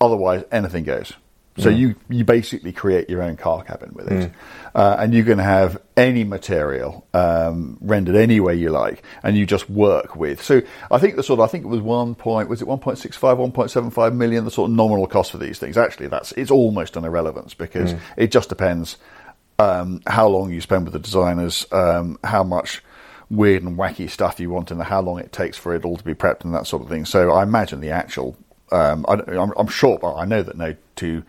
Otherwise, 0.00 0.44
anything 0.52 0.84
goes. 0.84 1.12
So 1.58 1.70
you, 1.70 1.94
you 2.08 2.24
basically 2.24 2.72
create 2.72 3.08
your 3.08 3.22
own 3.22 3.36
car 3.36 3.62
cabin 3.62 3.92
with 3.94 4.10
it. 4.12 4.32
Uh, 4.74 4.96
and 4.98 5.14
you 5.14 5.24
can 5.24 5.38
have 5.38 5.80
any 5.96 6.22
material 6.22 7.06
um, 7.14 7.78
rendered 7.80 8.14
any 8.14 8.40
way 8.40 8.54
you 8.54 8.68
like, 8.68 9.02
and 9.22 9.36
you 9.36 9.46
just 9.46 9.70
work 9.70 10.16
with. 10.16 10.42
So 10.42 10.60
I 10.90 10.98
think 10.98 11.16
the 11.16 11.22
sort 11.22 11.40
of, 11.40 11.48
I 11.48 11.50
think 11.50 11.64
it 11.64 11.68
was 11.68 11.80
one 11.80 12.14
point, 12.14 12.50
was 12.50 12.60
it 12.60 12.68
1.65, 12.68 13.52
1.75 13.52 14.14
million, 14.14 14.44
the 14.44 14.50
sort 14.50 14.70
of 14.70 14.76
nominal 14.76 15.06
cost 15.06 15.30
for 15.30 15.38
these 15.38 15.58
things. 15.58 15.78
Actually, 15.78 16.08
that's, 16.08 16.32
it's 16.32 16.50
almost 16.50 16.96
an 16.96 17.04
irrelevance 17.04 17.54
because 17.54 17.94
it 18.18 18.30
just 18.30 18.50
depends 18.50 18.98
um, 19.58 20.02
how 20.06 20.28
long 20.28 20.52
you 20.52 20.60
spend 20.60 20.84
with 20.84 20.92
the 20.92 20.98
designers, 20.98 21.66
um, 21.72 22.18
how 22.22 22.42
much 22.42 22.82
weird 23.30 23.62
and 23.62 23.78
wacky 23.78 24.08
stuff 24.08 24.38
you 24.38 24.50
want, 24.50 24.70
and 24.70 24.82
how 24.82 25.00
long 25.00 25.18
it 25.18 25.32
takes 25.32 25.56
for 25.56 25.74
it 25.74 25.84
all 25.84 25.96
to 25.96 26.04
be 26.04 26.14
prepped 26.14 26.44
and 26.44 26.54
that 26.54 26.66
sort 26.66 26.82
of 26.82 26.88
thing. 26.88 27.04
So 27.04 27.32
I 27.32 27.42
imagine 27.42 27.80
the 27.80 27.90
actual, 27.90 28.36
um, 28.72 29.04
I, 29.08 29.14
am 29.14 29.52
I'm 29.56 29.68
sure, 29.68 29.98
but 29.98 30.14
I 30.16 30.24
know 30.24 30.42
that 30.42 30.56
no 30.56 30.74
two 30.94 31.24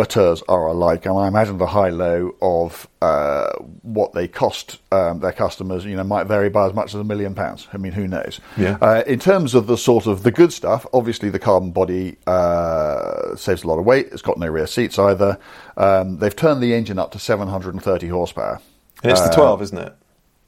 Baturs 0.00 0.42
are 0.48 0.68
alike, 0.68 1.04
and 1.04 1.18
I 1.18 1.28
imagine 1.28 1.58
the 1.58 1.66
high 1.66 1.90
low 1.90 2.34
of 2.40 2.88
uh, 3.02 3.52
what 3.82 4.14
they 4.14 4.28
cost 4.28 4.78
um, 4.92 5.20
their 5.20 5.32
customers, 5.32 5.84
you 5.84 5.94
know, 5.94 6.04
might 6.04 6.26
vary 6.26 6.48
by 6.48 6.66
as 6.66 6.72
much 6.72 6.94
as 6.94 7.00
a 7.00 7.04
million 7.04 7.34
pounds. 7.34 7.68
I 7.72 7.76
mean, 7.76 7.92
who 7.92 8.08
knows? 8.08 8.40
Yeah. 8.56 8.78
Uh, 8.80 9.02
in 9.06 9.18
terms 9.18 9.54
of 9.54 9.66
the 9.66 9.76
sort 9.76 10.06
of 10.06 10.22
the 10.22 10.30
good 10.30 10.54
stuff, 10.54 10.86
obviously 10.94 11.28
the 11.28 11.38
carbon 11.38 11.70
body 11.70 12.16
uh, 12.26 13.36
saves 13.36 13.62
a 13.62 13.66
lot 13.66 13.78
of 13.78 13.84
weight. 13.84 14.08
It's 14.10 14.22
got 14.22 14.38
no 14.38 14.46
rear 14.46 14.66
seats 14.66 14.98
either. 14.98 15.38
Um, 15.76 16.16
they've 16.16 16.34
turned 16.34 16.62
the 16.62 16.72
engine 16.72 16.98
up 16.98 17.10
to 17.12 17.18
730 17.18 18.08
horsepower. 18.08 18.60
And 19.02 19.12
it's 19.12 19.20
the 19.20 19.34
12, 19.34 19.62
isn't 19.62 19.78
it? 19.78 19.94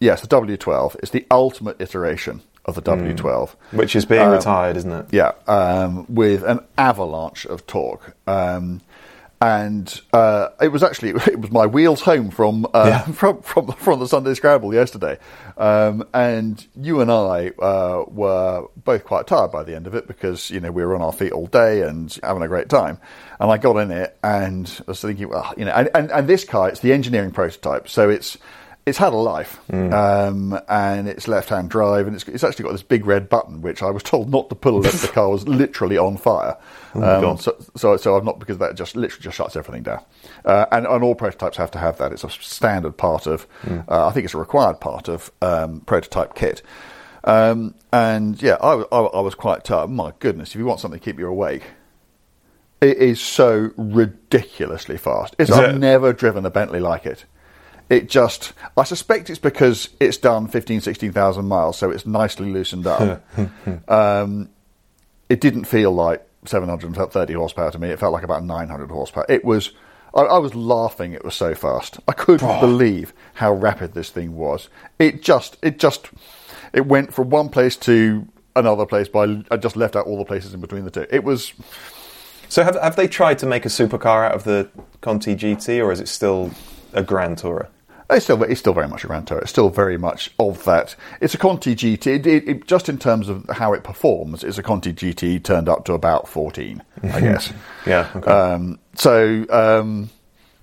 Yes, 0.00 0.22
the 0.22 0.28
W12 0.28 1.02
is 1.02 1.10
the 1.10 1.26
ultimate 1.30 1.80
iteration 1.80 2.42
of 2.64 2.74
the 2.74 2.82
W12. 2.82 3.50
Which 3.72 3.96
is 3.96 4.04
being 4.04 4.28
retired, 4.28 4.76
isn't 4.76 4.92
it? 4.92 5.06
Yeah, 5.10 5.32
um, 5.46 6.06
with 6.08 6.44
an 6.44 6.60
avalanche 6.78 7.44
of 7.46 7.66
torque. 7.66 8.16
Um, 8.26 8.80
and 9.40 10.00
uh, 10.12 10.50
it 10.60 10.68
was 10.68 10.84
actually 10.84 11.10
it 11.26 11.40
was 11.40 11.50
my 11.50 11.66
wheels 11.66 12.00
home 12.00 12.30
from 12.30 12.64
uh, 12.72 12.84
Yeah. 12.86 13.00
from, 13.12 13.42
from 13.42 13.72
from 13.72 13.98
the 13.98 14.06
Sunday 14.06 14.34
Scramble 14.34 14.72
yesterday, 14.72 15.18
um, 15.58 16.06
and 16.14 16.64
you 16.76 17.00
and 17.00 17.10
I 17.10 17.48
uh, 17.58 18.04
were 18.06 18.68
both 18.76 19.04
quite 19.04 19.26
tired 19.26 19.50
by 19.50 19.64
the 19.64 19.74
end 19.74 19.88
of 19.88 19.96
it 19.96 20.06
because 20.06 20.48
you 20.50 20.60
know 20.60 20.70
we 20.70 20.84
were 20.84 20.94
on 20.94 21.02
our 21.02 21.12
feet 21.12 21.32
all 21.32 21.46
day 21.46 21.82
and 21.82 22.16
having 22.22 22.42
a 22.44 22.48
great 22.48 22.68
time. 22.68 22.98
And 23.40 23.50
I 23.50 23.58
got 23.58 23.76
in 23.78 23.90
it 23.90 24.16
and 24.22 24.72
I 24.86 24.92
was 24.92 25.00
thinking, 25.00 25.28
well, 25.28 25.52
you 25.56 25.64
know, 25.64 25.72
and, 25.72 25.90
and, 25.96 26.12
and 26.12 26.28
this 26.28 26.44
car 26.44 26.68
it's 26.68 26.78
the 26.78 26.92
engineering 26.92 27.32
prototype, 27.32 27.88
so 27.88 28.08
it's 28.08 28.38
it's 28.85 28.99
had 28.99 29.12
a 29.12 29.16
life, 29.16 29.61
um, 29.70 30.59
and 30.68 31.09
it's 31.09 31.28
left-hand 31.28 31.70
drive, 31.70 32.07
and 32.07 32.16
it's, 32.16 32.26
it's 32.26 32.43
actually 32.43 32.64
got 32.64 32.72
this 32.72 32.83
big 32.83 33.07
red 33.07 33.28
button, 33.28 33.62
which 33.62 33.83
I 33.83 33.91
was 33.91 34.03
told 34.03 34.28
not 34.30 34.49
to 34.49 34.57
pull 34.57 34.85
if 34.85 35.03
the 35.03 35.09
car 35.09 35.28
was 35.28 35.47
literally 35.47 35.99
on 35.99 36.16
fire. 36.16 36.57
Um, 36.95 37.39
so, 37.39 37.57
so, 37.74 37.97
so 37.97 38.18
I've 38.18 38.24
not 38.24 38.39
because 38.39 38.59
that 38.59 38.74
just 38.74 38.97
literally 38.97 39.22
just 39.22 39.39
shuts 39.39 39.57
everything 39.57 39.83
down, 39.83 40.05
uh, 40.45 40.66
and, 40.70 40.87
and 40.87 41.03
all 41.03 41.14
prototypes 41.14 41.57
have 41.57 41.70
to 41.70 41.78
have 41.78 41.97
that. 41.97 42.12
It's 42.12 42.22
a 42.22 42.28
standard 42.28 42.99
part 42.99 43.26
of, 43.26 43.47
uh, 43.89 44.09
I 44.09 44.11
think 44.11 44.26
it's 44.26 44.35
a 44.35 44.39
required 44.39 44.78
part 44.78 45.09
of 45.09 45.33
um, 45.41 45.80
prototype 45.80 46.35
kit. 46.35 46.61
Um, 47.24 47.74
and 47.95 48.43
yeah, 48.43 48.57
I, 48.61 48.74
I, 48.93 49.01
I 49.01 49.20
was 49.20 49.35
quite 49.35 49.64
tired. 49.64 49.89
My 49.89 50.12
goodness, 50.18 50.51
if 50.51 50.57
you 50.57 50.66
want 50.66 50.80
something 50.80 51.01
to 51.01 51.05
keep 51.05 51.18
you 51.18 51.28
awake, 51.28 51.62
it 52.83 52.99
is 52.99 53.20
so 53.20 53.70
ridiculously 53.76 54.99
fast. 54.99 55.35
It's, 55.39 55.49
Is 55.51 55.57
I've 55.57 55.76
it? 55.76 55.78
never 55.78 56.12
driven 56.12 56.45
a 56.45 56.51
Bentley 56.51 56.80
like 56.80 57.07
it. 57.07 57.24
It 57.93 58.09
just, 58.09 58.55
I 58.74 58.84
suspect 58.84 59.28
it's 59.28 59.38
because 59.38 59.90
it's 60.01 60.16
done 60.16 60.49
15, 60.49 60.80
16,000 60.80 61.45
miles, 61.45 61.76
so 61.76 61.90
it's 61.90 62.07
nicely 62.07 62.51
loosened 62.51 62.86
up. 62.86 63.22
um, 63.86 64.49
it 65.28 65.43
didn't 65.43 65.64
feel 65.64 65.93
like 65.93 66.26
730 66.47 67.34
horsepower 67.34 67.70
to 67.70 67.78
me. 67.78 67.90
It 67.90 67.99
felt 67.99 68.14
like 68.14 68.22
about 68.24 68.45
900 68.45 68.90
horsepower. 68.90 69.26
It 69.28 69.45
was, 69.45 69.72
I, 70.14 70.22
I 70.22 70.38
was 70.38 70.55
laughing. 70.55 71.12
It 71.12 71.22
was 71.22 71.34
so 71.34 71.55
fast. 71.55 72.01
I 72.09 72.12
couldn't 72.12 72.61
believe 72.61 73.12
how 73.34 73.53
rapid 73.53 73.93
this 73.93 74.09
thing 74.09 74.36
was. 74.36 74.70
It 74.99 75.20
just, 75.20 75.59
it 75.61 75.78
just, 75.78 76.09
it 76.72 76.86
went 76.86 77.12
from 77.12 77.28
one 77.28 77.51
place 77.51 77.76
to 77.76 78.26
another 78.57 78.86
place 78.86 79.09
by, 79.09 79.45
I 79.51 79.59
just 79.59 79.76
left 79.76 79.97
out 79.97 80.07
all 80.07 80.16
the 80.16 80.24
places 80.24 80.55
in 80.55 80.62
between 80.62 80.86
the 80.86 80.90
two. 80.90 81.07
It 81.11 81.24
was, 81.24 81.53
So 82.49 82.64
have, 82.64 82.80
have 82.80 82.97
they 82.97 83.07
tried 83.07 83.38
to 83.40 83.47
make 83.47 83.66
a 83.66 83.68
supercar 83.70 84.24
out 84.24 84.32
of 84.34 84.45
the 84.45 84.70
Conti 85.03 85.34
GT, 85.36 85.84
or 85.84 85.93
is 85.93 86.01
it 86.01 86.09
still 86.09 86.53
a 86.95 87.03
Grand 87.03 87.36
Tourer? 87.36 87.68
It's 88.12 88.24
still, 88.24 88.42
it's 88.42 88.60
still 88.60 88.72
very 88.72 88.88
much 88.88 89.04
a 89.04 89.06
Grand 89.06 89.26
Tourer. 89.26 89.42
It's 89.42 89.50
still 89.50 89.70
very 89.70 89.96
much 89.96 90.30
of 90.38 90.64
that. 90.64 90.94
It's 91.20 91.34
a 91.34 91.38
Conti 91.38 91.74
GT. 91.74 92.06
It, 92.06 92.26
it, 92.26 92.48
it, 92.48 92.66
just 92.66 92.88
in 92.88 92.98
terms 92.98 93.28
of 93.28 93.48
how 93.48 93.72
it 93.72 93.82
performs, 93.84 94.44
it's 94.44 94.58
a 94.58 94.62
Conti 94.62 94.92
GT 94.92 95.42
turned 95.42 95.68
up 95.68 95.84
to 95.86 95.92
about 95.92 96.28
14, 96.28 96.82
I 97.02 97.20
guess. 97.20 97.52
Yeah, 97.86 98.10
okay. 98.14 98.30
Um, 98.30 98.78
so, 98.94 99.46
um, 99.50 100.10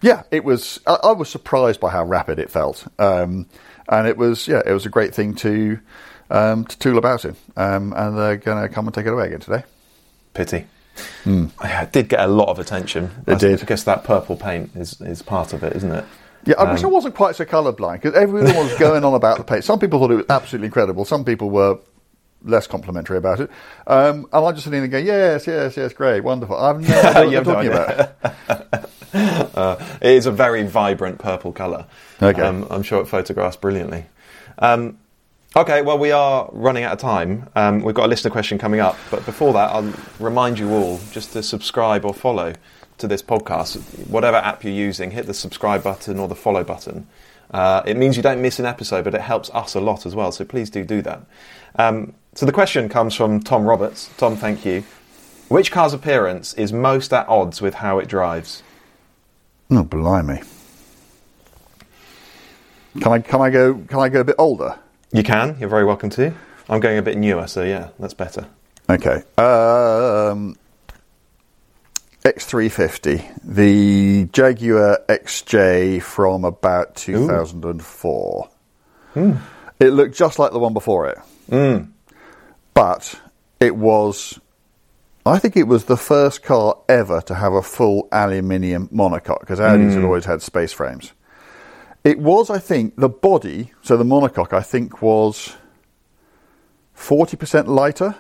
yeah, 0.02 0.24
it 0.32 0.44
was. 0.44 0.80
I, 0.88 0.98
I 1.04 1.12
was 1.12 1.30
surprised 1.30 1.80
by 1.80 1.90
how 1.90 2.04
rapid 2.06 2.40
it 2.40 2.50
felt, 2.50 2.88
um, 3.00 3.48
and 3.88 4.08
it 4.08 4.18
was. 4.18 4.48
Yeah, 4.48 4.62
it 4.66 4.72
was 4.72 4.86
a 4.86 4.90
great 4.90 5.14
thing 5.14 5.36
to 5.36 5.80
um, 6.30 6.66
to 6.66 6.78
tool 6.80 6.98
about 6.98 7.26
in. 7.26 7.36
Um, 7.58 7.94
and 7.96 8.18
they're 8.18 8.38
going 8.38 8.62
to 8.62 8.74
come 8.74 8.88
and 8.88 8.94
take 8.94 9.06
it 9.06 9.14
away 9.14 9.28
again 9.28 9.40
today. 9.40 9.64
Pity. 10.34 10.66
Yeah, 11.64 11.84
it 11.84 11.92
did 11.92 12.10
get 12.10 12.20
a 12.20 12.28
lot 12.28 12.50
of 12.50 12.60
attention. 12.60 13.12
It 13.26 13.34
I 13.34 13.38
did. 13.38 13.62
I 13.62 13.66
guess 13.66 13.84
that 13.84 14.04
purple 14.04 14.36
paint 14.36 14.72
is, 14.76 15.00
is 15.02 15.22
part 15.22 15.54
of 15.54 15.64
it, 15.64 15.76
isn't 15.78 15.92
it? 15.92 16.06
Yeah, 16.50 16.56
I 16.58 16.72
wish 16.72 16.84
I 16.84 16.88
wasn't 16.88 17.14
quite 17.16 17.36
so 17.36 17.46
colourblind 17.46 18.02
because 18.02 18.16
everyone 18.16 18.56
was 18.56 18.76
going 18.80 19.04
on 19.04 19.14
about 19.14 19.38
the 19.38 19.44
paint. 19.44 19.64
Some 19.64 19.78
people 19.80 20.00
thought 20.00 20.10
it 20.12 20.16
was 20.16 20.26
absolutely 20.30 20.66
incredible. 20.66 21.06
Some 21.06 21.24
people 21.24 21.50
were 21.52 21.80
less 22.44 22.66
complimentary 22.68 23.18
about 23.18 23.40
it. 23.40 23.52
Um, 23.86 24.28
and 24.34 24.46
I 24.46 24.52
just 24.52 24.64
sitting 24.64 24.80
there 24.80 24.88
going, 24.88 25.06
yes, 25.06 25.46
yes, 25.46 25.78
yes, 25.78 25.94
great, 25.94 26.22
wonderful. 26.24 26.56
I've 26.58 26.80
no 26.82 26.88
idea 26.88 27.14
what 27.14 27.24
You 27.32 27.44
they're 27.44 27.44
have 27.44 27.48
no 27.48 27.54
talking 27.54 27.72
idea. 27.74 28.16
about. 28.64 28.90
It 30.02 30.12
is 30.12 30.26
a 30.28 30.32
very 30.32 30.64
vibrant 30.66 31.18
purple 31.20 31.52
colour. 31.52 31.86
Okay. 32.22 32.42
Um, 32.42 32.68
I'm 32.70 32.84
sure 32.84 33.02
it 33.02 33.08
photographs 33.08 33.58
brilliantly. 33.58 34.06
Um, 34.60 35.00
okay, 35.56 35.82
well, 35.82 35.98
we 35.98 36.12
are 36.12 36.50
running 36.54 36.84
out 36.84 36.94
of 36.94 37.00
time. 37.00 37.50
Um, 37.56 37.82
we've 37.82 37.96
got 37.96 38.06
a 38.06 38.08
listener 38.08 38.32
question 38.32 38.58
coming 38.58 38.80
up, 38.80 38.98
but 39.10 39.26
before 39.26 39.54
that, 39.54 39.72
I'll 39.72 39.94
remind 40.20 40.60
you 40.60 40.72
all 40.72 41.00
just 41.12 41.34
to 41.34 41.44
subscribe 41.44 42.06
or 42.06 42.14
follow 42.14 42.54
to 43.00 43.08
this 43.08 43.22
podcast. 43.22 43.78
Whatever 44.08 44.38
app 44.38 44.64
you're 44.64 44.74
using, 44.74 45.12
hit 45.12 45.26
the 45.26 45.34
subscribe 45.34 45.84
button 45.84 46.20
or 46.20 46.28
the 46.28 46.36
follow 46.36 46.64
button. 46.64 47.08
Uh, 47.52 47.82
it 47.86 47.98
means 47.98 48.16
you 48.16 48.24
don't 48.24 48.42
miss 48.42 48.60
an 48.60 48.66
episode, 48.66 49.04
but 49.04 49.16
it 49.16 49.22
helps 49.22 49.50
us 49.52 49.74
a 49.74 49.80
lot 49.80 50.06
as 50.06 50.16
well, 50.16 50.32
so 50.32 50.46
please 50.46 50.70
do 50.70 50.84
do 50.84 51.02
that. 51.02 51.26
Um, 51.76 52.14
so 52.36 52.46
the 52.46 52.52
question 52.52 52.90
comes 52.90 53.16
from 53.16 53.42
Tom 53.42 53.66
Roberts. 53.66 54.10
Tom, 54.18 54.36
thank 54.36 54.66
you. 54.66 54.84
Which 55.48 55.72
car's 55.72 55.94
appearance 55.94 56.54
is 56.54 56.72
most 56.72 57.12
at 57.12 57.28
odds 57.28 57.60
with 57.60 57.76
how 57.76 57.98
it 57.98 58.08
drives? 58.08 58.62
Oh, 59.72 59.84
blimey. 59.84 60.44
Can 63.02 63.12
I, 63.14 63.20
can 63.20 63.42
I 63.42 63.50
go, 63.50 63.74
can 63.76 64.00
I 64.00 64.10
go 64.10 64.22
a 64.22 64.24
bit 64.24 64.36
older? 64.38 64.78
You 65.12 65.24
can. 65.24 65.58
You're 65.60 65.70
very 65.70 65.86
welcome 65.86 66.12
to. 66.12 66.34
I'm 66.68 66.80
going 66.80 67.00
a 67.00 67.02
bit 67.02 67.18
newer, 67.18 67.48
so 67.48 67.64
yeah, 67.64 67.90
that's 67.98 68.14
better. 68.14 68.48
Okay. 68.90 69.24
Um, 69.38 70.56
X350, 72.24 73.42
the 73.44 74.26
Jaguar 74.26 75.00
XJ 75.08 76.02
from 76.02 76.44
about 76.44 76.96
2004. 76.96 78.50
Hmm. 79.14 79.34
It 79.80 79.92
looked 79.92 80.16
just 80.16 80.38
like 80.38 80.52
the 80.52 80.60
one 80.60 80.74
before 80.74 81.08
it. 81.08 81.18
Hmm. 81.50 81.92
But 82.74 83.20
it 83.60 83.76
was, 83.76 84.40
I 85.26 85.40
think 85.40 85.56
it 85.56 85.64
was 85.64 85.86
the 85.86 85.98
first 85.98 86.44
car 86.44 86.78
ever 86.90 87.22
to 87.22 87.36
have 87.36 87.54
a 87.54 87.62
full 87.62 88.10
aluminium 88.12 88.90
monocoque 88.90 89.40
because 89.40 89.60
Audis 89.60 89.92
had 89.92 90.00
hmm. 90.00 90.06
always 90.06 90.26
had 90.26 90.42
space 90.42 90.74
frames. 90.74 91.14
It 92.04 92.20
was, 92.20 92.50
I 92.50 92.60
think, 92.60 92.96
the 92.98 93.10
body, 93.10 93.72
so 93.82 93.96
the 93.98 94.06
monocoque, 94.06 94.54
I 94.54 94.62
think, 94.62 95.02
was 95.02 95.56
40% 96.98 97.68
lighter 97.68 98.16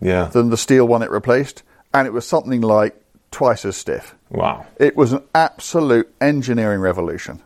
Yeah. 0.00 0.26
than 0.26 0.50
the 0.50 0.56
steel 0.56 0.86
one 0.86 1.02
it 1.02 1.10
replaced, 1.10 1.62
and 1.92 2.06
it 2.06 2.12
was 2.12 2.26
something 2.26 2.60
like 2.60 2.99
twice 3.30 3.64
as 3.64 3.76
stiff. 3.76 4.14
wow. 4.30 4.66
It 4.78 4.96
was 4.96 5.12
an 5.12 5.22
absolute 5.34 6.12
engineering 6.20 6.80
revolution, 6.80 7.40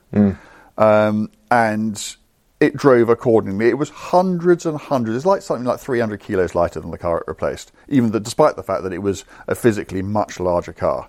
um, 0.78 1.30
and 1.50 2.16
it 2.60 2.76
drove 2.76 3.08
accordingly. 3.08 3.68
It 3.68 3.78
was 3.78 3.90
hundreds 3.90 4.64
and 4.66 4.78
hundreds. 4.78 5.16
It's 5.18 5.26
like 5.26 5.42
something 5.42 5.64
like 5.66 5.80
300 5.80 6.20
kilos 6.20 6.54
lighter 6.54 6.80
than 6.80 6.90
the 6.90 6.98
car 6.98 7.18
it 7.18 7.24
replaced, 7.26 7.72
even 7.88 8.12
the, 8.12 8.20
despite 8.20 8.56
the 8.56 8.62
fact 8.62 8.82
that 8.84 8.92
it 8.92 9.02
was 9.02 9.24
a 9.48 9.54
physically 9.54 10.02
much 10.02 10.40
larger 10.40 10.72
car. 10.72 11.08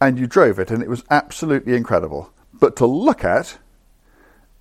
And 0.00 0.18
you 0.18 0.26
drove 0.26 0.58
it, 0.58 0.70
and 0.70 0.82
it 0.82 0.88
was 0.88 1.04
absolutely 1.10 1.74
incredible. 1.74 2.30
But 2.52 2.76
to 2.76 2.86
look 2.86 3.24
at, 3.24 3.58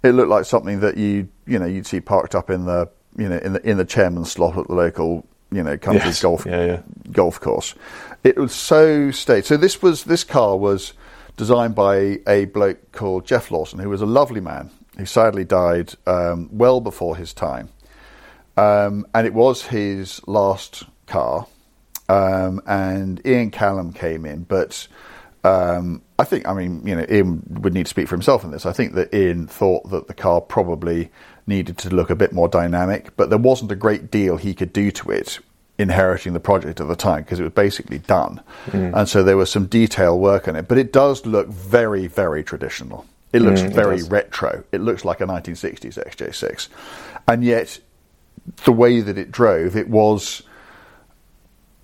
it 0.03 0.11
looked 0.11 0.29
like 0.29 0.45
something 0.45 0.79
that 0.81 0.97
you 0.97 1.27
you 1.45 1.59
know 1.59 1.65
you'd 1.65 1.87
see 1.87 1.99
parked 1.99 2.35
up 2.35 2.49
in 2.49 2.65
the 2.65 2.89
you 3.17 3.27
know 3.27 3.37
in 3.37 3.53
the 3.53 3.69
in 3.69 3.77
the 3.77 3.85
chairman's 3.85 4.31
slot 4.31 4.57
at 4.57 4.67
the 4.67 4.73
local 4.73 5.25
you 5.51 5.61
know 5.63 5.77
country 5.77 6.05
Yes. 6.05 6.21
golf 6.21 6.45
Yeah, 6.45 6.65
yeah. 6.65 6.81
golf 7.11 7.39
course. 7.39 7.75
It 8.23 8.37
was 8.37 8.53
so 8.53 9.11
state. 9.11 9.45
So 9.45 9.57
this 9.57 9.81
was 9.81 10.05
this 10.05 10.23
car 10.23 10.57
was 10.57 10.93
designed 11.37 11.75
by 11.75 12.19
a 12.27 12.45
bloke 12.45 12.91
called 12.91 13.25
Geoff 13.25 13.51
Lawson, 13.51 13.79
who 13.79 13.89
was 13.89 14.01
a 14.01 14.05
lovely 14.05 14.41
man. 14.41 14.69
He 14.97 15.05
sadly 15.05 15.43
died 15.43 15.93
um, 16.07 16.49
well 16.51 16.79
before 16.79 17.17
his 17.17 17.33
time, 17.33 17.69
um, 18.55 19.05
and 19.13 19.27
it 19.27 19.33
was 19.33 19.63
his 19.63 20.21
last 20.27 20.83
car. 21.07 21.47
Um, 22.09 22.61
and 22.67 23.25
Ian 23.25 23.51
Callum 23.51 23.93
came 23.93 24.25
in, 24.25 24.43
but 24.43 24.87
Um, 25.45 26.01
I 26.17 26.23
think, 26.23 26.47
I 26.47 26.53
mean, 26.53 26.87
you 26.87 26.95
know, 26.95 27.05
Ian 27.09 27.43
would 27.61 27.73
need 27.73 27.85
to 27.85 27.89
speak 27.89 28.07
for 28.07 28.15
himself 28.15 28.45
in 28.45 28.51
this. 28.51 28.65
I 28.65 28.71
think 28.71 28.93
that 28.93 29.13
Ian 29.13 29.45
thought 29.47 29.89
that 29.89 30.07
the 30.07 30.13
car 30.13 30.39
probably 30.39 31.11
needed 31.45 31.77
to 31.79 31.89
look 31.89 32.09
a 32.09 32.15
bit 32.15 32.31
more 32.31 32.47
dynamic, 32.47 33.15
but 33.17 33.29
there 33.29 33.37
wasn't 33.37 33.71
a 33.71 33.75
great 33.75 34.09
deal 34.09 34.37
he 34.37 34.53
could 34.53 34.71
do 34.71 34.89
to 34.91 35.11
it 35.11 35.39
inheriting 35.77 36.33
the 36.33 36.39
project 36.39 36.79
at 36.79 36.87
the 36.87 36.95
time 36.95 37.23
because 37.23 37.39
it 37.39 37.43
was 37.43 37.53
basically 37.53 37.99
done. 37.99 38.41
Mm. 38.67 38.95
And 38.95 39.09
so 39.09 39.23
there 39.23 39.37
was 39.37 39.51
some 39.51 39.65
detail 39.65 40.19
work 40.19 40.47
on 40.47 40.55
it, 40.55 40.67
but 40.67 40.77
it 40.77 40.93
does 40.93 41.25
look 41.25 41.47
very, 41.47 42.07
very 42.07 42.43
traditional. 42.43 43.05
It 43.31 43.41
looks 43.41 43.61
mm, 43.61 43.73
very 43.73 43.97
it 43.97 44.09
retro. 44.09 44.63
It 44.71 44.81
looks 44.81 45.03
like 45.03 45.19
a 45.19 45.25
1960s 45.25 45.97
XJ6. 45.97 46.67
And 47.27 47.43
yet, 47.43 47.79
the 48.65 48.71
way 48.71 49.01
that 49.01 49.17
it 49.17 49.31
drove, 49.31 49.75
it 49.75 49.89
was. 49.89 50.43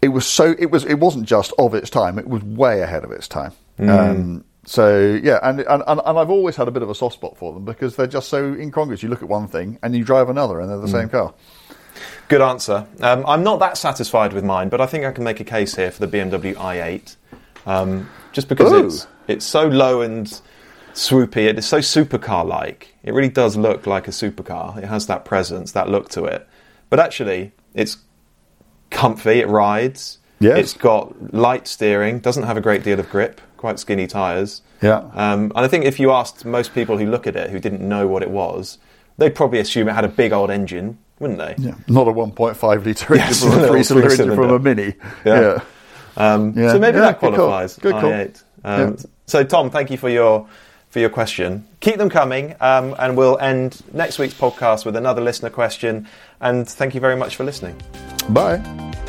It 0.01 0.09
was 0.09 0.25
so. 0.25 0.55
It 0.59 0.71
was. 0.71 0.85
It 0.85 0.99
wasn't 0.99 1.25
just 1.25 1.51
of 1.57 1.73
its 1.73 1.89
time. 1.89 2.19
It 2.19 2.27
was 2.27 2.43
way 2.43 2.81
ahead 2.81 3.03
of 3.03 3.11
its 3.11 3.27
time. 3.27 3.51
Mm. 3.79 3.89
Um, 3.89 4.45
so 4.65 5.19
yeah, 5.23 5.39
and, 5.41 5.61
and 5.61 5.83
and 5.87 6.01
I've 6.05 6.29
always 6.29 6.55
had 6.55 6.67
a 6.67 6.71
bit 6.71 6.83
of 6.83 6.89
a 6.89 6.95
soft 6.95 7.15
spot 7.15 7.35
for 7.37 7.53
them 7.53 7.65
because 7.65 7.95
they're 7.95 8.07
just 8.07 8.29
so 8.29 8.53
incongruous. 8.53 9.01
You 9.01 9.09
look 9.09 9.23
at 9.23 9.29
one 9.29 9.47
thing 9.47 9.79
and 9.81 9.95
you 9.95 10.03
drive 10.03 10.29
another, 10.29 10.59
and 10.59 10.69
they're 10.69 10.77
the 10.77 10.87
mm. 10.87 10.91
same 10.91 11.09
car. 11.09 11.33
Good 12.29 12.41
answer. 12.41 12.87
Um, 13.01 13.25
I'm 13.27 13.43
not 13.43 13.59
that 13.59 13.75
satisfied 13.75 14.33
with 14.33 14.43
mine, 14.43 14.69
but 14.69 14.79
I 14.79 14.85
think 14.85 15.03
I 15.03 15.11
can 15.11 15.23
make 15.23 15.39
a 15.39 15.43
case 15.43 15.75
here 15.75 15.89
for 15.89 16.05
the 16.05 16.17
BMW 16.17 16.53
i8, 16.53 17.15
um, 17.65 18.07
just 18.31 18.47
because 18.47 18.71
Ooh. 18.71 18.85
it's 18.85 19.07
it's 19.27 19.45
so 19.45 19.67
low 19.67 20.01
and 20.01 20.27
swoopy. 20.93 21.47
It 21.47 21.57
is 21.57 21.67
so 21.67 21.79
supercar 21.79 22.45
like. 22.45 22.95
It 23.01 23.13
really 23.15 23.29
does 23.29 23.57
look 23.57 23.87
like 23.87 24.07
a 24.07 24.11
supercar. 24.11 24.77
It 24.77 24.85
has 24.85 25.07
that 25.07 25.25
presence, 25.25 25.71
that 25.71 25.89
look 25.89 26.09
to 26.09 26.25
it. 26.25 26.47
But 26.91 26.99
actually, 26.99 27.51
it's 27.73 27.97
comfy. 28.91 29.39
It 29.39 29.47
rides. 29.47 30.19
Yes. 30.39 30.59
It's 30.59 30.73
got 30.73 31.33
light 31.33 31.67
steering. 31.67 32.19
Doesn't 32.19 32.43
have 32.43 32.57
a 32.57 32.61
great 32.61 32.83
deal 32.83 32.99
of 32.99 33.09
grip. 33.09 33.41
Quite 33.57 33.79
skinny 33.79 34.05
tyres. 34.05 34.61
Yeah. 34.81 35.09
Um, 35.13 35.51
and 35.55 35.65
I 35.65 35.67
think 35.67 35.85
if 35.85 35.99
you 35.99 36.11
asked 36.11 36.45
most 36.45 36.73
people 36.73 36.97
who 36.97 37.09
look 37.09 37.25
at 37.27 37.35
it 37.35 37.49
who 37.49 37.59
didn't 37.59 37.81
know 37.81 38.07
what 38.07 38.21
it 38.21 38.29
was, 38.29 38.77
they'd 39.17 39.35
probably 39.35 39.59
assume 39.59 39.89
it 39.89 39.93
had 39.93 40.05
a 40.05 40.09
big 40.09 40.31
old 40.31 40.49
engine, 40.49 40.97
wouldn't 41.19 41.39
they? 41.39 41.55
Yeah. 41.57 41.75
Not 41.87 42.07
a 42.07 42.11
1.5 42.11 42.85
litre 42.85 43.13
engine 43.13 43.15
yes, 43.15 43.43
from 43.43 43.51
a 43.51 43.67
three-cylinder 43.67 44.11
engine 44.11 44.35
from 44.35 44.49
a 44.51 44.59
Mini. 44.59 44.93
Yeah. 45.25 45.41
yeah. 45.41 45.61
Um, 46.17 46.53
yeah. 46.55 46.73
So 46.73 46.79
maybe 46.79 46.97
yeah, 46.97 47.05
that 47.05 47.19
qualifies. 47.19 47.77
Good 47.77 47.93
call. 47.93 48.01
Good 48.01 48.39
call. 48.63 48.71
Um, 48.71 48.97
so 49.25 49.43
Tom, 49.43 49.69
thank 49.69 49.89
you 49.91 49.97
for 49.97 50.09
your 50.09 50.47
for 50.89 50.99
your 50.99 51.09
question. 51.09 51.67
Keep 51.79 51.97
them 51.97 52.09
coming, 52.09 52.55
um, 52.59 52.95
and 52.99 53.15
we'll 53.15 53.37
end 53.37 53.81
next 53.93 54.19
week's 54.19 54.33
podcast 54.33 54.85
with 54.85 54.95
another 54.95 55.21
listener 55.21 55.49
question. 55.49 56.07
And 56.41 56.67
thank 56.67 56.95
you 56.95 56.99
very 56.99 57.15
much 57.15 57.35
for 57.35 57.43
listening. 57.43 57.79
Bye. 58.29 59.08